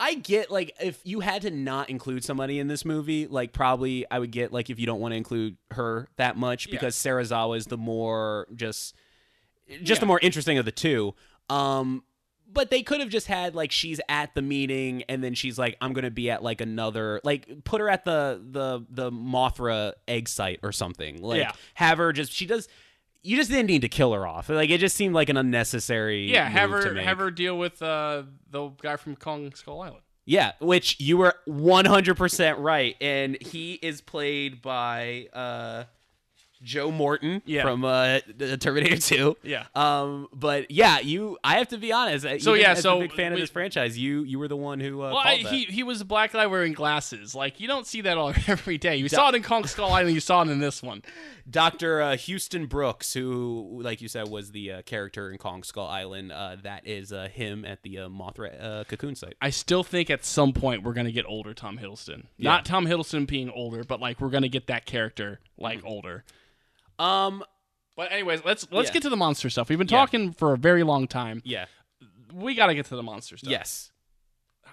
[0.00, 4.04] I get like if you had to not include somebody in this movie, like probably
[4.10, 6.72] I would get like if you don't want to include her that much Yeah.
[6.72, 8.94] because Serizawa is the more just
[9.82, 11.14] just the more interesting of the two.
[11.50, 12.04] Um
[12.50, 15.76] but they could have just had like she's at the meeting and then she's like
[15.80, 19.92] I'm going to be at like another like put her at the the the Mothra
[20.06, 21.20] egg site or something.
[21.22, 21.52] Like Yeah.
[21.74, 22.68] have her just she does
[23.22, 24.48] you just didn't need to kill her off.
[24.48, 28.22] Like it just seemed like an unnecessary Yeah, have her have her deal with uh,
[28.50, 30.02] the guy from Kong Skull Island.
[30.24, 32.96] Yeah, which you were 100% right.
[33.00, 35.84] And he is played by uh,
[36.62, 37.62] Joe Morton Yeah.
[37.62, 39.36] from uh, the Terminator 2.
[39.42, 39.66] Yeah.
[39.74, 41.38] Um, but yeah, you.
[41.44, 42.26] I have to be honest.
[42.44, 44.80] So, yeah, so a big fan we- of this franchise, you you were the one
[44.80, 47.34] who uh, Well, I, he he was a black guy wearing glasses.
[47.34, 48.96] Like you don't see that all every day.
[48.96, 50.14] You saw it in Kong Skull Island.
[50.14, 51.02] You saw it in this one.
[51.50, 52.02] Dr.
[52.02, 56.30] Uh, Houston Brooks, who, like you said, was the uh, character in Kong Skull Island.
[56.30, 59.34] Uh, that is uh, him at the uh, Mothra uh, cocoon site.
[59.40, 62.24] I still think at some point we're gonna get older Tom Hiddleston.
[62.38, 66.24] Not Tom Hiddleston being older, but like we're gonna get that character like older.
[66.98, 67.44] Um,
[67.96, 68.94] But anyways, let's let's Yeah.
[68.94, 69.68] get to the monster stuff.
[69.68, 69.98] We've been Yeah.
[69.98, 71.42] talking for a very long time.
[71.44, 71.66] yeah,
[72.32, 73.50] We got to get to the monster stuff.
[73.50, 73.90] yes.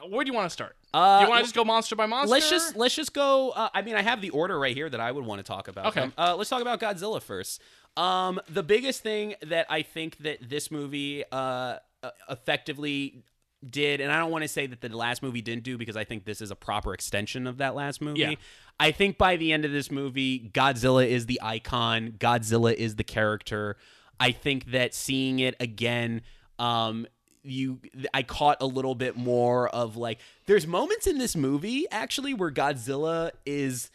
[0.07, 0.75] Where do you want to start?
[0.93, 2.29] Uh, you want to just go monster by monster?
[2.31, 3.51] Let's just let's just go.
[3.51, 5.67] Uh, I mean, I have the order right here that I would want to talk
[5.67, 5.87] about.
[5.87, 6.01] Okay.
[6.01, 6.13] them.
[6.17, 7.61] Uh, let's talk about Godzilla first.
[7.97, 13.23] Um, the biggest thing that I think that this movie uh, uh, effectively
[13.71, 16.03] did, and I don't want to say that the last movie didn't do because I
[16.03, 18.19] think this is a proper extension of that last movie.
[18.21, 18.35] Yeah.
[18.79, 22.15] I think by the end of this movie, Godzilla is the icon.
[22.17, 23.77] Godzilla is the character.
[24.19, 26.21] I think that seeing it again,
[26.59, 27.07] um,
[27.43, 27.79] you,
[28.13, 32.51] I caught a little bit more of like, there's moments in this movie actually where
[32.51, 33.91] Godzilla is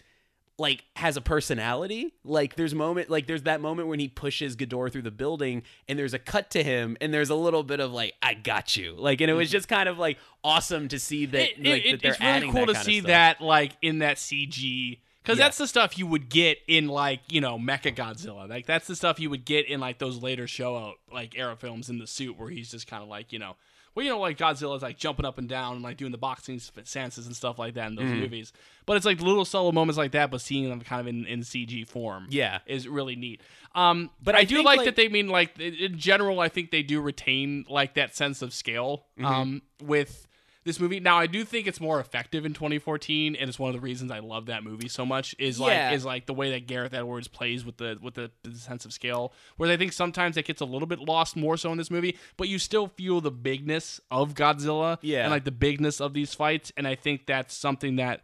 [0.60, 2.12] like has a personality.
[2.22, 5.98] Like there's moment like there's that moment when he pushes Ghidorah through the building and
[5.98, 8.94] there's a cut to him and there's a little bit of like I got you.
[8.96, 11.66] Like and it was just kind of like awesome to see that Mm-hmm.
[11.66, 14.98] It- like it- that they're it's really cool to see that like in that CG
[15.22, 15.44] because Yeah.
[15.46, 18.48] that's the stuff you would get in like you know Mecha Godzilla.
[18.48, 21.88] Like that's the stuff you would get in like those later Showa like era films
[21.88, 23.56] in the suit where he's just kind of like you know.
[23.94, 26.60] Well, you know, like Godzilla's like jumping up and down and like doing the boxing
[26.84, 28.20] stances and stuff like that in those Mm-hmm.
[28.20, 28.52] movies.
[28.86, 31.40] But it's like little solo moments like that, but seeing them kind of in, in
[31.40, 32.60] CG form, Yeah.
[32.66, 33.40] is really neat.
[33.74, 36.40] Um, but I, I do think, like, like- that they mean like in in general.
[36.40, 39.24] I think they do retain like that sense of scale Mm-hmm.
[39.26, 40.26] um, with
[40.64, 41.00] this movie.
[41.00, 44.10] Now, I do think it's more effective in 2014, and it's one of the reasons
[44.10, 45.34] I love that movie so much.
[45.38, 48.54] Is like is like the way that Gareth Edwards plays with the with the, the
[48.56, 49.32] sense of scale.
[49.56, 52.18] Whereas I think sometimes it gets a little bit lost more so in this movie,
[52.36, 55.22] but you still feel the bigness of Godzilla Yeah.
[55.22, 58.22] and like the bigness of these fights, and I think that's something that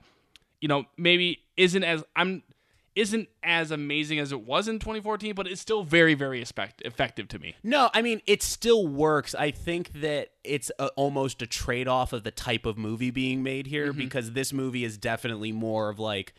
[0.61, 2.43] you know maybe isn't as I'm
[2.97, 7.29] isn't as amazing as it was in 2014, but it's still very very effect- effective
[7.29, 7.55] to me.
[7.63, 9.35] No, I mean it still works.
[9.35, 13.43] I think that it's a, almost a trade off of the type of movie being
[13.43, 13.99] made here Mm-hmm.
[14.01, 16.33] because this movie is definitely more of like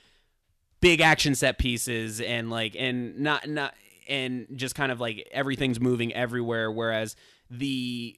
[0.82, 3.74] big action set pieces and like and not not
[4.10, 7.16] and just kind of like everything's moving everywhere whereas
[7.50, 8.18] the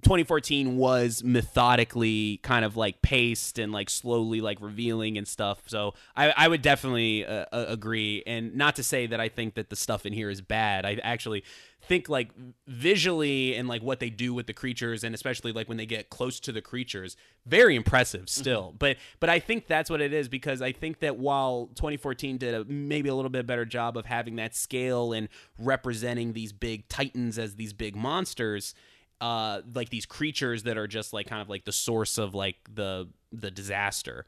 [0.00, 5.62] 2014 was methodically kind of like paced and like slowly like revealing and stuff.
[5.66, 8.22] So I, I would definitely uh, agree.
[8.26, 10.86] And not to say that I think that the stuff in here is bad.
[10.86, 11.44] I actually
[11.82, 12.30] think like
[12.66, 16.08] visually and like what they do with the creatures and especially like when they get
[16.08, 18.74] close to the creatures, very impressive still.
[18.78, 22.54] But but I think that's what it is because I think that while 2014 did
[22.54, 25.28] a, maybe a little bit better job of having that scale and
[25.58, 28.74] representing these big titans as these big monsters
[29.22, 32.56] uh like these creatures that are just like kind of like the source of like
[32.74, 34.26] the the disaster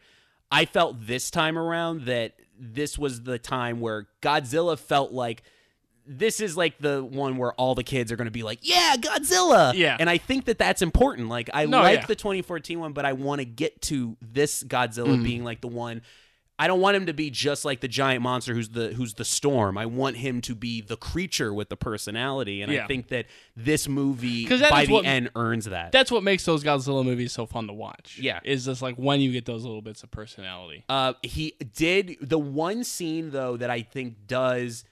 [0.52, 5.42] i felt this time around that this was the time where godzilla felt like
[6.06, 8.94] this is like the one where all the kids are going to be like yeah
[8.98, 9.96] godzilla Yeah.
[9.98, 12.06] and i think that that's important like i No, like yeah.
[12.06, 15.24] the 2014 one but i want to get to this godzilla Mm.
[15.24, 16.02] being like the one
[16.56, 19.24] I don't want him to be just like the giant monster who's the who's the
[19.24, 19.76] storm.
[19.76, 22.84] I want him to be the creature with the personality, and Yeah.
[22.84, 23.26] I think that
[23.56, 25.90] this movie that by the what- end earns that.
[25.90, 28.18] That's what makes those Godzilla movies so fun to watch.
[28.20, 28.38] Yeah.
[28.44, 30.84] is just like when you get those little bits of personality.
[30.88, 34.84] Uh, he did the one scene though that I think does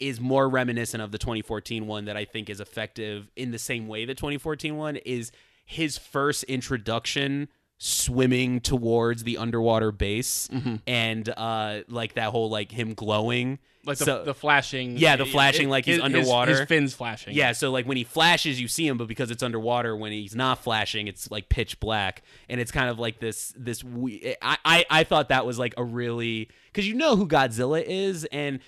[0.00, 3.86] is more reminiscent of the 2014 one that I think is effective in the same
[3.88, 5.32] way the 2014 one is
[5.64, 10.48] his first introduction swimming towards the underwater base
[10.86, 14.96] and uh like that whole like him glowing Like the, So- the flashing.
[14.96, 16.52] Yeah, the flashing like he's his- underwater.
[16.60, 17.34] His, fins flashing.
[17.34, 20.34] Yeah, so like when he flashes, you see him, but because it's underwater, when he's
[20.34, 23.84] not flashing, it's like pitch black, and it's kind of like this this.
[23.84, 27.82] we- I I, I thought that was like a really because you know who Godzilla
[27.86, 28.58] is, and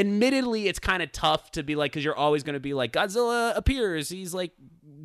[0.00, 2.92] admittedly, it's kind of tough to be like because you're always going to be like
[2.92, 4.52] Godzilla appears, he's like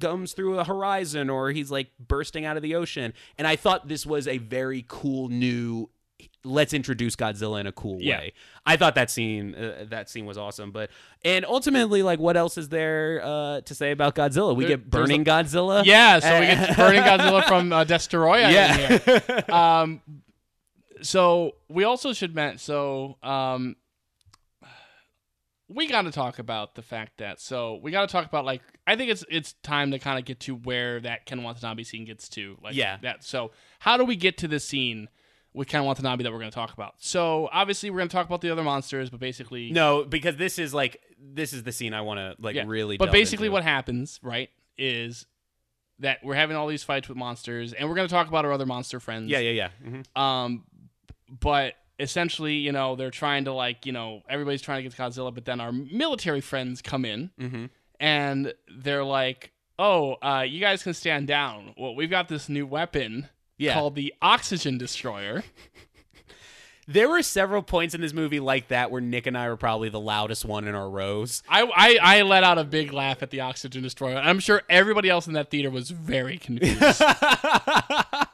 [0.02, 3.14] comes through a horizon or he's like bursting out of the ocean.
[3.38, 5.90] And I thought this was a very cool new
[6.44, 8.20] let's introduce Godzilla in a cool Yeah.
[8.20, 8.34] way.
[8.68, 10.90] I thought that scene uh, that scene was awesome, but
[11.24, 14.56] and ultimately like what else is there uh, to say about Godzilla?
[14.56, 15.84] We There- get burning Godzilla.
[15.86, 18.52] Yeah, so we get burning Godzilla from uh, Destoroyah.
[19.50, 19.82] Yeah.
[19.82, 20.02] um,
[21.02, 22.60] so we also should mention.
[22.60, 23.76] So um,
[25.68, 27.40] we got to talk about the fact that.
[27.42, 30.26] So we got to talk about like I think it's it's time to kind of
[30.26, 32.58] get to where that Ken Watanabe scene gets to.
[32.64, 32.98] Like Yeah.
[33.02, 33.24] That.
[33.24, 35.10] So how do we get to this scene?
[35.54, 36.96] With Ken Watanabe that we're going to talk about.
[36.98, 40.60] So obviously we're going to talk about the other monsters, but basically no, because this
[40.60, 42.66] is like this is the scene I want to like Yeah.
[42.68, 42.98] really.
[42.98, 43.54] But basically, into.
[43.54, 45.26] what happens, right, is
[46.00, 48.52] that we're having all these fights with monsters, and we're going to talk about our
[48.52, 49.30] other monster friends.
[49.32, 50.02] Yeah, yeah, yeah.
[50.14, 50.66] hmm Um,
[51.30, 55.02] but essentially, you know, they're trying to like, you know, everybody's trying to get to
[55.02, 57.66] Godzilla, but then our military friends come in, hmm
[57.98, 61.74] and they're like, "Oh, uh, you guys can stand down.
[61.78, 63.74] Well, we've got this new weapon." Yeah.
[63.74, 65.44] Called the Oxygen Destroyer.
[66.88, 69.90] There were several points in this movie like that where Nick and I were probably
[69.90, 71.42] the loudest one in our rows.
[71.50, 74.18] I, I I let out a big laugh at the Oxygen Destroyer.
[74.18, 76.80] I'm sure everybody else in that theater was very confused.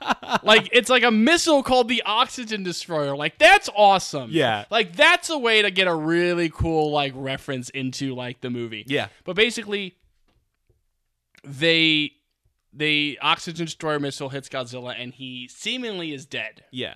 [0.44, 3.16] like it's like a missile called the Oxygen Destroyer.
[3.16, 4.30] Like that's awesome.
[4.32, 4.66] Yeah.
[4.70, 8.84] Like that's a way to get a really cool like reference into like the movie.
[8.88, 9.08] Yeah.
[9.24, 9.96] But basically
[11.44, 12.12] they
[12.74, 16.64] the Oxygen Destroyer missile hits Godzilla and he seemingly is dead.
[16.72, 16.96] Yeah.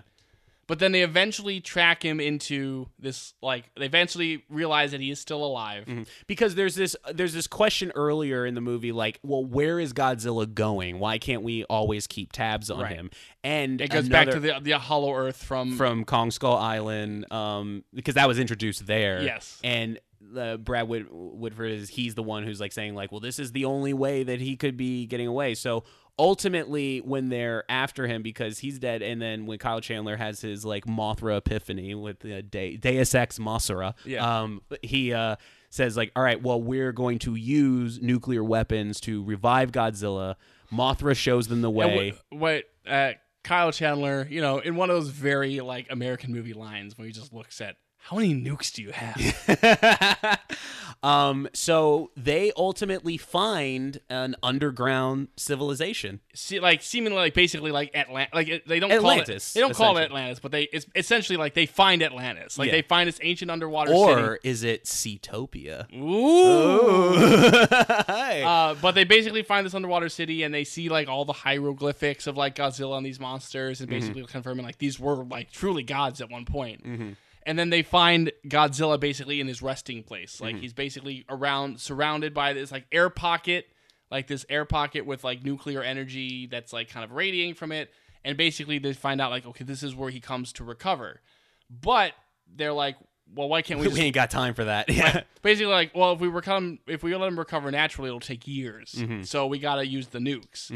[0.68, 5.20] But then they eventually track him into this like they eventually realize that he is
[5.20, 5.86] still alive.
[6.28, 10.52] because there's this there's this question earlier in the movie like well where is godzilla
[10.52, 12.94] going why can't we always keep tabs on Right.
[12.96, 13.12] him
[13.44, 17.84] and It goes back to the the Hollow Earth from from kong skull island um
[17.94, 19.60] because that was introduced there Yes.
[19.64, 20.00] and
[20.36, 23.52] uh, Brad Whit- Whitford is he's the one who's like saying like well this is
[23.52, 25.84] the only way that he could be getting away so
[26.18, 30.64] ultimately when they're after him because he's dead and then when Kyle Chandler has his
[30.66, 34.42] like Mothra epiphany with the De- Deus Ex Mothra Yeah.
[34.42, 35.36] um he uh
[35.70, 40.36] says like all right well we're going to use nuclear weapons to revive Godzilla
[40.72, 42.40] Mothra shows them the way what,
[42.86, 43.12] what uh,
[43.44, 47.14] Kyle Chandler, you know, in one of those very like American movie lines where he
[47.14, 47.76] just looks at
[48.10, 50.40] how many nukes do you have?
[51.04, 58.28] um so they ultimately find an underground civilization See, like seemingly like basically like Atlant,
[58.34, 60.04] like they don't Atlantis, call it, they don't call it.
[60.04, 62.74] Atlantis, but they it's essentially like they find Atlantis, like Yeah.
[62.74, 64.02] they find this ancient underwater city.
[64.22, 66.00] or is it Seatopia city.
[66.00, 67.16] Ooh.
[68.08, 68.44] Hey.
[68.44, 72.28] Uh, but they basically find this underwater city and they see like all the hieroglyphics
[72.28, 76.22] of like Godzilla and these monsters and basically confirming like these were like truly gods
[76.22, 77.16] at one point.
[77.46, 80.42] And then they find Godzilla basically in his resting place.
[80.42, 83.66] Like he's basically around surrounded by this like air pocket,
[84.10, 87.90] like this air pocket with like nuclear energy that's like kind of radiating from it.
[88.24, 91.22] And basically they find out like okay, this is where he comes to recover.
[91.70, 92.14] But
[92.54, 92.96] they're like,
[93.34, 96.20] well, why can't we we ain't got time for that yeah basically like well if
[96.20, 99.24] we recome if we let him recover naturally it'll take years Mm-hmm.
[99.24, 100.72] so we got to use the nukes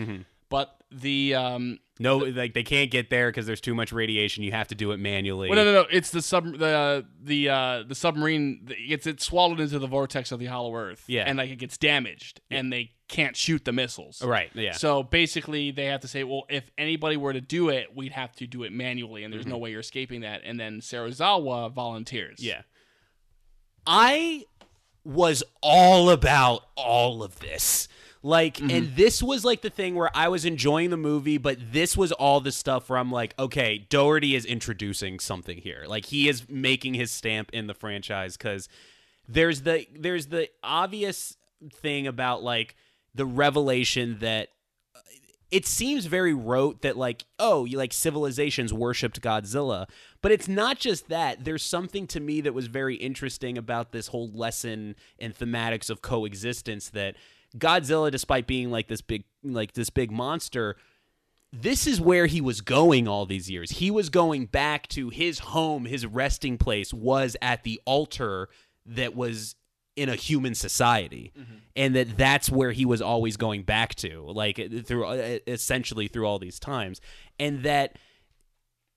[0.50, 4.44] but the um no like they can't get there because there's too much radiation.
[4.44, 5.50] You have to do it manually.
[5.50, 5.88] Well, no no no.
[5.92, 10.32] It's the sub the the uh the submarine it gets it swallowed into the vortex
[10.32, 11.04] of the hollow earth.
[11.08, 11.26] Yeah.
[11.28, 12.42] and like it gets damaged.
[12.50, 14.24] And they can't shoot the missiles.
[14.24, 14.74] Right yeah.
[14.74, 18.32] So basically they have to say well if anybody were to do it we'd have
[18.38, 20.42] to do it manually and there's no way you're escaping that.
[20.44, 22.40] And then Serizawa volunteers.
[22.40, 22.62] Yeah.
[23.86, 24.46] I
[25.04, 27.88] was all about all of this.
[28.22, 28.96] Like, and mm-hmm.
[28.96, 32.42] this was like the thing where I was enjoying the movie, but this was all
[32.42, 35.86] the stuff where I'm like, okay, Dougherty is introducing something here.
[35.88, 38.68] Like, he is making his stamp in the franchise because
[39.30, 41.38] there's the there's the obvious
[41.72, 42.76] thing about like
[43.14, 44.50] the revelation that
[44.96, 45.00] uh,
[45.52, 49.88] it seems very rote that like oh you like civilizations worshipped godzilla.
[50.22, 51.46] But it's not just that.
[51.46, 56.02] There's something to me that was very interesting about this whole lesson and thematics of
[56.02, 57.16] coexistence that
[57.58, 60.76] godzilla despite being like this big like this big monster
[61.52, 63.72] this is where he was going all these years.
[63.72, 68.50] He was going back to his home his resting place was at the altar
[68.86, 69.56] that was
[69.96, 71.34] in a human society.
[71.76, 76.26] And that that's where he was always going back to like through uh, essentially through
[76.26, 77.02] all these times.
[77.40, 77.98] And that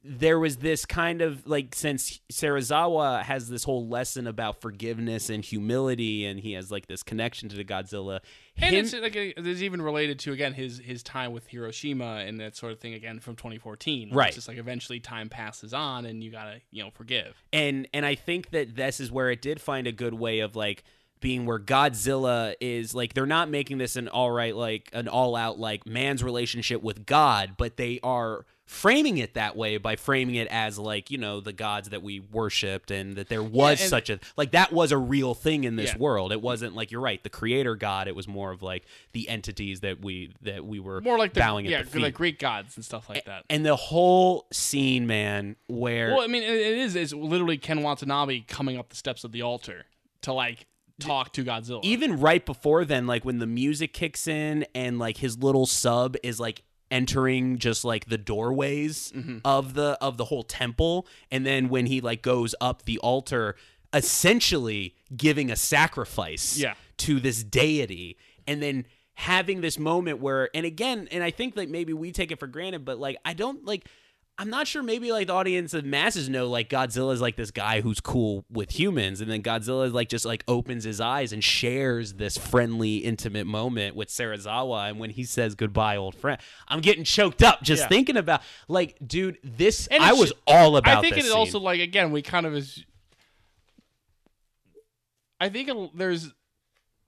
[0.05, 5.45] there was this kind of like since Serizawa has this whole lesson about forgiveness and
[5.45, 8.21] humility and he has like this connection to the Godzilla
[8.57, 12.41] And him- it's like it's even related to again his his time with Hiroshima and
[12.41, 14.11] that sort of thing again from 2014.
[14.13, 14.29] Right.
[14.29, 17.41] It's just like eventually time passes on and you gotta you know forgive.
[17.53, 20.57] and and I think that this is where it did find a good way of
[20.57, 20.83] like
[21.21, 25.37] being where Godzilla is like they're not making this an all right like an all
[25.37, 30.35] out like man's relationship with God, but they are framing it that way by framing
[30.35, 33.91] it as like you know the gods that we worshipped and that there was and-
[33.91, 35.99] such a like that was a real thing in this Yeah.
[35.99, 39.29] world it wasn't like you're right the creator god it was more of like the
[39.29, 42.15] entities that we that we were More like the bowing yeah, at the feet like
[42.15, 43.45] Greek gods and stuff like that.
[43.51, 46.97] and the whole scene man where Well, I mean, it, it is.
[46.97, 49.85] It's literally Ken Watanabe coming up the steps of the altar
[50.23, 50.67] to like
[51.01, 51.81] talk to Godzilla.
[51.83, 56.17] even right before then like when the music kicks in and like his little sub
[56.23, 56.63] is like
[56.93, 59.39] entering just like the doorways Mm-hmm.
[59.45, 63.57] of the of the whole temple and then when he like goes up the altar
[64.13, 66.75] essentially giving a sacrifice Yeah.
[66.99, 68.17] to this deity
[68.47, 72.31] and then having this moment where and again and I think that maybe we take
[72.33, 73.87] it for granted but like I don't like
[74.43, 77.53] I'm not sure maybe like the audience of masses know like Godzilla is like this
[77.53, 81.45] guy who's cool with humans and then Godzilla like just like opens his eyes and
[81.45, 86.81] shares this friendly intimate moment with Serizawa and when he says goodbye old friend I'm
[86.81, 87.89] getting choked up just Yeah.
[87.89, 91.81] thinking about like dude this And I was all about I think it's also like
[91.81, 92.85] again we kind of is.
[95.41, 96.33] I think it, there's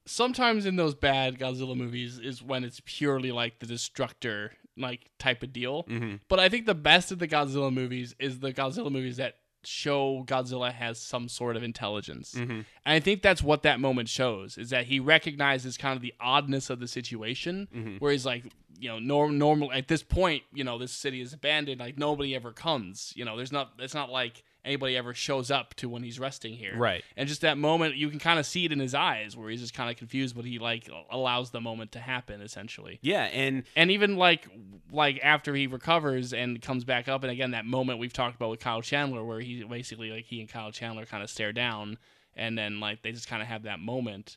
[0.07, 5.43] sometimes in those bad Godzilla movies is when it's purely like the destructor like type
[5.43, 5.85] of deal.
[5.85, 6.17] Mm-hmm.
[6.29, 9.37] But I think the best of the Godzilla movies is the Godzilla movies that
[9.67, 12.35] show Godzilla has some sort of intelligence.
[12.35, 12.51] Mm-hmm.
[12.51, 16.15] And I think that's what that moment shows is that he recognizes kind of the
[16.21, 17.97] oddness of the situation Mm-hmm.
[17.97, 18.45] where he's like,
[18.79, 22.35] you know, norm normal at this point, you know, this city is abandoned, like nobody
[22.35, 23.13] ever comes.
[23.17, 26.55] You know, there's not it's not like anybody ever shows up to when he's resting
[26.55, 26.77] here.
[26.77, 27.05] Right.
[27.17, 29.61] And just that moment you can kind of see it in his eyes where he's
[29.61, 33.65] just kind of confused but he like allows the moment to happen essentially yeah and
[33.77, 34.49] and even like
[34.93, 38.51] like after he recovers and comes back up and again that moment we've talked about
[38.51, 41.99] with Kyle Chandler where he basically like he and Kyle Chandler kind of stare down
[42.37, 44.37] and then like they just kind of have that moment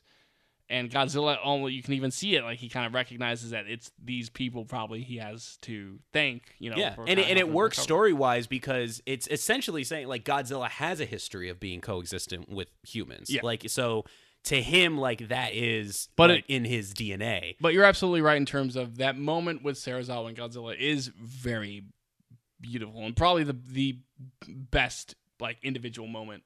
[0.70, 3.90] and Godzilla only you can even see it like he kind of recognizes that it's
[4.02, 7.78] these people probably he has to thank you know yeah and it, and it works
[7.78, 12.68] story wise because it's essentially saying like godzilla has a history of being coexistent with
[12.86, 13.30] humans.
[13.30, 13.40] Yeah.
[13.42, 14.04] like so
[14.44, 18.36] to him like that is But like, it- in his dna But you're absolutely right
[18.36, 21.84] in terms of that moment with Serizawa and Godzilla is very
[22.60, 23.98] beautiful and probably the the
[24.48, 26.42] best like individual moment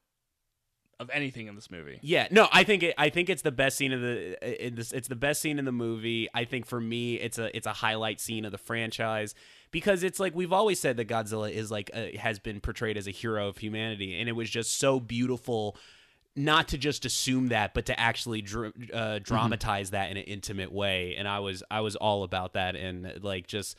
[1.02, 1.98] of anything in this movie.
[2.00, 4.92] yeah no i think it, i think it's the best scene of the in this,
[4.92, 7.72] it's the best scene in the movie i think for me it's a it's a
[7.72, 9.34] highlight scene of the franchise
[9.70, 13.06] because it's like we've always said that godzilla is like a, has been portrayed as
[13.06, 15.76] a hero of humanity and it was just so beautiful
[16.34, 20.72] not to just assume that, but to actually dr- uh, dramatize that in an intimate
[20.72, 21.14] way.
[21.16, 23.76] And I was I was all about that, and like just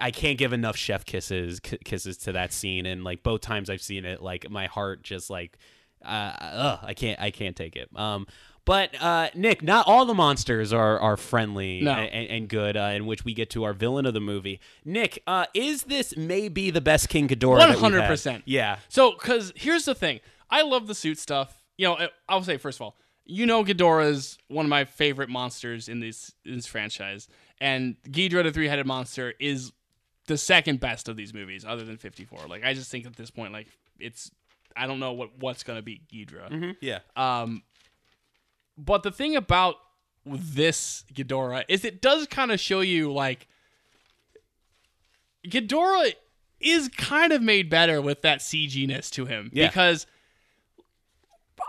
[0.00, 2.86] I can't give enough chef kisses kisses to that scene.
[2.86, 5.58] And like both times I've seen it, like my heart just like
[6.04, 7.88] uh, ugh, I can't I can't take it.
[7.96, 8.26] Um,
[8.64, 11.92] but uh, Nick, not all the monsters are are friendly No.
[11.92, 12.76] and, and good.
[12.76, 15.22] Uh, in which we get to our villain of the movie, Nick.
[15.26, 17.68] Uh, is this maybe the best King Ghidorah?
[17.70, 18.08] we've had?
[18.10, 18.42] 100%.
[18.44, 18.78] Yeah.
[18.88, 20.20] So, because here's the thing,
[20.50, 21.62] I love the suit stuff.
[21.78, 25.28] You know, I'll say first of all, you know, Ghidorah is one of my favorite
[25.30, 27.26] monsters in this in this franchise,
[27.60, 29.72] and Ghidorah the three headed monster is
[30.26, 32.40] the second best of these movies, other than 54.
[32.48, 33.66] Like, I just think at this point, like,
[33.98, 34.30] it's
[34.78, 36.76] I don't know what what's gonna be Ghidorah.
[36.80, 37.00] Yeah.
[37.16, 37.62] Um,
[38.76, 39.76] but the thing about
[40.24, 43.48] this Ghidorah is it does kind of show you like
[45.46, 46.12] Ghidorah
[46.60, 49.68] is kind of made better with that CG-ness to him Yeah.
[49.68, 50.06] because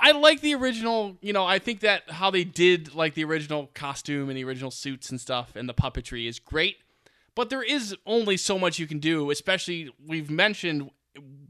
[0.02, 3.70] I like the original, you know, I think that how they did like the original
[3.74, 6.78] costume and the original suits and stuff and the puppetry is great.
[7.36, 10.90] But there is only so much you can do, especially we've mentioned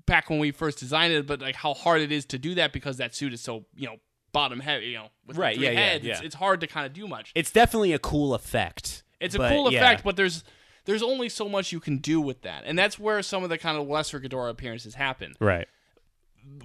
[0.10, 2.74] back when we first designed it, but like how hard it is to do that
[2.74, 3.96] because that suit is so, you know,
[4.32, 6.14] bottom heavy, you know, with Right, yeah, yeah, heads, yeah.
[6.14, 7.32] It's, it's hard to kind of do much.
[7.36, 9.04] It's definitely a cool effect.
[9.20, 9.80] It's a cool yeah.
[9.80, 10.44] effect, but there's
[10.86, 12.64] there's only so much you can do with that.
[12.66, 15.36] And that's where some of the kind of lesser Ghidorah appearances happen.
[15.40, 15.68] Right.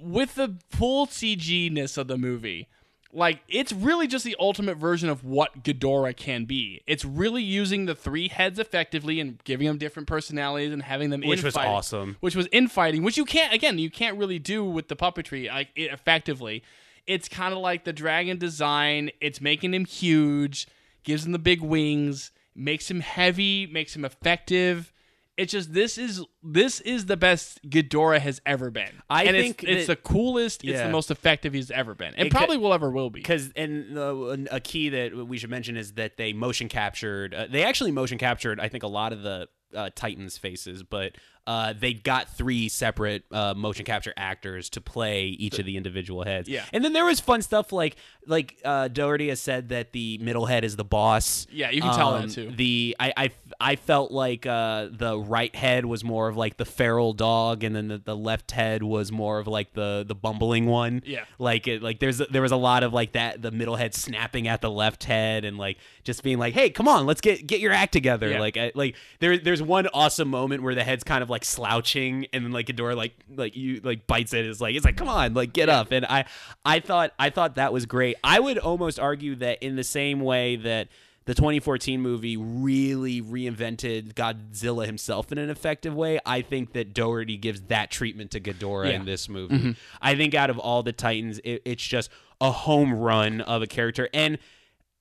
[0.01, 2.69] With the full CG-ness of the movie,
[3.15, 6.83] like it's really just the ultimate version of what Ghidorah can be.
[6.87, 11.21] It's really using the three heads effectively and giving them different personalities and having them
[11.21, 12.17] Which was infighting- awesome.
[12.21, 15.69] Which was infighting, which you can't again you can't really do with the puppetry like
[15.77, 16.63] it, effectively.
[17.07, 19.11] It's kind of like the dragon design.
[19.21, 20.67] It's making him huge,
[21.03, 24.91] gives him the big wings, makes him heavy, makes him effective.
[25.37, 29.03] It's just this is this is the best Ghidorah has ever been.
[29.11, 30.65] I and think it's, it's that- the coolest.
[30.65, 33.21] It's the most effective he's ever been, and It could- probably will ever will be.
[33.21, 37.35] Because and uh, a key that we should mention is that they motion captured.
[37.35, 38.61] Uh, they actually motion captured.
[38.61, 41.17] I think a lot of the uh, Titans' faces, but
[41.47, 46.25] uh, they got three separate uh, motion capture actors to play each of the individual
[46.25, 46.49] heads.
[46.49, 46.65] Yeah.
[46.73, 47.97] and then there was fun stuff like
[48.27, 51.47] like uh, Dougherty has said that the middle head is the boss.
[51.51, 52.51] Yeah, you can tell that Um, too.
[52.57, 53.31] The I I,
[53.61, 57.77] I felt like uh, the right head was more of like the feral dog, and
[57.77, 61.03] then the, the left head was more of like the the bumbling one.
[61.05, 61.25] Yeah.
[61.39, 64.49] like it like there's there was a lot of like that the middle head snapping
[64.49, 67.61] at the left head and like just being like, hey, come on, let's get get
[67.61, 68.31] your act together.
[68.31, 68.41] Yeah.
[68.41, 72.27] Like I, like there there's one awesome moment where the head's kind of like slouching,
[72.33, 74.45] and then like Ghidorah like like you like bites it.
[74.45, 75.91] It's like it's like come on, like get up.
[75.91, 76.27] And I
[76.65, 78.17] I thought I thought that was great.
[78.23, 80.89] I would almost argue that in the same way that
[81.25, 86.19] the 2014 movie really reinvented Godzilla himself in an effective way.
[86.27, 88.97] I think that Dougherty gives that treatment to Ghidorah Yeah.
[88.97, 89.55] in this movie.
[89.57, 89.71] Mm-hmm.
[90.03, 92.11] I think out of all the Titans, it, it's just
[92.43, 94.37] a home run of a character, and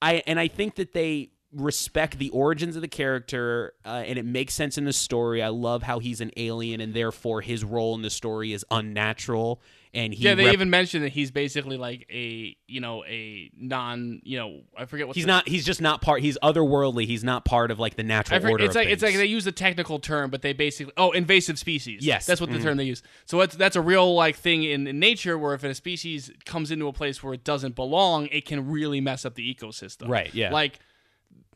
[0.00, 4.24] I and I think that they respect the origins of the character uh, and it
[4.24, 5.42] makes sense in the story.
[5.42, 9.60] I love how he's an alien and therefore his role in the story is unnatural
[9.94, 13.50] and he yeah, they rep- even mentioned that he's basically like a you know a
[13.56, 17.06] non you know I forget what he's not he's just not part he's otherworldly.
[17.06, 19.44] He's not part of like the natural forget, order it's like it's like they use
[19.44, 22.04] the technical term, but they basically oh invasive species.
[22.04, 22.26] Yes.
[22.26, 23.02] that's what the term they use.
[23.24, 26.70] So that's that's a real like thing in, in nature where if a species comes
[26.70, 30.08] into a place where it doesn't belong, it can really mess up the ecosystem.
[30.08, 30.52] Right, yeah.
[30.52, 30.80] Like.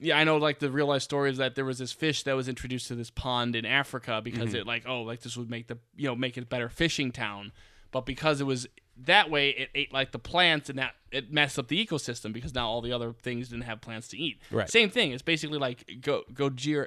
[0.01, 0.37] Yeah, I know.
[0.37, 2.95] Like the real life story is that there was this fish that was introduced to
[2.95, 4.57] this pond in Africa because Mm-hmm.
[4.59, 7.11] it like oh like this would make the you know make it a better fishing
[7.13, 7.53] town,
[7.91, 8.67] but because it was
[9.05, 12.55] that way it ate like the plants and that it messed up the ecosystem because
[12.55, 14.41] now all the other things didn't have plants to eat.
[14.51, 14.69] Right.
[14.69, 15.13] Same thing.
[15.13, 16.87] It's basically like go Gojira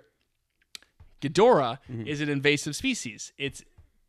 [1.22, 2.08] Ghidorah Mm-hmm.
[2.08, 3.32] is an invasive species.
[3.38, 3.64] It's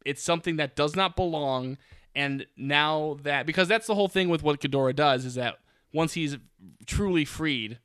[0.05, 1.79] it's something that does not belong,
[2.15, 5.59] and now that because that's the whole thing with what Ghidorah does is that
[5.93, 6.39] once he's
[6.87, 7.79] truly freed,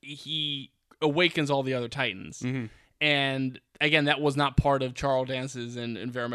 [0.00, 2.40] he awakens all the other Titans.
[2.40, 2.66] Mm-hmm.
[3.00, 6.28] And again, that was not part of Charles Dance's and, and Vera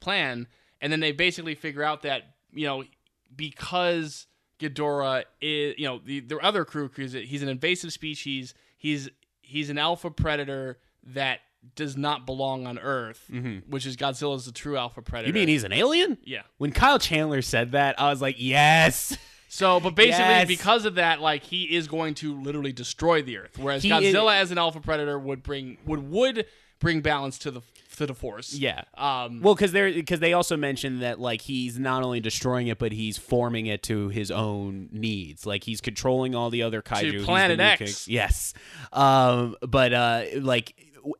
[0.00, 0.46] plan.
[0.80, 2.84] And then they basically figure out that you know
[3.34, 4.26] because
[4.58, 8.54] Ghidorah is you know the the other crew crews he's an invasive species.
[8.76, 9.08] He's
[9.40, 11.40] he's an alpha predator that
[11.76, 13.30] does not belong on Earth,
[13.68, 15.28] which is Godzilla's the true alpha predator.
[15.28, 15.36] Mm-hmm.
[15.36, 16.18] you mean he's an alien?
[16.24, 16.42] yeah.
[16.58, 19.16] When Kyle Chandler said that, I was like, yes.
[19.52, 20.46] So, but basically, Yes.
[20.46, 24.36] because of that, like he is going to literally destroy the Earth, whereas He Godzilla
[24.36, 26.46] is- as an alpha predator would bring would would
[26.78, 27.60] bring balance to the
[27.96, 28.54] to the force.
[28.54, 28.82] Yeah.
[28.96, 29.40] Um.
[29.42, 32.92] Well, because they because they also mentioned that like he's not only destroying it, but
[32.92, 35.44] he's forming it to his own needs.
[35.44, 37.24] Like he's controlling all the other kaiju.
[37.24, 38.06] Planet X.
[38.06, 38.54] Yes.
[38.92, 39.56] Um.
[39.60, 40.74] But uh, like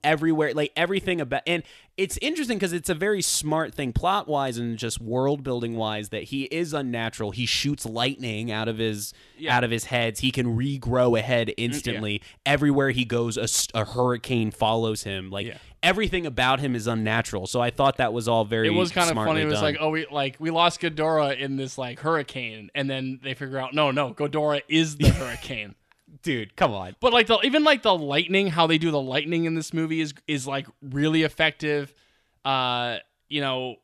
[0.04, 1.62] everywhere, like everything about, and
[2.00, 6.08] it's interesting because it's a very smart thing plot wise and just world building wise
[6.08, 7.30] that he is unnatural.
[7.30, 9.56] He shoots lightning out of his Yeah.
[9.56, 10.20] Out of his heads.
[10.20, 12.22] He can regrow a head instantly.
[12.46, 13.36] Everywhere he goes,
[13.74, 15.30] a hurricane follows him.
[15.30, 15.58] Like Yeah.
[15.82, 17.46] everything about him is unnatural.
[17.46, 18.68] So I thought that was all very.
[18.68, 19.42] it was kind of funny.
[19.42, 19.62] It was done.
[19.62, 23.58] like, oh, we like we lost Ghidorah in this like hurricane, and then they figure
[23.58, 25.74] out, no, no, Ghidorah is the hurricane.
[26.22, 26.96] Dude, come on.
[27.00, 30.00] But like the even like the lightning, how they do the lightning in this movie
[30.00, 31.94] is is like really effective.
[32.44, 33.76] Uh, you know,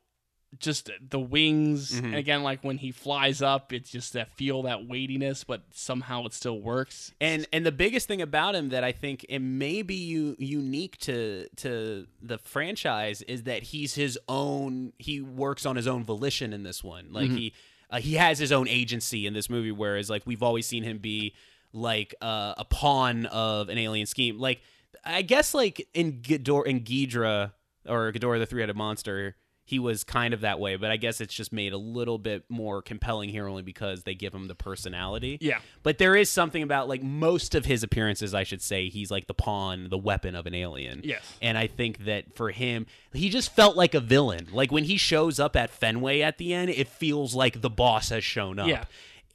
[0.59, 1.93] just the wings.
[1.93, 2.05] Mm-hmm.
[2.05, 6.25] And again, like when he flies up, it's just that feel that weightiness, but somehow
[6.25, 7.11] it still works.
[7.19, 10.97] And and the biggest thing about him that I think it may be u- unique
[10.99, 14.93] to to the franchise is that he's his own.
[14.97, 17.07] He works on his own volition in this one.
[17.11, 17.53] Like he
[17.89, 19.71] uh, he has his own agency in this movie.
[19.71, 21.33] Whereas like we've always seen him be
[21.77, 24.39] like uh, a pawn of an alien scheme.
[24.39, 24.61] Like
[25.05, 27.53] I guess like in Ghidorah in Ghidra
[27.87, 29.35] or Ghidorah the three headed monster.
[29.63, 32.45] He was kind of that way, but I guess it's just made a little bit
[32.47, 35.39] more compelling here only because they give him the personality.
[35.41, 35.59] Yeah.
[35.83, 39.27] But there is something about like most of his appearances, I should say, he's like
[39.27, 41.01] the pawn, the weapon of an alien.
[41.03, 41.21] Yes.
[41.41, 44.47] And I think that for him, he just felt like a villain.
[44.53, 48.07] Like when he shows up at Fenway at the end, it feels like the boss
[48.07, 48.69] has shown up.
[48.69, 48.85] Yeah.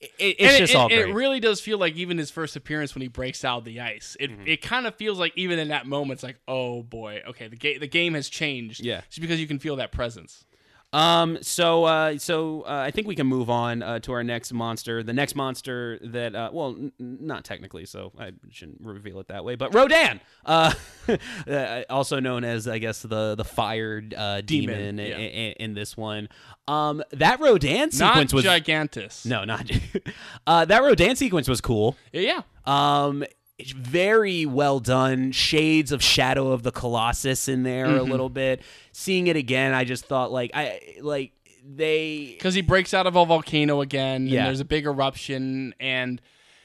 [0.02, 2.94] It, it's And just it, all it, really does feel like even his first appearance
[2.94, 4.16] when he breaks out of the ice.
[4.18, 4.46] It Mm-hmm.
[4.46, 7.56] it kind of feels like even in that moment, it's like, oh boy, okay, the
[7.56, 8.80] game the game has changed.
[8.80, 9.02] Yeah.
[9.08, 10.44] just because you can feel that presence.
[10.93, 11.39] Um.
[11.43, 11.85] So.
[11.85, 12.19] Uh.
[12.19, 12.62] So.
[12.62, 15.02] Uh, I think we can move on uh, to our next monster.
[15.02, 16.35] The next monster that.
[16.35, 19.55] Uh, well, n- not technically, so I shouldn't reveal it that way.
[19.55, 20.20] But Rodan.
[20.44, 20.74] Uh.
[21.48, 25.16] uh, also known as, I guess, the the fired uh, demon, Demon, yeah.
[25.16, 26.28] i- in this one.
[26.69, 27.02] Um.
[27.12, 28.44] That Rodan Not sequence was.
[28.44, 29.24] Gigantis.
[29.27, 29.70] no, not.
[30.47, 30.64] uh.
[30.66, 31.97] That Rodan sequence was cool.
[32.12, 32.43] Yeah.
[32.64, 33.24] Um,
[33.60, 35.32] very well done.
[35.32, 38.10] Shades of Shadow of the Colossus in there a mm-hmm.
[38.10, 38.62] little bit.
[38.92, 41.32] Seeing it again, I just thought like I like
[41.64, 44.40] they because he breaks out of a volcano again Yeah.
[44.40, 46.20] and there's a big eruption and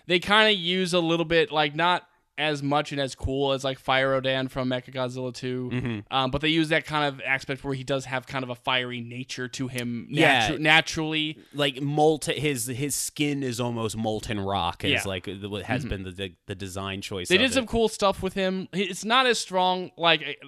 [0.07, 2.06] they kind of use a little bit like not
[2.37, 5.69] as much and as cool as like Fire Rodan from Mechagodzilla 2.
[5.73, 5.99] Mm-hmm.
[6.15, 8.55] Um, but they use that kind of aspect where he does have kind of a
[8.55, 10.55] fiery nature to him Yeah.
[10.59, 11.39] naturally.
[11.53, 14.97] like molten his his skin is almost molten rock is Yeah.
[14.99, 15.07] Mm-hmm.
[15.09, 18.33] like what has been the, the the design choice They did some cool stuff with
[18.33, 18.67] him.
[18.73, 20.39] It's not as strong like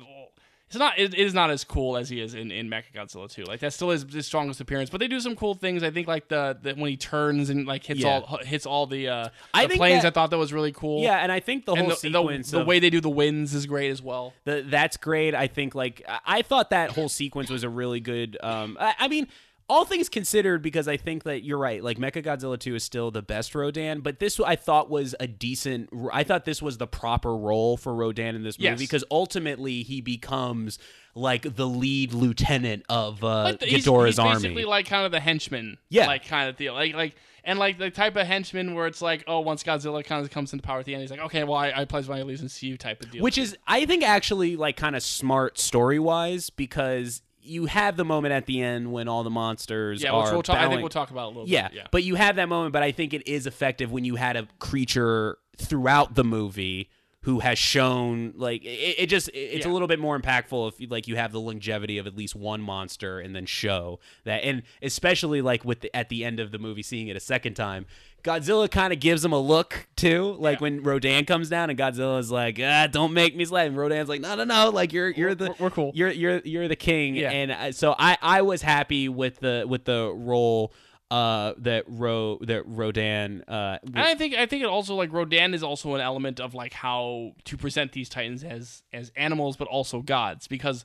[0.69, 3.43] it's not it, it is not as cool as he is in in Mechagodzilla 2.
[3.43, 5.81] Like that's still his, his strongest appearance, but they do some cool things.
[5.83, 8.19] I think like the, the when he turns and like hits Yeah.
[8.19, 10.03] all hits all the uh I the planes.
[10.03, 11.01] that- I thought that was really cool.
[11.01, 13.09] yeah and i think the whole the, the, sequence the of- way they do the
[13.09, 14.33] winds is great as well.
[14.45, 17.99] the, that's great i think like I, I thought that whole sequence was a really
[17.99, 19.27] good um I, I mean
[19.69, 23.21] all things considered because i think that you're right like mechagodzilla 2 is still the
[23.21, 27.35] best rodan but this i thought was a decent i thought this was the proper
[27.35, 28.79] role for rodan in this movie Yes.
[28.79, 30.79] because ultimately he becomes
[31.15, 35.11] like the lead lieutenant of uh Like the- he's, he's army basically like kind of
[35.11, 36.07] the henchman, Yeah.
[36.07, 39.23] like kind of deal, like like and like the type of henchman where it's like,
[39.25, 41.55] oh, once Godzilla kind of comes into power at the end, he's like, okay, well,
[41.57, 43.23] I, I pledge my allegiance to you, type of deal.
[43.23, 48.05] which is i think actually like kind of smart story wise because you have the
[48.05, 50.57] moment at the end when all the monsters yeah, are which we'll talk.
[50.57, 51.77] I think we'll talk about a little yeah, bit.
[51.77, 54.37] Yeah, but you have that moment but i think it is effective when you had
[54.37, 56.89] a creature throughout the movie
[57.23, 59.71] who has shown like it, it just it's Yeah.
[59.71, 62.61] a little bit more impactful if like you have the longevity of at least one
[62.61, 66.59] monster and then show that and especially like with the, at the end of the
[66.59, 67.85] movie seeing it a second time
[68.23, 70.63] Godzilla kind of gives him a look too, like Yeah.
[70.63, 74.21] when Rodan comes down and Godzilla's like, ah, "Don't make me slap." And Rodan's like,
[74.21, 74.69] "No, no, no!
[74.69, 75.91] Like you're you're the We're- we're cool.
[75.95, 77.31] You're you're you're the king." Yeah.
[77.31, 80.73] And I, so I I was happy with the with the role
[81.11, 85.53] uh that Ro that Rodan uh And I think I think it also like Rodan
[85.55, 89.67] is also an element of like how to present these titans as as animals, but
[89.67, 90.47] also gods.
[90.47, 90.83] Because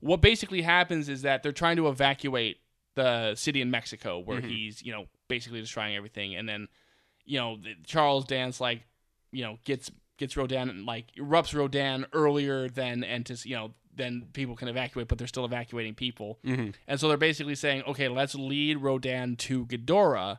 [0.00, 2.58] what basically happens is that they're trying to evacuate
[2.96, 4.48] the city in Mexico, where Mm-hmm.
[4.50, 5.06] he's you know
[5.36, 6.68] basically destroying everything, and then
[7.24, 8.80] you know the- Charles Dance like
[9.30, 13.72] you know gets gets Rodan and like erupts Rodan earlier than and to you know
[13.94, 16.70] then people can evacuate, but they're still evacuating people, Mm-hmm.
[16.88, 20.38] and so they're basically saying, okay, let's lead Rodan to Ghidorah,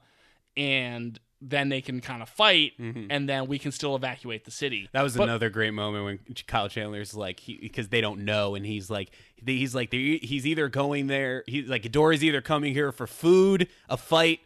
[0.58, 4.84] and then they can kind of fight, and then we can still evacuate the city.
[4.84, 4.90] Mm-hmm.
[4.98, 8.66] That was But- another great moment when Kyle Chandler's like, because they don't know, and
[8.66, 9.12] he's like,
[9.46, 13.98] he's like, he's either going there, he's like, Ghidorah's either coming here for food, a
[13.98, 14.40] fight,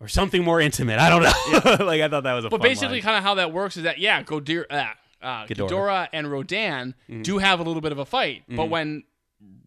[0.00, 0.98] or something more intimate.
[0.98, 1.84] I don't know.
[1.86, 2.48] like I thought that was a.
[2.50, 4.74] But basically, kind of how that works is that yeah, Godir, uh,
[5.22, 5.68] uh, Ghidorah.
[5.70, 7.22] Ghidorah and Rodan Mm-hmm.
[7.22, 9.04] do have a little bit of a fight, but when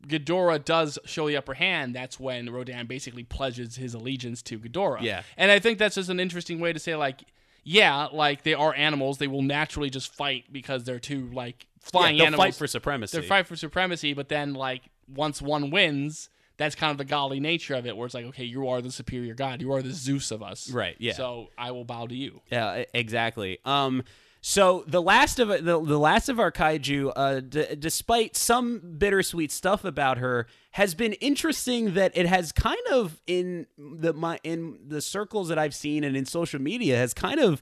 [0.08, 5.02] Ghidorah does show the upper hand, that's when Rodan basically pledges his allegiance to Ghidorah.
[5.02, 5.24] Yeah.
[5.38, 7.22] and I think that's just an interesting way to say like.
[7.66, 9.18] Yeah, like they are animals.
[9.20, 12.46] They will naturally just fight because they're two like flying yeah, they'll animals.
[12.46, 13.20] fight for supremacy.
[13.20, 14.84] They fight for supremacy, but then like
[15.14, 16.30] once one wins,
[16.60, 18.92] that's kind of the godly nature of it, where it's like, okay, you are the
[18.92, 19.62] superior god.
[19.62, 20.70] You are the Zeus of us.
[20.70, 21.14] Right, yeah.
[21.14, 22.42] So I will bow to you.
[22.52, 23.58] Yeah, exactly.
[23.66, 24.04] Um,
[24.42, 29.52] so the last of the, the last of our kaiju, uh, d- despite some bittersweet
[29.52, 31.96] stuff about her, has been interesting.
[31.96, 36.16] That it has kind of in the my in the circles that I've seen and
[36.16, 37.62] in social media has kind of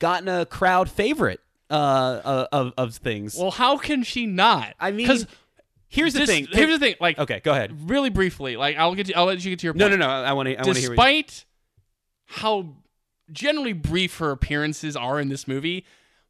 [0.00, 1.40] gotten a crowd favorite
[1.70, 3.36] uh, uh, of of things.
[3.36, 4.74] Well, how can she not?
[4.80, 5.26] I mean, 'Cause
[5.96, 6.46] here's the thing.
[6.50, 6.94] Here's the thing.
[7.00, 7.90] Like, okay, go ahead.
[7.90, 9.08] really briefly, like I'll get.
[9.08, 9.80] You, I'll let you get to your point.
[9.80, 9.96] no, no.
[9.96, 10.08] No.
[10.08, 10.56] I want to.
[10.56, 10.90] I want to hear.
[10.90, 11.44] Despite
[12.26, 12.76] how
[13.32, 15.84] generally brief her appearances are in this movie,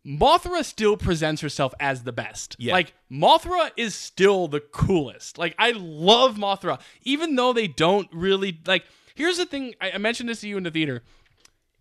[0.07, 2.57] Mothra still presents herself as the best.
[2.59, 2.73] Yeah.
[2.73, 5.37] Like Mothra is still the coolest.
[5.37, 8.85] Like I love Mothra, even though they don't really like.
[9.15, 9.75] Here's the thing.
[9.81, 11.03] I, I mentioned this to you in the theater.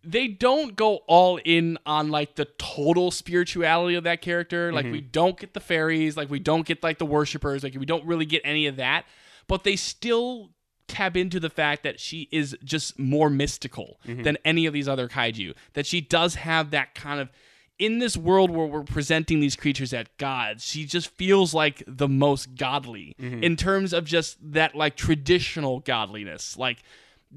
[0.05, 4.71] They don't go all in on like the total spirituality of that character.
[4.71, 4.93] Like mm-hmm.
[4.93, 8.05] we don't get the fairies, like we don't get like the worshippers, like we don't
[8.05, 9.05] really get any of that.
[9.47, 10.51] But they still
[10.87, 14.23] tap into the fact that she is just more mystical mm-hmm.
[14.23, 15.55] than any of these other kaiju.
[15.73, 17.29] That she does have that kind of
[17.77, 22.07] in this world where we're presenting these creatures as gods, she just feels like the
[22.07, 23.43] most godly mm-hmm.
[23.43, 26.57] in terms of just that like traditional godliness.
[26.57, 26.83] Like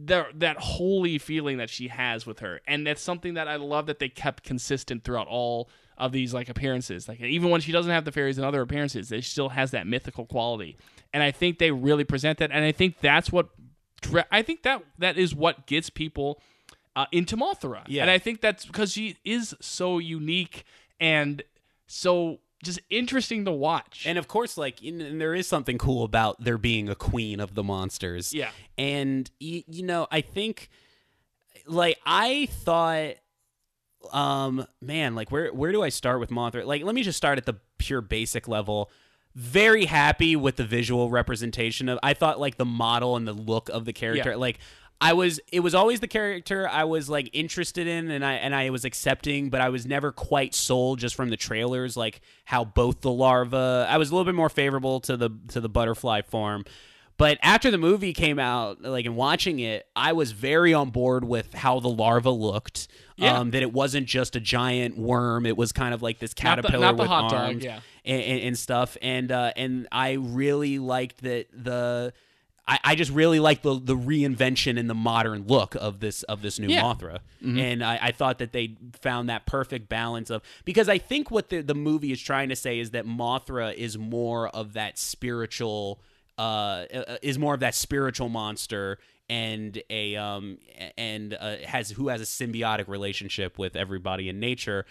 [0.05, 2.61] the, that holy feeling that she has with her.
[2.67, 6.49] And that's something that I love that they kept consistent throughout all of these like
[6.49, 7.09] appearances.
[7.09, 9.87] Like even when she doesn't have the fairies and other appearances, they still has that
[9.87, 10.77] mythical quality.
[11.13, 13.49] And I think they really present that and I think that's what
[14.31, 16.41] I think that that is what gets people
[16.95, 17.83] uh, into Mothra.
[17.89, 18.03] Yeah.
[18.03, 20.65] And I think that's because she is so unique
[21.01, 21.43] and
[21.87, 24.05] so just interesting to watch.
[24.07, 27.41] And of course, like, in, and there is something cool about there being a queen
[27.41, 28.33] of the monsters.
[28.33, 28.51] Yeah.
[28.77, 30.69] And, y- you know, I think,
[31.67, 33.15] like, I thought,
[34.13, 36.65] um, man, like, where, where do I start with Mothra?
[36.65, 38.91] Like, let me just start at the pure basic level.
[39.35, 43.69] Very happy with the visual representation of, I thought, like, the model and the look
[43.69, 44.31] of the character.
[44.31, 44.37] Yeah.
[44.37, 44.59] Like,
[45.01, 48.55] I was it was always the character I was like interested in and I and
[48.55, 52.65] I was accepting, but I was never quite sold just from the trailers, like how
[52.65, 56.23] both the larva I was a little bit more favorable to the to the butterfly
[56.23, 56.65] form.
[57.17, 61.25] But after the movie came out, like and watching it, I was very on board
[61.25, 62.87] with how the larva looked.
[63.17, 63.37] Yeah.
[63.39, 66.57] Um, that it wasn't just a giant worm; it was kind of like this Not
[66.57, 67.81] the- caterpillar not the with hot dog, arms yeah.
[68.05, 68.97] and, and, and stuff.
[69.03, 72.13] And uh, and I really liked that the.
[72.69, 76.43] I, I just really like the the reinvention and the modern look of this of
[76.43, 76.83] this new Yeah.
[76.83, 81.31] Mothra, and I, I thought that they found that perfect balance of because I think
[81.31, 84.99] what the the movie is trying to say is that Mothra is more of that
[84.99, 86.01] spiritual
[86.39, 88.99] uh uh, is more of that spiritual monster
[89.31, 90.59] and a um
[90.97, 94.87] and uh, has who has a symbiotic relationship with everybody in nature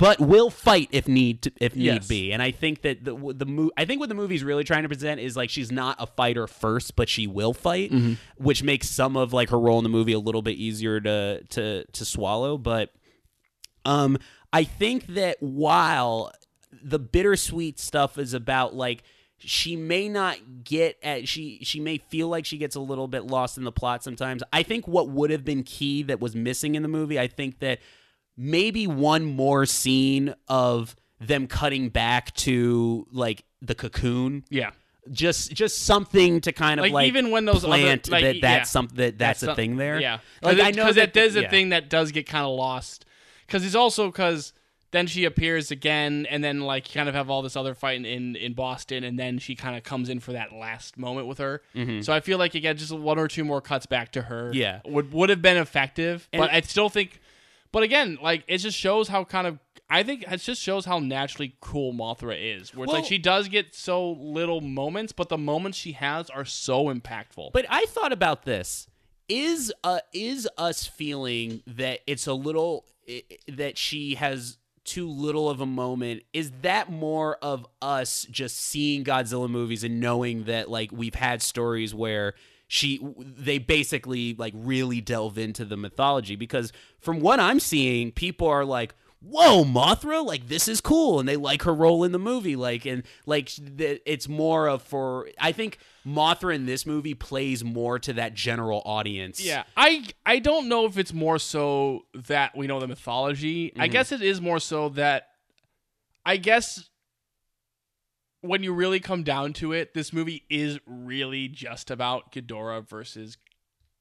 [0.00, 2.08] but will fight if need to, if need Yes.
[2.08, 2.32] be.
[2.32, 4.88] And I think that the the mo- I think what the movie's really trying to
[4.88, 8.14] present is like she's not a fighter first, but she will fight, Mm-hmm.
[8.42, 11.42] which makes some of like her role in the movie a little bit easier to
[11.50, 12.58] to to swallow.
[12.58, 12.92] But
[13.84, 14.18] um,
[14.52, 16.32] I think that while
[16.82, 19.02] the bittersweet stuff is about like
[19.38, 23.26] she may not get at she she may feel like she gets a little bit
[23.26, 24.42] lost in the plot sometimes.
[24.52, 27.58] I think what would have been key that was missing in the movie, I think
[27.60, 27.78] that
[28.42, 34.70] maybe one more scene of them cutting back to like the cocoon Yeah.
[35.12, 38.36] just just something to kind of Like, like, even when those other- plant like, that
[38.36, 38.40] yeah.
[38.40, 41.42] that's something that that's, a some- thing there Yeah, like I know that is a
[41.42, 41.50] yeah.
[41.50, 43.04] thing that does get kind of lost.
[43.46, 44.52] Because it's also because
[44.92, 48.04] then she appears again, and then like you kind of have all this other fight
[48.04, 51.38] in in, Boston, and then she kind of comes in for that last moment with
[51.38, 51.60] her.
[52.02, 54.58] So I feel like again, just one or two more cuts back to her, Mm-hmm.
[54.58, 54.80] Yeah.
[54.86, 56.28] would would have been effective.
[56.32, 57.20] And- but I still think,
[57.72, 59.58] but again, like it just shows how kind of.
[59.92, 62.72] I think it just shows how naturally cool Mothra is.
[62.74, 66.30] Where it's Well- like she does get so little moments, but the moments she has
[66.30, 67.50] are so impactful.
[67.52, 68.86] But I thought about this.
[69.28, 75.48] Is uh is us feeling that it's a little i- that she has too little
[75.50, 80.68] of a moment is that more of us just seeing Godzilla movies and knowing that
[80.70, 82.34] like we've had stories where
[82.70, 88.46] she they basically like really delve into the mythology because from what I'm seeing people
[88.46, 92.18] are like whoa mothra like this is cool and they like her role in the
[92.18, 95.76] movie like and like it's more of for i think
[96.06, 100.86] mothra in this movie plays more to that general audience Yeah, I I don't know
[100.86, 103.72] if it's more so that we know the mythology.
[103.76, 103.92] I mm-hmm.
[103.92, 105.28] guess it is more so that
[106.24, 106.89] I guess
[108.42, 113.36] when you really come down to it, this movie is really just about Ghidorah versus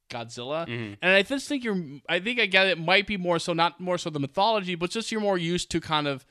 [0.10, 0.68] Godzilla.
[0.68, 0.94] Mm-hmm.
[1.02, 3.80] And I just think you're I think I get it might be more so not
[3.80, 6.26] more so the mythology, but just you're more used to kind of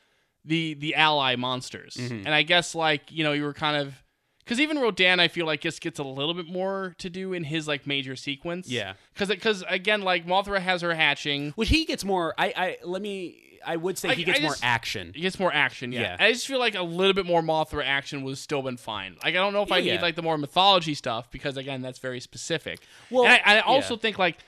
[0.44, 1.94] the the ally monsters.
[1.94, 2.26] Mm-hmm.
[2.26, 4.02] And I guess like, you know, you were kind of
[4.44, 7.44] because even Rodan, I feel like just gets a little bit more to do in
[7.44, 8.68] his like major sequence.
[8.68, 8.94] Yeah.
[9.12, 13.02] because because again, like Mothra has her hatching, which he gets more i i let
[13.02, 15.92] me i would say I- he gets I more action he gets more action.
[15.92, 16.00] Yeah.
[16.00, 16.16] Yeah.
[16.18, 19.16] I just feel like a little bit more Mothra action would still been fine.
[19.22, 19.94] Like I don't know if I Yeah.
[19.94, 22.80] need like the more mythology stuff because again, that's very specific.
[23.10, 24.38] Well, and I, I also think like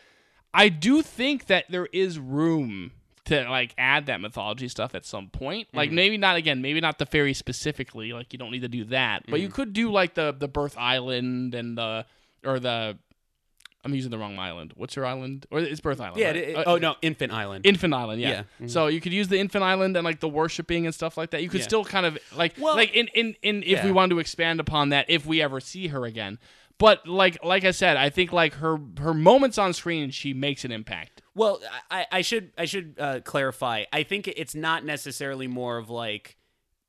[0.53, 2.93] I do think that there is room
[3.27, 5.69] to like add that mythology stuff at some point.
[5.69, 5.77] Mm-hmm.
[5.77, 8.13] Like maybe not again, maybe not the fairy specifically.
[8.13, 9.55] Like you don't need to do that, but you Mm-hmm.
[9.55, 12.07] could do like the the Birth Island and the
[12.45, 12.99] or the.
[13.85, 14.73] I'm using the wrong island.
[14.77, 15.47] What's your island?
[15.51, 16.19] Or it's Birth Island.
[16.19, 16.37] yeah right?
[16.37, 18.29] it- it- Uh, oh no infant island Infant Island, yeah.
[18.31, 18.41] Yeah.
[18.43, 18.67] Mm-hmm.
[18.69, 21.43] So you could use the Infant Island and like the worshiping and stuff like that.
[21.43, 21.67] You could Yeah.
[21.67, 23.93] still kind of like Well- like in in, in if we Yeah.
[23.93, 26.39] wanted to expand upon that if we ever see her again.
[26.79, 30.65] But like like I said, I think like her her moments on screen, she makes
[30.65, 31.21] an impact.
[31.35, 33.85] Well, I, I should I should uh, clarify.
[33.93, 36.37] I think it's not necessarily more of like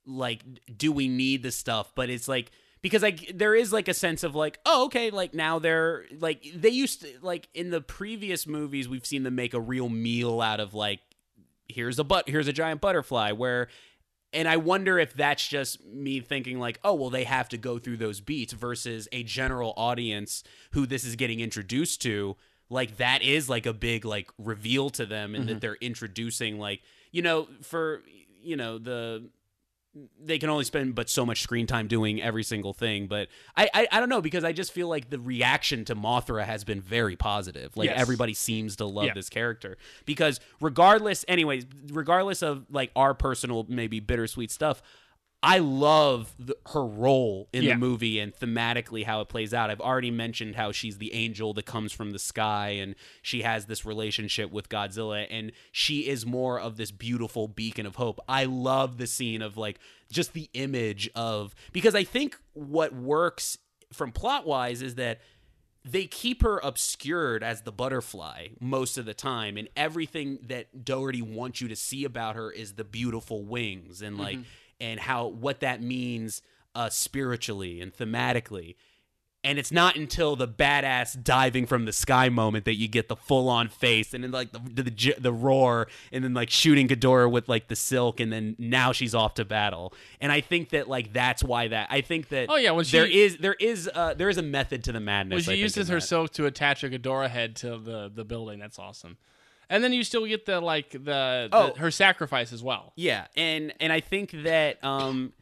[0.05, 0.43] like
[0.77, 2.51] do we need the stuff, but it's like
[2.81, 6.45] because like there is like a sense of like oh okay like now they're like
[6.55, 10.41] they used to like in the previous movies we've seen them make a real meal
[10.41, 10.99] out of like
[11.67, 13.67] here's a but here's a giant butterfly where
[14.33, 17.79] and I wonder if that's just me thinking like, oh well, they have to go
[17.79, 22.37] through those beats versus a general audience who this is getting introduced to.
[22.69, 25.59] Like that is like a big like reveal to them, and that mm-hmm.
[25.59, 26.81] they're introducing like
[27.11, 28.03] you know for
[28.41, 29.29] you know the
[30.23, 33.07] they can only spend but so much screen time doing every single thing.
[33.07, 33.27] But
[33.57, 36.63] I I, I don't know because I just feel like the reaction to Mothra has
[36.63, 37.75] been very positive.
[37.75, 37.99] Like Yes.
[37.99, 39.13] everybody seems to love Yeah.
[39.13, 44.81] this character because regardless, anyways, regardless of like our personal maybe bittersweet stuff.
[45.43, 47.73] I love the, her role in Yeah.
[47.73, 49.71] the movie and thematically how it plays out.
[49.71, 53.65] I've already mentioned how she's the angel that comes from the sky and she has
[53.65, 58.19] this relationship with Godzilla and she is more of this beautiful beacon of hope.
[58.29, 59.79] I love the scene of like
[60.11, 63.57] just the image of because I think what works
[63.91, 65.21] from plot wise is that
[65.83, 71.23] they keep her obscured as the butterfly most of the time and everything that Dougherty
[71.23, 74.43] wants you to see about her is the beautiful wings and like mm-hmm.
[74.81, 76.41] And how what that means
[76.75, 78.75] uh spiritually and thematically
[79.43, 83.15] and it's not until the badass diving from the sky moment that you get the
[83.15, 86.87] full on face and then like the, the the the roar and then like shooting
[86.87, 90.69] Ghidorah with like the silk and then now she's off to battle and I think
[90.69, 93.89] that like that's why that I think that Oh, yeah, when she- is there is
[93.93, 96.01] uh there is a method to the madness When she think, uses her that.
[96.01, 99.17] silk to attach a Ghidorah head to the, the building, that's awesome.
[99.71, 101.73] And then you still get the like the, the Oh.
[101.77, 102.93] her sacrifice as well.
[102.95, 105.33] Yeah, and and I think that um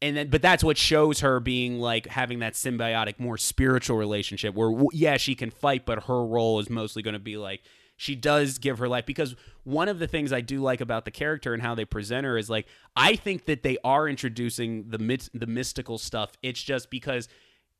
[0.00, 4.54] and then but that's what shows her being like having that symbiotic more spiritual relationship
[4.54, 7.62] where yeah, she can fight but her role is mostly going to be like
[7.96, 9.34] she does give her life because
[9.64, 12.38] one of the things I do like about the character and how they present her
[12.38, 14.98] is like I think that they are introducing the
[15.34, 16.32] the mystical stuff.
[16.42, 17.26] It's just because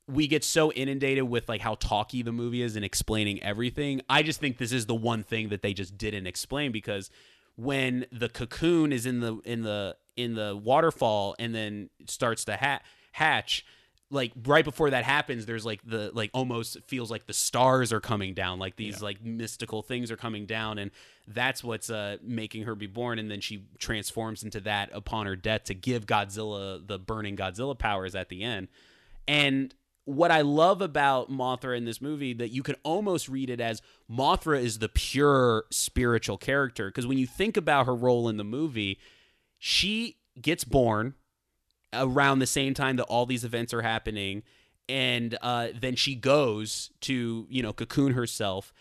[0.09, 4.01] we get so inundated with like how talky the movie is and explaining everything.
[4.09, 7.11] I just think this is the one thing that they just didn't explain because
[7.55, 12.57] when the cocoon is in the in the in the waterfall and then starts to
[12.57, 12.81] ha-
[13.11, 13.65] hatch
[14.11, 17.99] like right before that happens there's like the like almost feels like the stars are
[17.99, 20.89] coming down like these like mystical things are coming down and
[21.27, 25.35] that's what's uh making her be born and then she transforms into that upon her
[25.35, 28.67] death to give Godzilla the burning Godzilla powers at the end
[29.27, 29.75] and
[30.09, 33.79] what I love about Mothra in this movie that you can almost read it as
[34.09, 36.87] Mothra is the pure spiritual character.
[36.87, 38.97] Because when you think about her role in the movie,
[39.59, 41.13] she gets born
[41.93, 44.41] around the same time that all these events are happening
[44.87, 48.73] and uh, then she goes to you know cocoon herself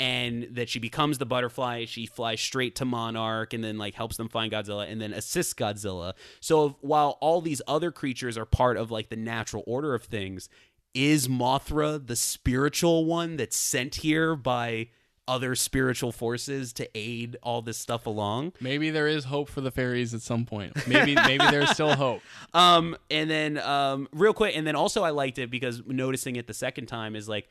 [0.00, 1.84] and that she becomes the butterfly.
[1.84, 5.54] She flies straight to monarch and then like helps them find godzilla and then assists
[5.54, 6.12] godzilla.
[6.40, 10.48] So while all these other creatures are part of like the natural order of things
[10.94, 14.88] is mothra the spiritual one that's sent here by
[15.28, 19.70] other spiritual forces to aid all this stuff along Maybe there is hope for the
[19.70, 20.74] fairies at some point.
[20.88, 22.22] Maybe maybe there's still hope.
[22.54, 26.46] Um, and then um, real quick, and then also I liked it because noticing it
[26.46, 27.48] the second time is like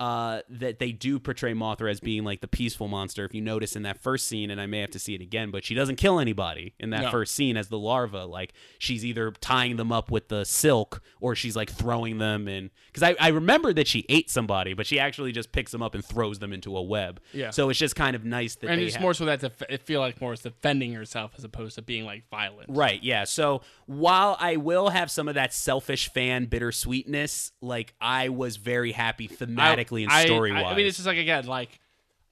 [0.00, 3.24] uh, that they do portray Mothra as being like the peaceful monster.
[3.24, 5.50] If you notice in that first scene, and I may have to see it again,
[5.50, 7.10] but she doesn't kill anybody in that No.
[7.10, 8.24] first scene as the larva.
[8.24, 12.70] Like she's either tying them up with the silk or she's like throwing them in.
[12.86, 15.94] Because I, I remember that she ate somebody, but she actually just picks them up
[15.96, 17.20] and throws them into a web.
[17.32, 17.50] Yeah.
[17.50, 19.82] So it's just kind of nice that And it's have- more so that def- it
[19.82, 22.70] feel like more is defending herself as opposed to being like violent.
[22.70, 23.24] Right, yeah.
[23.24, 28.92] So while I will have some of that selfish fan bittersweetness, like I was very
[28.92, 30.72] happy thematically and I- story I, wise.
[30.72, 31.80] I mean, it's just like again, like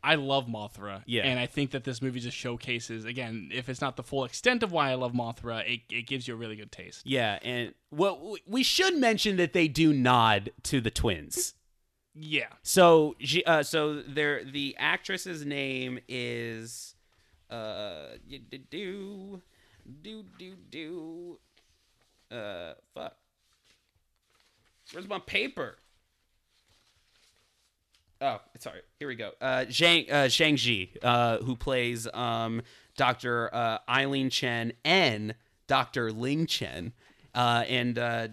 [0.03, 1.03] I love Mothra.
[1.07, 1.23] Yeah.
[1.25, 4.63] And I think that this movie just showcases again, if it's not the full extent
[4.63, 7.03] of why I love Mothra, it, it gives you a really good taste.
[7.05, 11.55] yeah, and well, we should mention that they do nod to the twins.
[12.15, 12.47] Yeah.
[12.63, 13.15] So,
[13.47, 16.95] uh, so there, the actress's name is,
[17.51, 18.17] uh,
[18.71, 19.43] do
[20.03, 21.39] do do do,
[22.31, 23.17] uh, fuck.
[24.93, 25.79] Where's my paper?
[28.21, 28.81] Oh, sorry.
[28.99, 29.33] Here we go.
[29.41, 32.63] Uh, Zhang uh, Zhang Ziyi, uh, who plays um,
[32.97, 35.35] Doctor uh, Ilene Chen and
[35.67, 36.93] Doctor Ling Chen,
[37.35, 38.29] uh, and uh,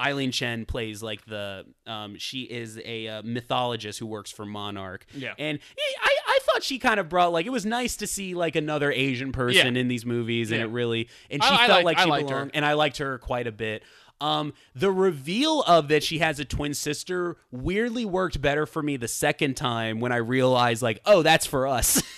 [0.00, 5.06] Ilene Chen plays like the um, she is a uh, mythologist who works for Monarch.
[5.14, 5.34] Yeah.
[5.38, 5.60] and
[6.02, 8.90] I, I thought she kind of brought like it was nice to see like another
[8.90, 9.80] Asian person Yeah.
[9.80, 10.66] in these movies, and Yeah.
[10.66, 12.34] it really and she I felt liked- like I she liked her.
[12.34, 13.84] belonged, and I liked her quite a bit.
[14.22, 18.96] Um, the reveal of that she has a twin sister weirdly worked better for me
[18.96, 22.00] the second time when I realized like, oh, that's for us.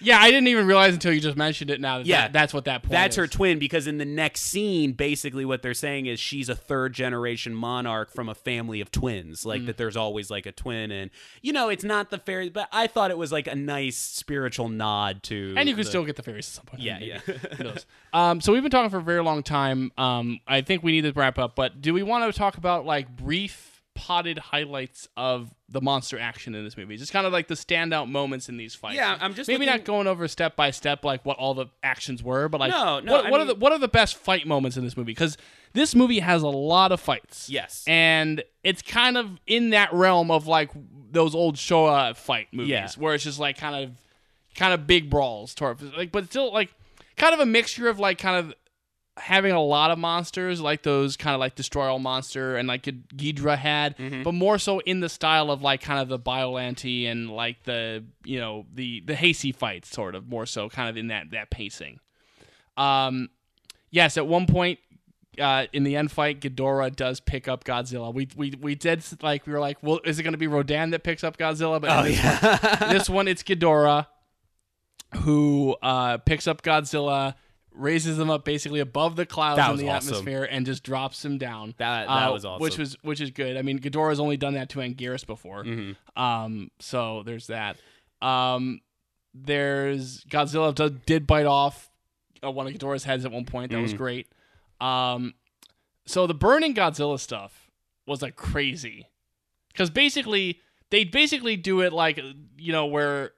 [0.00, 2.22] Yeah, I didn't even realize until you just mentioned it now that, Yeah.
[2.22, 5.60] that- that's what that point That's her twin because in the next scene, basically what
[5.62, 9.42] they're saying is she's a third generation monarch from a family of twins.
[9.42, 9.46] Mm.
[9.46, 11.10] Like that there's always like a twin and
[11.42, 14.68] you know, it's not the fairies, but I thought it was like a nice spiritual
[14.68, 16.82] nod to and you can the- still get the fairies at some point.
[16.82, 17.18] Yeah, yeah.
[17.18, 17.86] Who knows?
[18.10, 19.92] Um, so we've been talking for a very long time.
[19.98, 22.86] Um, I think we need to wrap up, but do we want to talk about
[22.86, 23.67] like brief
[23.98, 26.96] potted highlights of the monster action in this movie?
[26.96, 28.94] Just kind of like the standout moments in these fights.
[28.96, 31.66] Yeah, I'm just maybe looking- not going over step by step like what all the
[31.82, 34.16] actions were, but like No, no, what, what are mean- the what are the best
[34.16, 35.12] fight moments in this movie?
[35.12, 35.36] Because
[35.72, 37.50] this movie has a lot of fights.
[37.50, 37.84] Yes.
[37.86, 40.70] and it's kind of in that realm of like
[41.10, 42.88] those old Showa fight movies, Yeah.
[42.98, 44.00] where it's just like kind of
[44.54, 46.72] kind of big brawls, toward, like but still like
[47.16, 48.54] kind of a mixture of like kind of
[49.18, 52.82] having a lot of monsters like those kind of like destroy all monster and like
[52.82, 57.30] Ghidra had, but more so in the style of like kind of the Biollante and
[57.30, 61.08] like the you know the the Heisei fights sort of more so kind of in
[61.08, 62.00] that that pacing.
[62.76, 63.28] Um,
[63.90, 64.78] yes, at one point
[65.40, 68.12] uh, in the end fight, Ghidorah does pick up Godzilla.
[68.12, 70.90] We we we did like we were like, well, is it going to be Rodan
[70.90, 71.80] that picks up Godzilla?
[71.80, 72.20] But Oh, this,
[72.80, 74.06] one, this one, it's Ghidorah
[75.22, 77.34] who uh, picks up Godzilla,
[77.78, 80.12] raises them up basically above the clouds in the awesome.
[80.14, 81.74] atmosphere, and just drops them down.
[81.78, 82.60] That- that Uh, was awesome.
[82.62, 83.56] Which was which is good.
[83.56, 85.64] I mean, Ghidorah's only done that to Anguirus before.
[85.64, 86.20] Mm-hmm.
[86.22, 87.76] Um, so there's that.
[88.20, 88.80] Um,
[89.34, 91.88] there's Godzilla does, did bite off
[92.42, 93.70] uh, one of Ghidorah's heads at one point.
[93.72, 93.98] That was Mm.
[93.98, 94.26] great.
[94.80, 95.34] Um,
[96.06, 97.70] so the burning Godzilla stuff
[98.06, 99.06] was like crazy
[99.72, 100.60] because basically
[100.90, 102.18] they basically do it like
[102.58, 103.32] you know where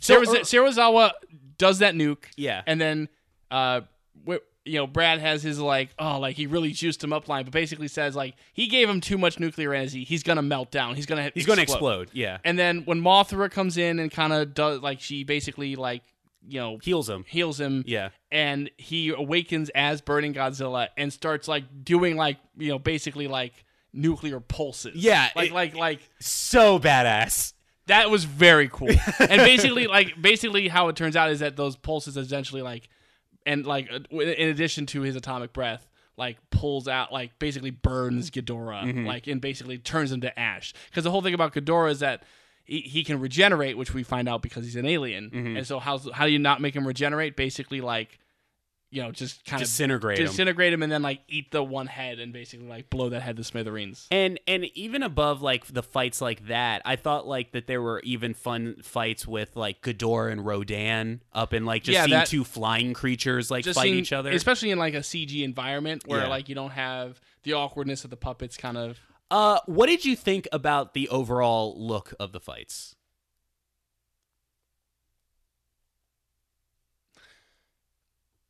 [0.00, 1.10] So, uh,
[1.58, 2.62] does that nuke Yeah.
[2.66, 3.08] and then
[3.54, 3.80] uh
[4.28, 7.44] wh- you know Brad has his like oh like he really juiced him up line
[7.44, 10.94] but basically says like he gave him too much nuclear energy he's gonna melt down
[10.94, 12.08] he's gonna He's going to explode.
[12.12, 12.38] Yeah.
[12.44, 16.02] and then when Mothra comes in and kind of does like she basically like
[16.46, 17.24] you know Heals him.
[17.28, 18.08] heals him Yeah.
[18.32, 23.52] and he awakens as burning Godzilla and starts like doing like you know basically like
[23.92, 27.52] nuclear pulses Yeah, like it- like like So badass.
[27.86, 28.88] that was very cool.
[29.18, 32.88] and basically, like basically, how it turns out is that those pulses essentially like,
[33.46, 38.30] and like uh, in addition to his atomic breath, like pulls out like basically burns
[38.30, 40.72] Ghidorah, like and basically turns him to ash.
[40.90, 42.22] Because the whole thing about Ghidorah is that.
[42.66, 45.28] He, he can regenerate, which we find out because he's an alien.
[45.58, 47.36] And so, how how do you not make him regenerate?
[47.36, 48.18] Basically, like,
[48.94, 50.26] you know, just kind of Disintegrate him.
[50.26, 53.36] disintegrate him, and then like eat the one head, and basically like blow that head
[53.36, 54.06] to smithereens.
[54.10, 58.00] And and even above like the fights like that, I thought like that there were
[58.04, 62.28] even fun fights with like Ghidorah and Rodan up in like just Yeah, seeing that-
[62.28, 64.30] two flying creatures like just fight seeing- each other.
[64.30, 66.28] especially in like a CG environment where Yeah.
[66.28, 68.56] like you don't have the awkwardness of the puppets.
[68.56, 68.98] Kind of,
[69.30, 72.94] Uh, what did you think about the overall look of the fights?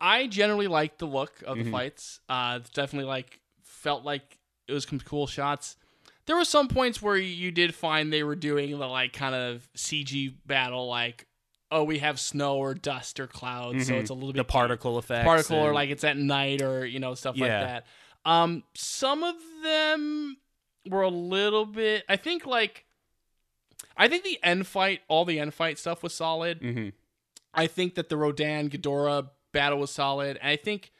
[0.06, 1.64] I generally liked the look of Mm-hmm.
[1.66, 2.20] the fights.
[2.28, 5.76] Uh, definitely like felt like it was some cool shots.
[6.26, 9.68] There were some points where you did find they were doing the like kind of
[9.76, 11.26] CG battle, like
[11.70, 14.46] oh we have snow or dust or clouds, so it's a little bit Mm-hmm.
[14.46, 15.24] The particle effect.
[15.26, 17.86] particle or like it's at night or you know stuff like that.
[18.26, 20.36] Um, some of them
[20.88, 22.04] were a little bit.
[22.08, 22.84] I think like,
[23.96, 26.58] I think the end fight, all the end fight stuff was solid.
[26.60, 26.88] hmm
[27.56, 30.36] I think that the Rodan Ghidorah battle was solid.
[30.36, 30.92] And I think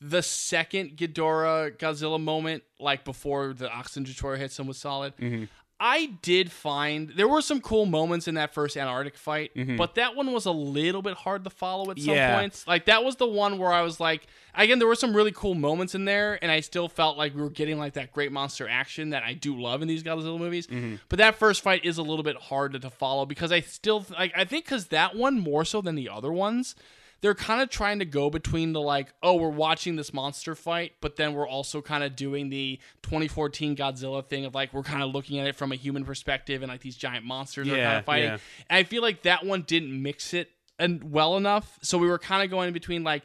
[0.00, 5.16] the second Ghidorah Godzilla moment, like before the oxygen destroyer hits him, was solid.
[5.18, 5.44] Mm-hmm.
[5.80, 10.16] I did find there were some cool moments in that first Antarctic fight, but that
[10.16, 12.14] one was a little bit hard to follow at some Mm-hmm.
[12.16, 12.36] Yeah.
[12.36, 12.66] points.
[12.66, 14.26] Like that was the one where I was like,
[14.56, 17.42] again, there were some really cool moments in there, and I still felt like we
[17.42, 20.66] were getting like that great monster action that I do love in these Godzilla movies.
[20.66, 20.96] Mm-hmm.
[21.08, 24.04] But that first fight is a little bit hard to, to follow because I still
[24.18, 26.74] like I think because that one more so than the other ones
[27.20, 30.92] they're kind of trying to go between the like, oh, we're watching this monster fight,
[31.00, 35.02] but then we're also kind of doing the 2014 Godzilla thing of like we're kind
[35.02, 37.98] of looking at it from a human perspective and like these giant monsters are kind
[37.98, 38.28] of fighting.
[38.28, 38.38] yeah.
[38.70, 42.18] And I feel like that one didn't mix it and well enough, so we were
[42.20, 43.24] kind of going between like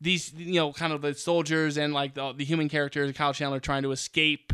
[0.00, 3.60] these, you know, kind of the soldiers and like the, the human characters, Kyle Chandler
[3.60, 4.52] trying to escape,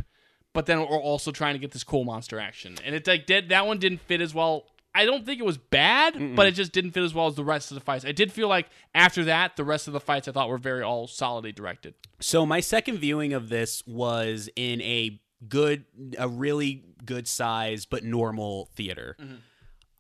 [0.53, 3.49] but then we're also trying to get this cool monster action, and it's like did,
[3.49, 4.67] that one didn't fit as well.
[4.95, 7.45] I don't think it was bad, but it just didn't fit as well as the
[7.45, 8.05] rest of the fights.
[8.05, 10.83] I did feel like after that, the rest of the fights I thought were very
[10.83, 11.95] all solidly directed.
[12.21, 15.85] So my second viewing of this was in a good,
[16.19, 19.17] a really good size but normal theater.
[19.21, 19.37] Mm-hmm.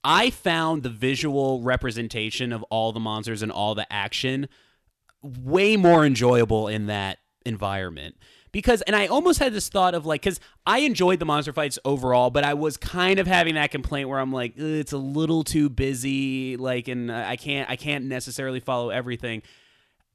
[0.03, 4.49] I found the visual representation of all the monsters and all the action
[5.23, 8.17] way more enjoyable in that environment.
[8.53, 11.79] Because, and I almost had this thought of like, because I enjoyed the monster fights
[11.85, 15.45] overall, but I was kind of having that complaint where I'm like, it's a little
[15.45, 19.43] too busy, like, and I can't, I can't necessarily follow everything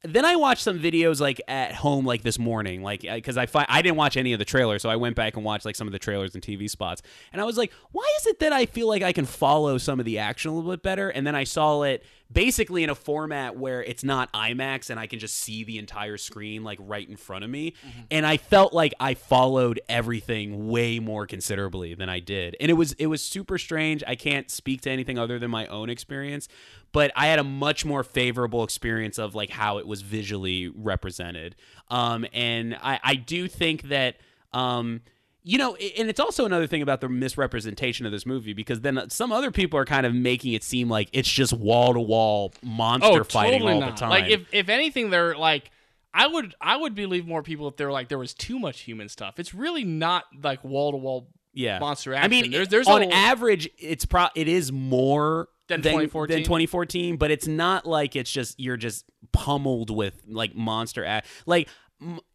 [0.04, 3.66] then I watched some videos like at home like this morning, like because I fi-
[3.68, 5.88] I didn't watch any of the trailers, so I went back and watched like some
[5.88, 7.00] of the trailers and TV spots,
[7.32, 9.98] and I was like, why is it that I feel like I can follow some
[9.98, 11.08] of the action a little bit better?
[11.08, 12.04] And then I saw it
[12.34, 16.18] basically in a format where it's not IMAX and I can just see the entire
[16.18, 17.74] screen like right in front of me,
[18.10, 22.74] and I felt like I followed everything way more considerably than I did, and it
[22.74, 24.04] was it was super strange.
[24.06, 26.48] I can't speak to anything other than my own experience,
[26.92, 31.56] but I had a much more favorable experience of like how it was visually represented.
[31.88, 34.16] Um, and I, I do think that,
[34.52, 35.00] um,
[35.44, 38.96] you know, and it's also another thing about the misrepresentation of this movie because then
[38.96, 42.00] uh, some other people are kind of making it seem like it's just wall to
[42.00, 44.08] wall monster oh, fighting all the time.
[44.08, 45.70] Oh, Like if if anything, they're like.
[46.16, 49.08] I would I would believe more people if they're like there was too much human
[49.08, 49.40] stuff.
[49.40, 52.24] It's really not like wall to wall yeah, monster action.
[52.24, 52.50] I mean.
[52.52, 56.34] There's- there's on average, it's pro it is more Than than 2014?
[56.36, 61.26] than 2014, but it's not like it's just you're just pummeled with like monster act.
[61.46, 61.68] Like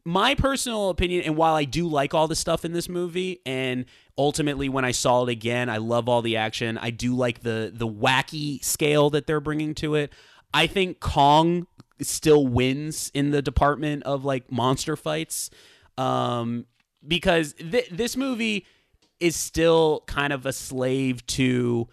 [0.05, 3.85] my personal opinion, and while I do like all the stuff in this movie, and
[4.17, 6.77] ultimately when I saw it again, I love all the action.
[6.77, 10.13] I do like the the wacky scale that they're bringing to it.
[10.53, 11.67] I think Kong
[12.01, 15.49] still wins in the department of like monster fights,
[15.97, 16.65] um,
[17.07, 18.65] because th- this movie
[19.19, 21.87] is still kind of a slave to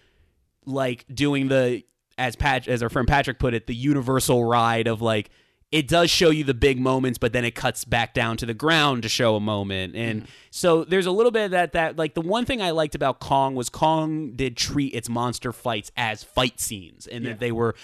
[0.64, 1.82] like doing the
[2.18, 5.30] as Pat as our friend Patrick put it, the universal ride of like
[5.72, 8.54] it does show you the big moments, but then it cuts back down to the
[8.54, 9.96] ground to show a moment.
[9.96, 10.30] And Mm-hmm.
[10.50, 13.18] so there's a little bit of that that like the one thing I liked about
[13.20, 17.74] Kong was Kong did treat its monster fights as fight scenes and that they were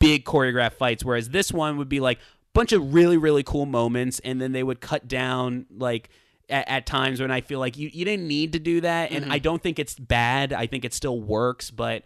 [0.00, 2.20] big choreographed fights, whereas this one would be like a
[2.54, 6.08] bunch of really, really cool moments, and then they would cut down like
[6.50, 9.32] at, at times when I feel like you, you didn't need to do that, and
[9.32, 10.52] I don't think it's bad.
[10.52, 12.02] I think it still works, but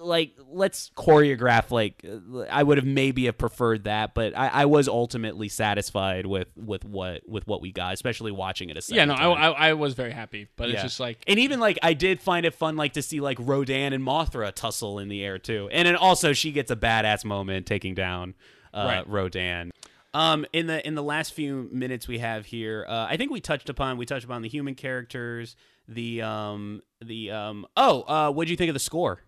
[0.00, 2.04] like let's choreograph like
[2.50, 6.84] I would have maybe have preferred that, but I, I was ultimately satisfied with with
[6.84, 9.48] what with what we got, especially watching it a second Yeah, no, I.
[9.48, 12.44] I, I was very happy, but it's just like and even like I did find
[12.46, 15.86] it fun like to see like Rodan and Mothra tussle in the air too, and
[15.86, 18.34] then also she gets a badass moment taking down
[18.74, 19.08] uh, Right.
[19.08, 19.70] Rodan.
[20.14, 23.40] Um, in the in the last few minutes we have here, uh, I think we
[23.40, 25.54] touched upon we touched upon the human characters,
[25.86, 29.20] the um the um oh uh what do you think of the score?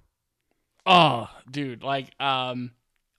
[0.86, 2.72] Oh, dude, like um.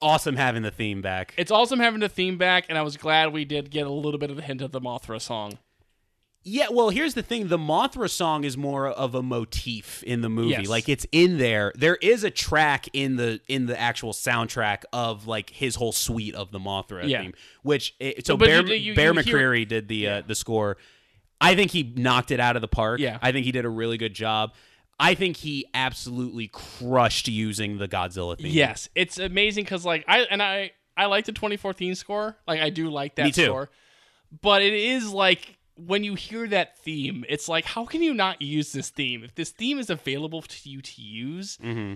[0.04, 1.36] Awesome having the theme back.
[1.38, 4.18] It's awesome having the theme back, and I was glad we did get a little
[4.18, 5.60] bit of the hint of the Mothra song.
[6.44, 10.30] Yeah, well, here's the thing: the Mothra song is more of a motif in the
[10.30, 10.50] movie.
[10.50, 10.68] Yes.
[10.68, 11.72] Like it's in there.
[11.76, 16.34] There is a track in the in the actual soundtrack of like his whole suite
[16.34, 17.22] of the Mothra Yeah.
[17.22, 17.34] theme.
[17.62, 20.34] Which it, so But Bear, you- you- Bear you hear- McCreary did the uh, the
[20.34, 20.78] score.
[21.40, 23.00] I think he knocked it out of the park.
[23.00, 23.20] Yeah.
[23.22, 24.54] I think he did a really good job.
[25.02, 28.52] I think he absolutely crushed using the Godzilla theme.
[28.54, 32.38] Yes, it's amazing because like I and I I like the 2014 score.
[32.48, 33.46] Like I do like that Me too.
[33.46, 33.70] score,
[34.42, 38.42] but it is like when you hear that theme, it's like how can you not
[38.44, 41.58] use this theme if this theme is available to you to use?
[41.58, 41.96] mm-hmm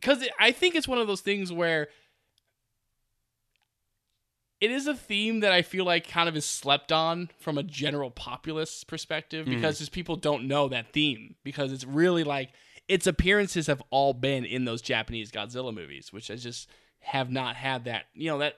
[0.00, 1.88] Because I think it's one of those things where
[4.60, 7.62] it is a theme that I feel like kind of is slept on from a
[7.62, 9.54] general populace perspective mm-hmm.
[9.54, 12.50] because just people don't know that theme because it's really like
[12.86, 16.68] its appearances have all been in those Japanese Godzilla movies, which I just
[17.00, 18.56] have not had that you know that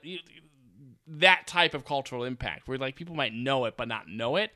[1.07, 4.51] that type of cultural impact where like people might know it but not know it.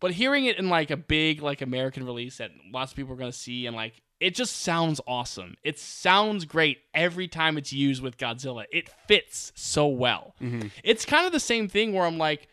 [0.00, 3.18] But hearing it in like a big like American release that lots of people are
[3.18, 5.56] gonna see and like it just sounds awesome.
[5.64, 8.64] It sounds great every time it's used with Godzilla.
[8.70, 10.34] It fits so well.
[10.84, 12.46] It's kind of the same thing where I'm like,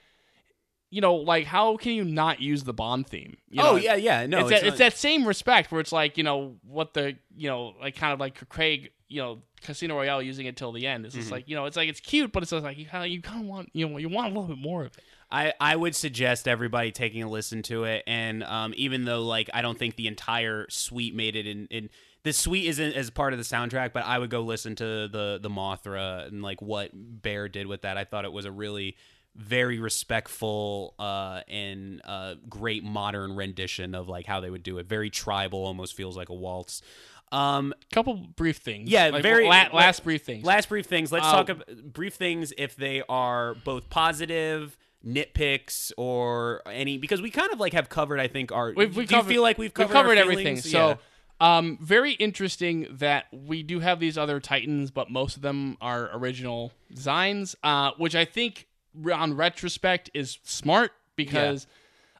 [0.89, 3.35] you know, like how can you not use the Bond theme?
[3.49, 4.25] You Oh yeah, yeah.
[4.25, 7.17] No, it's, that, not- it's that same respect where it's like you know what the
[7.35, 10.87] you know like kind of like Craig you know Casino Royale using it till the
[10.87, 11.05] end.
[11.05, 11.21] It's Mm-hmm.
[11.21, 13.11] just like you know it's like it's cute, but it's just like you kind of
[13.11, 15.03] you kind of want you know you want a little bit more of it.
[15.29, 19.49] I, I would suggest everybody taking a listen to it and um, even though like
[19.53, 21.89] I don't think the entire suite made it in, in
[22.23, 25.39] the suite isn't as part of the soundtrack but I would go listen to the
[25.41, 28.95] the Mothra and like what Bear did with that I thought it was a really
[29.35, 34.87] very respectful uh, and uh, great modern rendition of like how they would do it
[34.87, 36.81] very tribal almost feels like a waltz
[37.29, 38.89] um, Couple brief things.
[38.89, 40.45] Yeah, Like, very- la- last brief things.
[40.45, 41.11] Last brief things.
[41.11, 44.77] Let's Uh, talk about brief things if they are both positive
[45.07, 48.19] nitpicks or any because we kind of like have covered.
[48.19, 48.73] I think our.
[48.75, 50.57] We've, we've do covered, you feel like we've covered, we've covered everything.
[50.57, 50.97] So,
[51.41, 51.57] Yeah.
[51.57, 56.09] um, very interesting that we do have these other Titans, but most of them are
[56.13, 58.67] original designs, uh, which I think,
[59.11, 61.67] on retrospect, is smart because.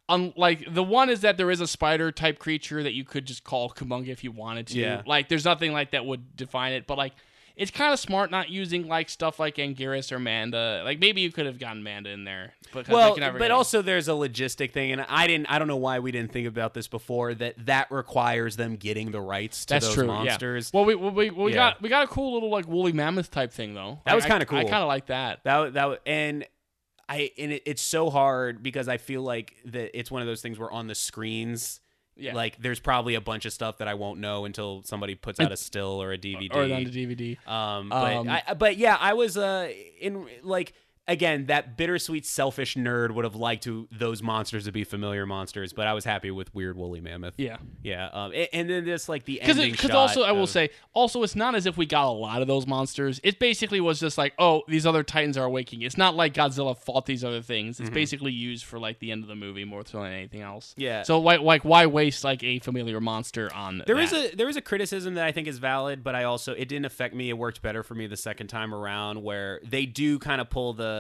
[0.09, 3.25] Um, like the one is that there is a spider type creature that you could
[3.25, 4.79] just call Kumonga if you wanted to.
[4.79, 5.01] Yeah.
[5.05, 7.11] Like there's nothing like that would define it, but like
[7.57, 10.81] it's kind of smart not using like stuff like Anguirus or Manda.
[10.85, 12.53] Like maybe you could have gotten Manda in there.
[12.73, 15.47] Well, they can never but get- also there's a logistic thing, and I didn't.
[15.51, 17.33] I don't know why we didn't think about this before.
[17.33, 20.07] That that requires them getting the rights to That's those true.
[20.07, 20.71] monsters.
[20.73, 20.77] Yeah.
[20.79, 21.55] Well, we we, we, we Yeah.
[21.71, 23.99] got we got a cool little like woolly mammoth type thing though.
[24.05, 24.59] That Like, was kinda cool.
[24.59, 25.39] I kind of like that.
[25.43, 26.45] That that and
[27.09, 30.41] I and it, it's so hard because I feel like that it's one of those
[30.41, 31.79] things where on the screens.
[32.19, 32.33] Yeah.
[32.33, 35.51] Like there's probably a bunch of stuff that I won't know until somebody puts out
[35.51, 36.53] a still or a DVD.
[36.53, 37.47] or on the DVD.
[37.47, 40.73] Um, but Um, I, but yeah, I was uh in like
[41.07, 45.73] again that bittersweet selfish nerd would have liked to those monsters to be familiar monsters,
[45.73, 47.35] but I was happy with weird woolly mammoth.
[47.37, 47.57] Yeah.
[47.81, 48.09] yeah.
[48.11, 51.35] Um, a- and, then this like the ending because also I will say also it's
[51.35, 53.19] not as if we got a lot of those monsters.
[53.23, 55.81] It basically was just like oh these other titans are awaking.
[55.83, 57.79] It's not like Godzilla fought these other things.
[57.79, 60.71] It's basically used for like the end of the movie more so than anything else.
[60.71, 60.81] Mm-hmm.
[60.81, 61.03] Yeah.
[61.03, 64.33] So like like why waste like a familiar monster on There is that?
[64.33, 66.85] a there is a criticism that I think is valid, but I also it didn't
[66.85, 67.29] affect me.
[67.29, 70.73] It worked better for me the second time around, where they do kind of pull
[70.73, 70.96] the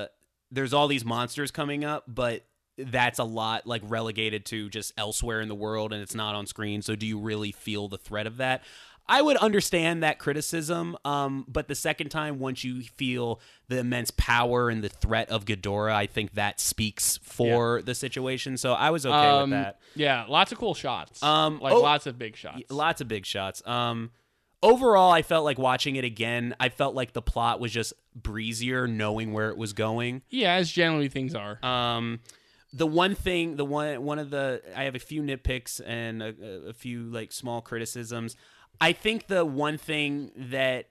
[0.51, 2.45] there's all these monsters coming up, but
[2.77, 6.45] that's a lot like relegated to just elsewhere in the world and it's not on
[6.45, 6.81] screen.
[6.81, 8.63] So do you really feel the threat of that?
[9.09, 14.11] I would understand that criticism, um, but the second time, once you feel the immense
[14.11, 18.57] power and the threat of Ghidorah, I think that speaks for the situation.
[18.57, 19.79] So I was okay Um, with that.
[19.95, 21.23] Yeah, lots of cool shots.
[21.23, 22.61] Um, like oh- lots of big shots.
[22.69, 23.65] Lots of big shots.
[23.65, 24.11] Um,
[24.63, 26.55] overall, I felt like watching it again.
[26.59, 30.21] I felt like the plot was just breezier, knowing where it was going.
[30.29, 31.63] yeah, as generally things are.
[31.63, 32.19] Um,
[32.73, 36.69] the one thing, the one, one of the, I have a few nitpicks and a,
[36.69, 38.35] a few like small criticisms.
[38.79, 40.87] I think the one thing that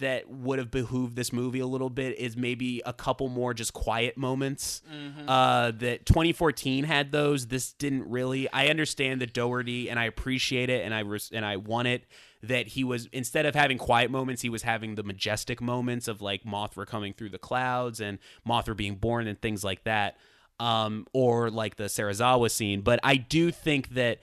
[0.00, 3.72] that would have behooved this movie a little bit is maybe a couple more just
[3.72, 4.82] quiet moments.
[5.28, 7.46] Uh, that 2014 had those.
[7.46, 8.52] This didn't really.
[8.52, 12.04] I understand the Dougherty, and I appreciate it, and I res- and I want it
[12.42, 16.22] that he was instead of having quiet moments, he was having the majestic moments of
[16.22, 20.16] like Mothra coming through the clouds and Mothra being born and things like that,
[20.60, 22.80] um, or like the Serizawa scene.
[22.82, 24.20] But I do think that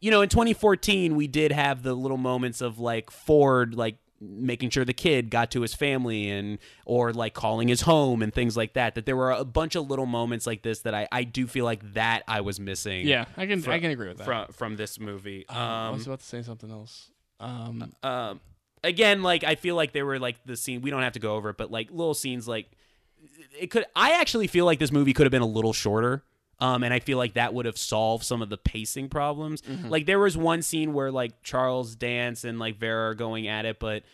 [0.00, 4.70] you know in 2014 we did have the little moments of like Ford like making
[4.70, 8.56] sure the kid got to his family and or like calling his home and things
[8.56, 11.24] like that that there were a bunch of little moments like this that I, I
[11.24, 14.18] do feel like that I was missing yeah, I can fro- I can agree with
[14.18, 14.24] that.
[14.24, 17.10] from from this movie I um was about to say something else.
[17.40, 18.40] Um, um
[18.82, 21.34] again like i feel like there were like the scene we don't have to go
[21.34, 22.70] over it but like little scenes like
[23.58, 26.22] it could i actually feel like this movie could have been a little shorter
[26.60, 29.60] um, and I feel like that would have solved some of the pacing problems.
[29.88, 33.64] Like there was one scene where like Charles Dance and like Vera are going at
[33.66, 34.04] it, but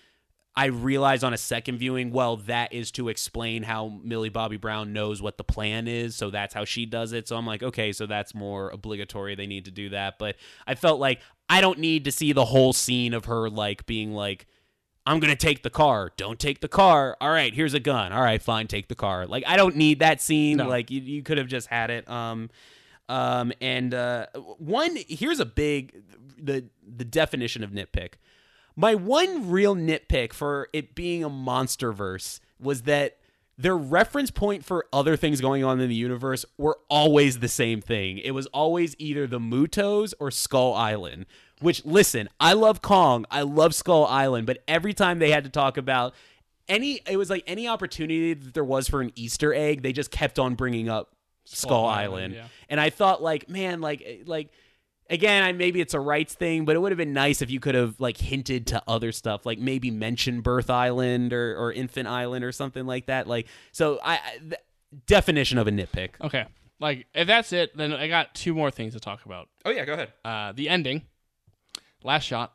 [0.56, 4.92] I realize on a second viewing, well, that is to explain how Millie Bobby Brown
[4.92, 7.28] knows what the plan is, so that's how she does it.
[7.28, 9.34] So I'm like, okay, so that's more obligatory.
[9.36, 10.18] They need to do that.
[10.18, 10.36] But
[10.66, 14.12] I felt like I don't need to see the whole scene of her like being
[14.12, 14.46] like,
[15.06, 16.12] I'm gonna take the car.
[16.16, 17.16] Don't take the car.
[17.20, 18.12] All right, here's a gun.
[18.12, 19.26] All right, fine, take the car.
[19.26, 20.58] Like I don't need that scene.
[20.58, 20.68] No.
[20.68, 22.08] Like you, you could have just had it.
[22.08, 22.50] Um,
[23.08, 24.26] um, and uh,
[24.58, 26.02] one here's a big
[26.38, 28.14] the the definition of nitpick.
[28.80, 33.18] My one real nitpick for it being a monster verse was that
[33.58, 37.82] their reference point for other things going on in the universe were always the same
[37.82, 38.16] thing.
[38.16, 41.26] It was always either the Mutos or Skull Island.
[41.60, 45.50] Which, listen, I love Kong, I love Skull Island, but every time they had to
[45.50, 46.14] talk about
[46.66, 50.10] any, it was like any opportunity that there was for an Easter egg, they just
[50.10, 52.34] kept on bringing up Skull, Island, Island.
[52.34, 52.44] yeah.
[52.70, 54.48] And I thought, like, man, like, eh, like
[55.10, 57.60] again, I maybe it's a rights thing, but it would have been nice if you
[57.60, 62.08] could have like hinted to other stuff, like maybe mention Birth Island or, or Infant
[62.08, 63.26] Island or something like that.
[63.26, 64.54] Like, so I, I th-
[65.06, 66.10] definition of a nitpick.
[66.22, 66.46] okay,
[66.78, 69.48] like if that's it, then I got two more things to talk about.
[69.64, 70.12] Oh yeah, go ahead.
[70.24, 71.02] Uh, the ending,
[72.02, 72.54] last shot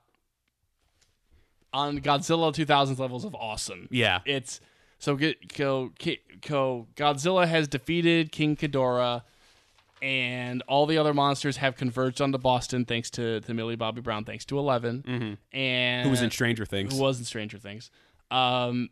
[1.73, 3.87] on Godzilla 2000's levels of awesome.
[3.91, 4.61] Yeah, It's
[4.97, 5.91] so get go,
[6.47, 9.23] go Godzilla has defeated King Ghidorah,
[10.05, 14.23] and all the other monsters have converged onto Boston thanks to, to Millie Bobby Brown,
[14.23, 15.57] thanks to 11 mm-hmm.
[15.57, 16.95] and who was in Stranger Things?
[16.95, 17.89] who was in Stranger Things.
[18.29, 18.89] Um,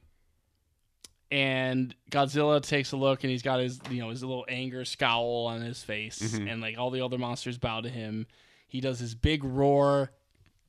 [1.30, 5.46] and Godzilla takes a look, and he's got his you know his little anger scowl
[5.48, 6.52] on his face, Mhm.
[6.52, 8.26] and like all the other monsters bow to him.
[8.68, 10.12] He does his big roar.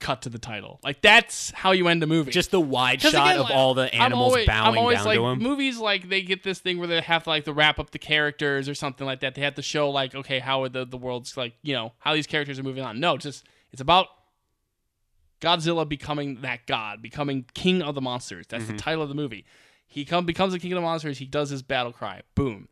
[0.00, 0.80] Cut to the title.
[0.84, 2.30] Like that's how you end a movie.
[2.30, 4.98] Just the wide shot again, of like, all the I'm animals always, bowing I'm always
[4.98, 5.38] down like to him.
[5.38, 7.98] movies like they get this thing where they have to like to wrap up the
[7.98, 9.34] characters or something like that.
[9.34, 12.12] They have to show like okay how are the the world's like you know how
[12.14, 13.00] these characters are moving on.
[13.00, 14.08] No, it's just it's about
[15.40, 18.46] Godzilla becoming that god, becoming king of the monsters.
[18.48, 18.76] That's Mm-hmm.
[18.76, 19.44] the title of the movie.
[19.86, 21.18] He come becomes the king of the monsters.
[21.18, 22.22] He does his battle cry.
[22.34, 22.68] Boom.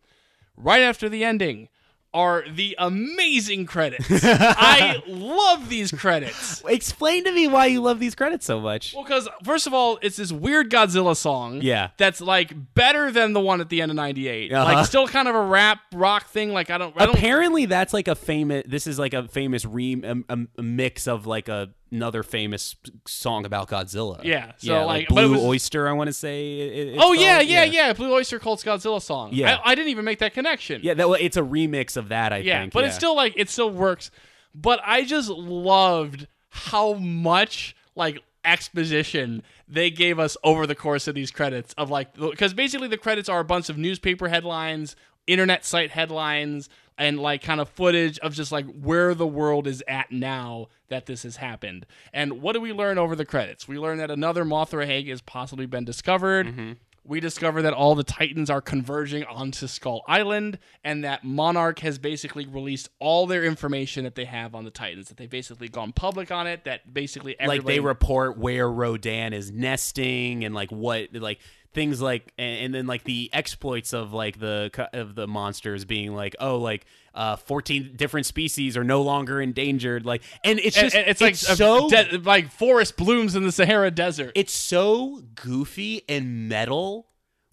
[0.56, 1.68] Right after the ending
[2.14, 4.06] are the amazing credits.
[4.10, 6.62] I love these credits.
[6.66, 8.94] Explain to me why you love these credits so much.
[8.94, 11.60] Well, because first of all, it's this weird Godzilla song.
[11.62, 11.90] Yeah.
[11.96, 14.52] That's like better than the one at the end of '98.
[14.52, 14.64] Uh-huh.
[14.64, 16.52] Like still kind of a rap rock thing.
[16.52, 16.94] Like I don't.
[17.00, 17.14] I don't.
[17.14, 18.64] Apparently, that's like a famous.
[18.66, 22.74] This is like a famous re a, a, a mix of like a, another famous
[23.06, 24.24] song about Godzilla.
[24.24, 25.88] Yeah, so, yeah, like, like, Blue was- Oyster.
[25.88, 26.58] I want to say.
[26.60, 27.48] it- oh yeah, called.
[27.48, 29.30] yeah, yeah, Blue Oyster Cult's Godzilla song.
[29.32, 29.58] Yeah.
[29.64, 30.80] I, I didn't even make that connection.
[30.82, 32.32] Yeah, that well, it's a remix of that.
[32.32, 32.72] I yeah, think.
[32.72, 32.86] but yeah.
[32.86, 34.10] it's still like it still works.
[34.54, 41.14] But I just loved how much like exposition they gave us over the course of
[41.14, 44.96] these credits of like because basically the credits are a bunch of newspaper headlines,
[45.26, 49.82] internet site headlines, and like kind of footage of just like where the world is
[49.88, 51.86] at now that this has happened.
[52.12, 53.66] And what do we learn over the credits?
[53.66, 56.46] We learn that another Mothra egg has possibly been discovered.
[56.46, 56.72] Mm-hmm.
[57.04, 61.98] We discover that all the Titans are converging onto Skull Island, and that Monarch has
[61.98, 65.08] basically released all their information that they have on the Titans.
[65.08, 66.62] That they've basically gone public on it.
[66.62, 71.40] That basically like they report where Rodan is nesting and like what like
[71.74, 76.14] things like and, and then like the exploits of like the of the monsters being
[76.14, 76.84] like oh like
[77.14, 81.34] uh 14 different species are no longer endangered like and it's just and it's like
[81.36, 84.32] so de- like forest blooms in the Sahara Desert.
[84.34, 87.06] it's so goofy and metal.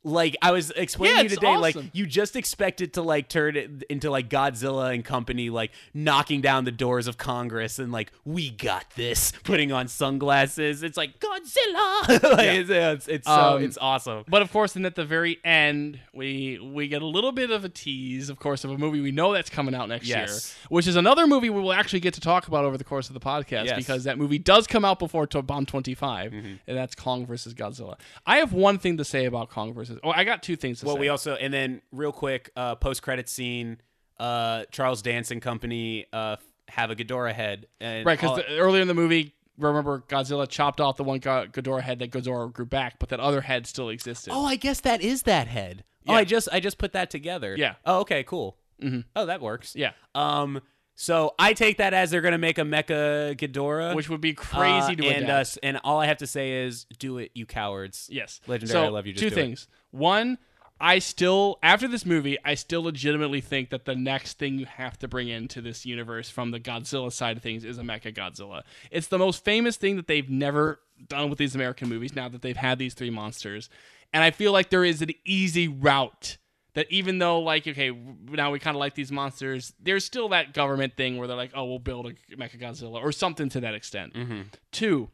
[0.04, 3.28] Like I was explaining Yeah, to you today, like you just expect it to like
[3.28, 7.92] turn it into like Godzilla and company, like knocking down the doors of Congress and
[7.92, 10.84] like we got this, putting on sunglasses.
[10.84, 12.08] It's like Godzilla.
[12.38, 14.24] like, it's, it's, it's so Um, it's awesome.
[14.28, 17.66] But of course, then at the very end, we we get a little bit of
[17.66, 20.56] a tease, of course, of a movie we know that's coming out next Yes.
[20.56, 23.10] year, which is another movie we will actually get to talk about over the course
[23.10, 23.76] of the podcast Yes.
[23.76, 26.48] because that movie does come out before Bond 25, Mm-hmm.
[26.68, 27.96] and that's Kong versus Godzilla.
[28.26, 29.89] I have one thing to say about Kong versus.
[30.04, 30.88] Oh, I got two things to say.
[30.88, 31.02] Well, say.
[31.02, 33.82] we also and then real quick, uh, post credit scene,
[34.20, 36.38] uh, Charles Dance and company uh,
[36.68, 39.36] have a Ghidorah head, and right, because earlier in the movie.
[39.58, 43.42] Remember, Godzilla chopped off the one Ghidorah head that Ghidorah grew back, but that other
[43.42, 44.32] head still existed.
[44.34, 45.84] Oh, I guess that is that head.
[46.08, 47.56] Oh, I just I just put that together.
[47.58, 47.76] Yeah.
[47.86, 48.58] Oh, okay, cool.
[48.82, 49.02] Mm-hmm.
[49.18, 49.76] Oh, that works.
[49.76, 50.62] Yeah, Um.
[50.96, 54.94] So I take that as they're gonna make a Mecha Ghidorah, which would be crazy
[54.94, 55.30] uh, to and adapt.
[55.30, 55.58] us.
[55.64, 58.10] And all I have to say is, do it, you cowards.
[58.12, 58.42] Yes.
[58.48, 59.14] Legendary, So, I love you.
[59.14, 59.70] Just two things.
[59.92, 60.38] One,
[60.80, 64.98] I still after this movie, I still legitimately think that the next thing you have
[65.00, 68.64] to bring into this universe from the Godzilla side of things is a Mecha Godzilla.
[68.92, 72.42] It's the most famous thing that they've never done with these American movies now that
[72.42, 73.70] they've had these three monsters.
[74.14, 76.38] And I feel like there is an easy route
[76.74, 77.92] that even though like okay
[78.30, 81.52] now we kind of like these monsters there's still that government thing where they're like
[81.56, 84.42] oh we'll build a mecha godzilla or something to that extent mm-hmm.
[84.72, 85.10] two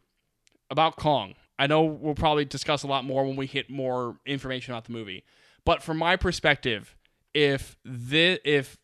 [0.70, 1.34] about Kong.
[1.58, 4.92] I know we'll probably discuss a lot more when we hit more information about the
[4.92, 5.24] movie.
[5.64, 6.94] But from my perspective,
[7.34, 8.78] if the if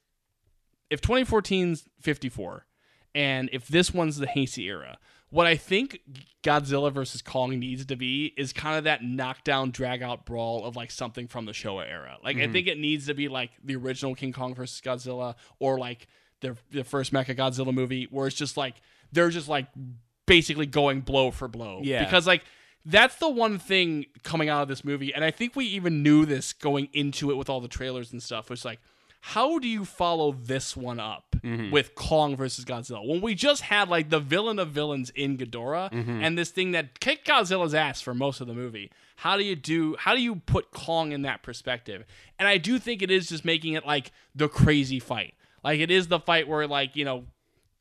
[0.90, 2.66] if 2014's 54
[3.14, 4.98] and if this one's the Heisei era,
[5.30, 6.00] what I think
[6.42, 10.76] Godzilla versus Kong needs to be is kind of that knockdown drag out brawl of
[10.76, 12.18] like something from the Showa era.
[12.22, 12.52] Like I mm-hmm.
[12.52, 16.08] think it needs to be like the original King Kong versus Godzilla or like
[16.40, 18.74] the the first Mecha Godzilla movie where it's just like
[19.12, 19.68] they're just like
[20.26, 21.80] basically going blow for blow.
[21.82, 22.04] Yeah.
[22.04, 22.42] Because like
[22.84, 26.26] that's the one thing coming out of this movie, and I think we even knew
[26.26, 28.50] this going into it with all the trailers and stuff.
[28.50, 28.80] Was like,
[29.20, 31.70] how do you follow this one up mm-hmm.
[31.70, 35.92] with Kong versus Godzilla when we just had like the villain of villains in Ghidorah
[35.92, 36.24] mm-hmm.
[36.24, 38.90] and this thing that kicked Godzilla's ass for most of the movie?
[39.16, 39.94] How do you do?
[39.96, 42.04] How do you put Kong in that perspective?
[42.40, 45.34] And I do think it is just making it like the crazy fight.
[45.62, 47.24] Like it is the fight where like you know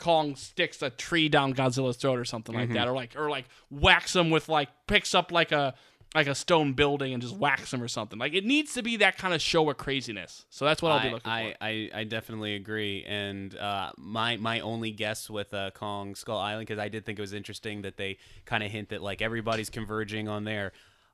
[0.02, 3.45] Kong sticks a tree down Godzilla's throat or something like that, or like or like
[3.69, 5.76] whacks him with like picks up like a
[6.14, 8.19] like a stone building and just whacks him or something.
[8.19, 10.45] Like it needs to be that kind of show of craziness.
[10.49, 11.57] So that's what I'll be looking I, for.
[11.61, 13.06] I, I definitely agree.
[13.07, 17.19] And uh, my my only guess with uh, Kong Skull Island, because I did think
[17.19, 20.73] it was interesting that they kind of hint that like everybody's converging on there.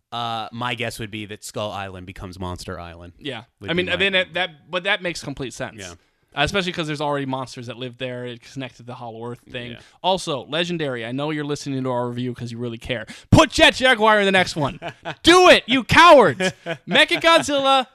[0.10, 3.12] Uh, my guess would be that Skull Island becomes Monster Island.
[3.20, 5.80] Yeah, I mean, my- then that, that but that makes complete sense.
[5.80, 5.94] Yeah.
[6.38, 8.28] Uh, especially because there's already monsters that live there.
[8.28, 9.72] It's connected to the Hollow Earth thing.
[9.72, 9.80] Yeah.
[10.04, 11.04] Also, legendary.
[11.04, 13.08] I know you're listening to our review because you really care.
[13.32, 14.80] Put Jet Jaguar in the next one.
[15.24, 16.40] Do it, you cowards!
[16.88, 17.88] Mecha Godzilla,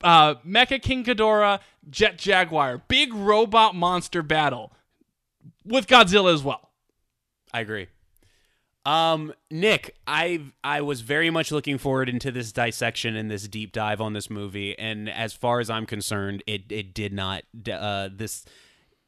[0.00, 1.58] uh, Mecha King Ghidorah,
[1.90, 4.72] Jet Jaguar, big robot monster battle
[5.64, 6.70] with Godzilla as well.
[7.52, 7.88] I agree.
[8.86, 13.72] Um, Nick, I I was very much looking forward into this dissection and this deep
[13.72, 17.42] dive on this movie, and as far as I'm concerned, it it did not.
[17.70, 18.44] Uh, this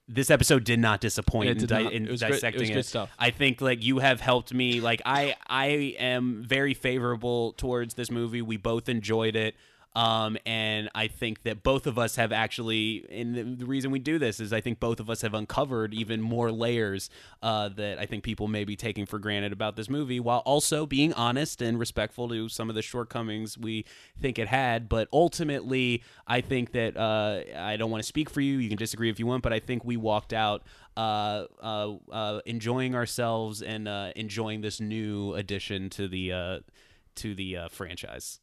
[0.09, 1.93] this episode did not disappoint It in, did di- not.
[1.93, 3.11] in It was great- it dissecting was good stuff.
[3.19, 4.81] I think like you have helped me.
[4.81, 5.67] Like I I
[6.01, 8.43] am very favorable towards this movie.
[8.43, 9.55] We both enjoyed it.
[9.97, 13.99] Um, and I think that both of us have actually, and the, the reason we
[13.99, 17.11] do this is I think both of us have uncovered even more layers
[17.43, 20.87] uh, that I think people may be taking for granted about this movie, while also
[20.87, 23.85] being honest and respectful to some of the shortcomings we
[24.21, 24.89] think it had.
[24.89, 28.59] But ultimately, I think that uh, I don't want to speak for you.
[28.59, 30.63] You can disagree if you want, but I think we walked out
[30.97, 36.59] uh, uh, uh, enjoying ourselves and uh, enjoying this new addition to the uh,
[37.17, 38.41] to the uh, franchise.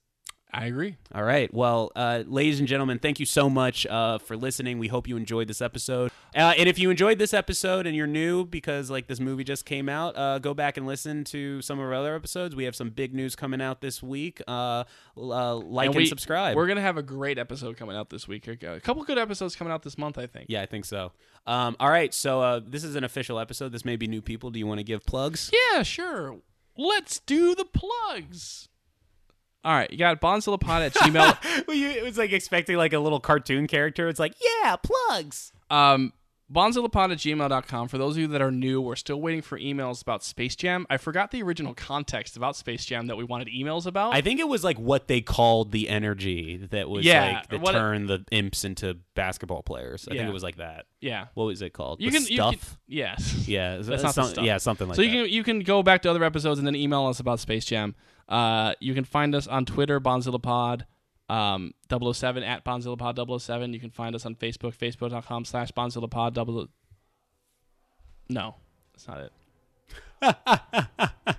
[0.57, 0.95] I agree.
[1.14, 1.53] All right.
[1.53, 4.80] Well, uh, ladies and gentlemen, thank you so much uh, for listening.
[4.80, 6.11] We hope you enjoyed this episode.
[6.34, 9.65] Uh, and if you enjoyed this episode and you're new because like this movie just
[9.65, 12.56] came out, uh, go back and listen to some of our other episodes.
[12.56, 14.41] We have some big news coming out this week.
[14.48, 14.86] Uh,
[15.18, 16.56] uh, like and, we- subscribe.
[16.56, 18.48] We're gonna have a great episode coming out this week.
[18.48, 20.45] A couple good episodes coming out this month, I think.
[20.48, 21.11] yeah, I think so.
[21.45, 22.14] Um, all right.
[22.14, 23.73] So uh, this is an official episode.
[23.73, 24.52] This may be new people.
[24.52, 25.52] Do you want to give plugs?
[25.73, 26.38] Yeah, sure.
[26.77, 28.69] Let's do the plugs.
[29.66, 31.66] All right, you got bondzillapod at gmail.
[31.68, 34.08] well, you, it was like expecting like a little cartoon character.
[34.08, 35.52] It's like, yeah, plugs.
[35.72, 36.14] um,
[36.52, 37.88] bondzillapod at gmail.com.
[37.88, 40.86] For those of you that are new, we're still waiting for emails about Space Jam.
[40.90, 44.14] I forgot the original context about Space Jam that we wanted emails about.
[44.14, 47.62] I think it was like what they called the energy that was Yeah, like that
[47.62, 50.08] what it- turned the imps into basketball players.
[50.10, 50.86] I think it was like that.
[51.02, 51.28] yeah.
[51.34, 52.00] What was it called?
[52.02, 52.52] You The can you stuff.
[52.52, 53.44] can- yes.
[53.48, 54.46] yeah, That's not some- stuff.
[54.46, 55.08] yeah, something like so that.
[55.08, 57.66] you can you can go back to other episodes and then email us about Space
[57.66, 57.96] Jam.
[58.30, 60.82] Uh, you can find us on Twitter, BondzillaPod,
[61.30, 63.74] um, 007 at BondzillaPod 007.
[63.74, 66.68] You can find us on Facebook, Facebook.com slash BondzillaPod double.
[68.30, 68.56] No,
[68.94, 69.32] that's not it.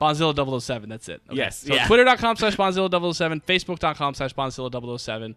[0.00, 1.20] Bondzilla 007, that's it.
[1.28, 1.36] Okay.
[1.36, 1.86] Yes, So yeah.
[1.86, 5.36] twitter.com slash Bondzilla 007, Facebook.com slash Bondzilla 007.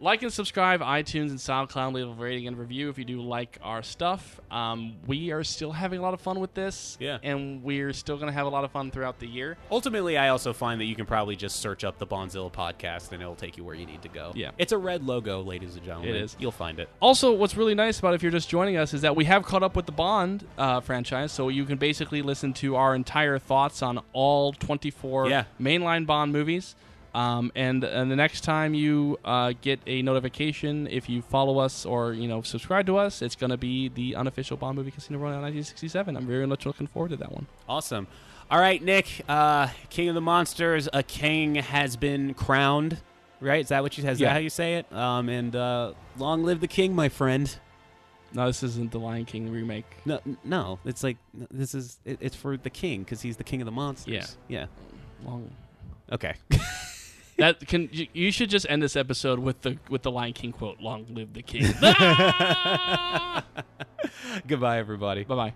[0.00, 1.92] Like and subscribe, iTunes and SoundCloud.
[1.92, 4.40] Leave a rating and review if you do like our stuff.
[4.48, 7.18] Um, we are still having a lot of fun with this, Yeah.
[7.24, 9.56] and we're still going to have a lot of fun throughout the year.
[9.72, 13.20] Ultimately, I also find that you can probably just search up the Bondzilla podcast and
[13.20, 14.30] it'll take you where you need to go.
[14.36, 14.52] Yeah.
[14.56, 16.10] It's a red logo, ladies and gentlemen.
[16.14, 16.36] It is.
[16.38, 16.88] You'll find it.
[17.00, 19.64] Also, what's really nice about if you're just joining us is that we have caught
[19.64, 23.82] up with the Bond uh, franchise, so you can basically listen to our entire thoughts
[23.82, 25.44] on all 24 Yeah.
[25.60, 26.76] mainline Bond movies.
[27.14, 31.86] Um, and, and the next time you uh, get a notification, if you follow us
[31.86, 35.18] or you know subscribe to us, it's going to be the unofficial Bond movie Casino
[35.18, 36.16] Royale 1967.
[36.16, 37.46] I'm very much looking forward to that one.
[37.68, 38.06] Awesome.
[38.50, 42.98] All right, Nick, uh, King of the Monsters, a king has been crowned.
[43.40, 43.60] Right?
[43.62, 44.04] Is that what you?
[44.08, 44.28] Is Yeah.
[44.28, 44.92] that how you say it?
[44.92, 47.54] Um, and uh, long live the king, my friend.
[48.34, 49.86] No, this isn't the Lion King remake.
[50.04, 51.16] No, no, it's like
[51.50, 54.36] this is it, it's for the king because he's the king of the monsters.
[54.48, 54.66] Yeah.
[55.22, 55.26] yeah.
[55.28, 55.50] Long.
[56.12, 56.34] Okay.
[57.38, 60.52] That can you, you should just end this episode with the with the Lion King
[60.52, 61.62] quote: "Long live the king."
[64.46, 65.24] Goodbye, everybody.
[65.24, 65.52] bye bye.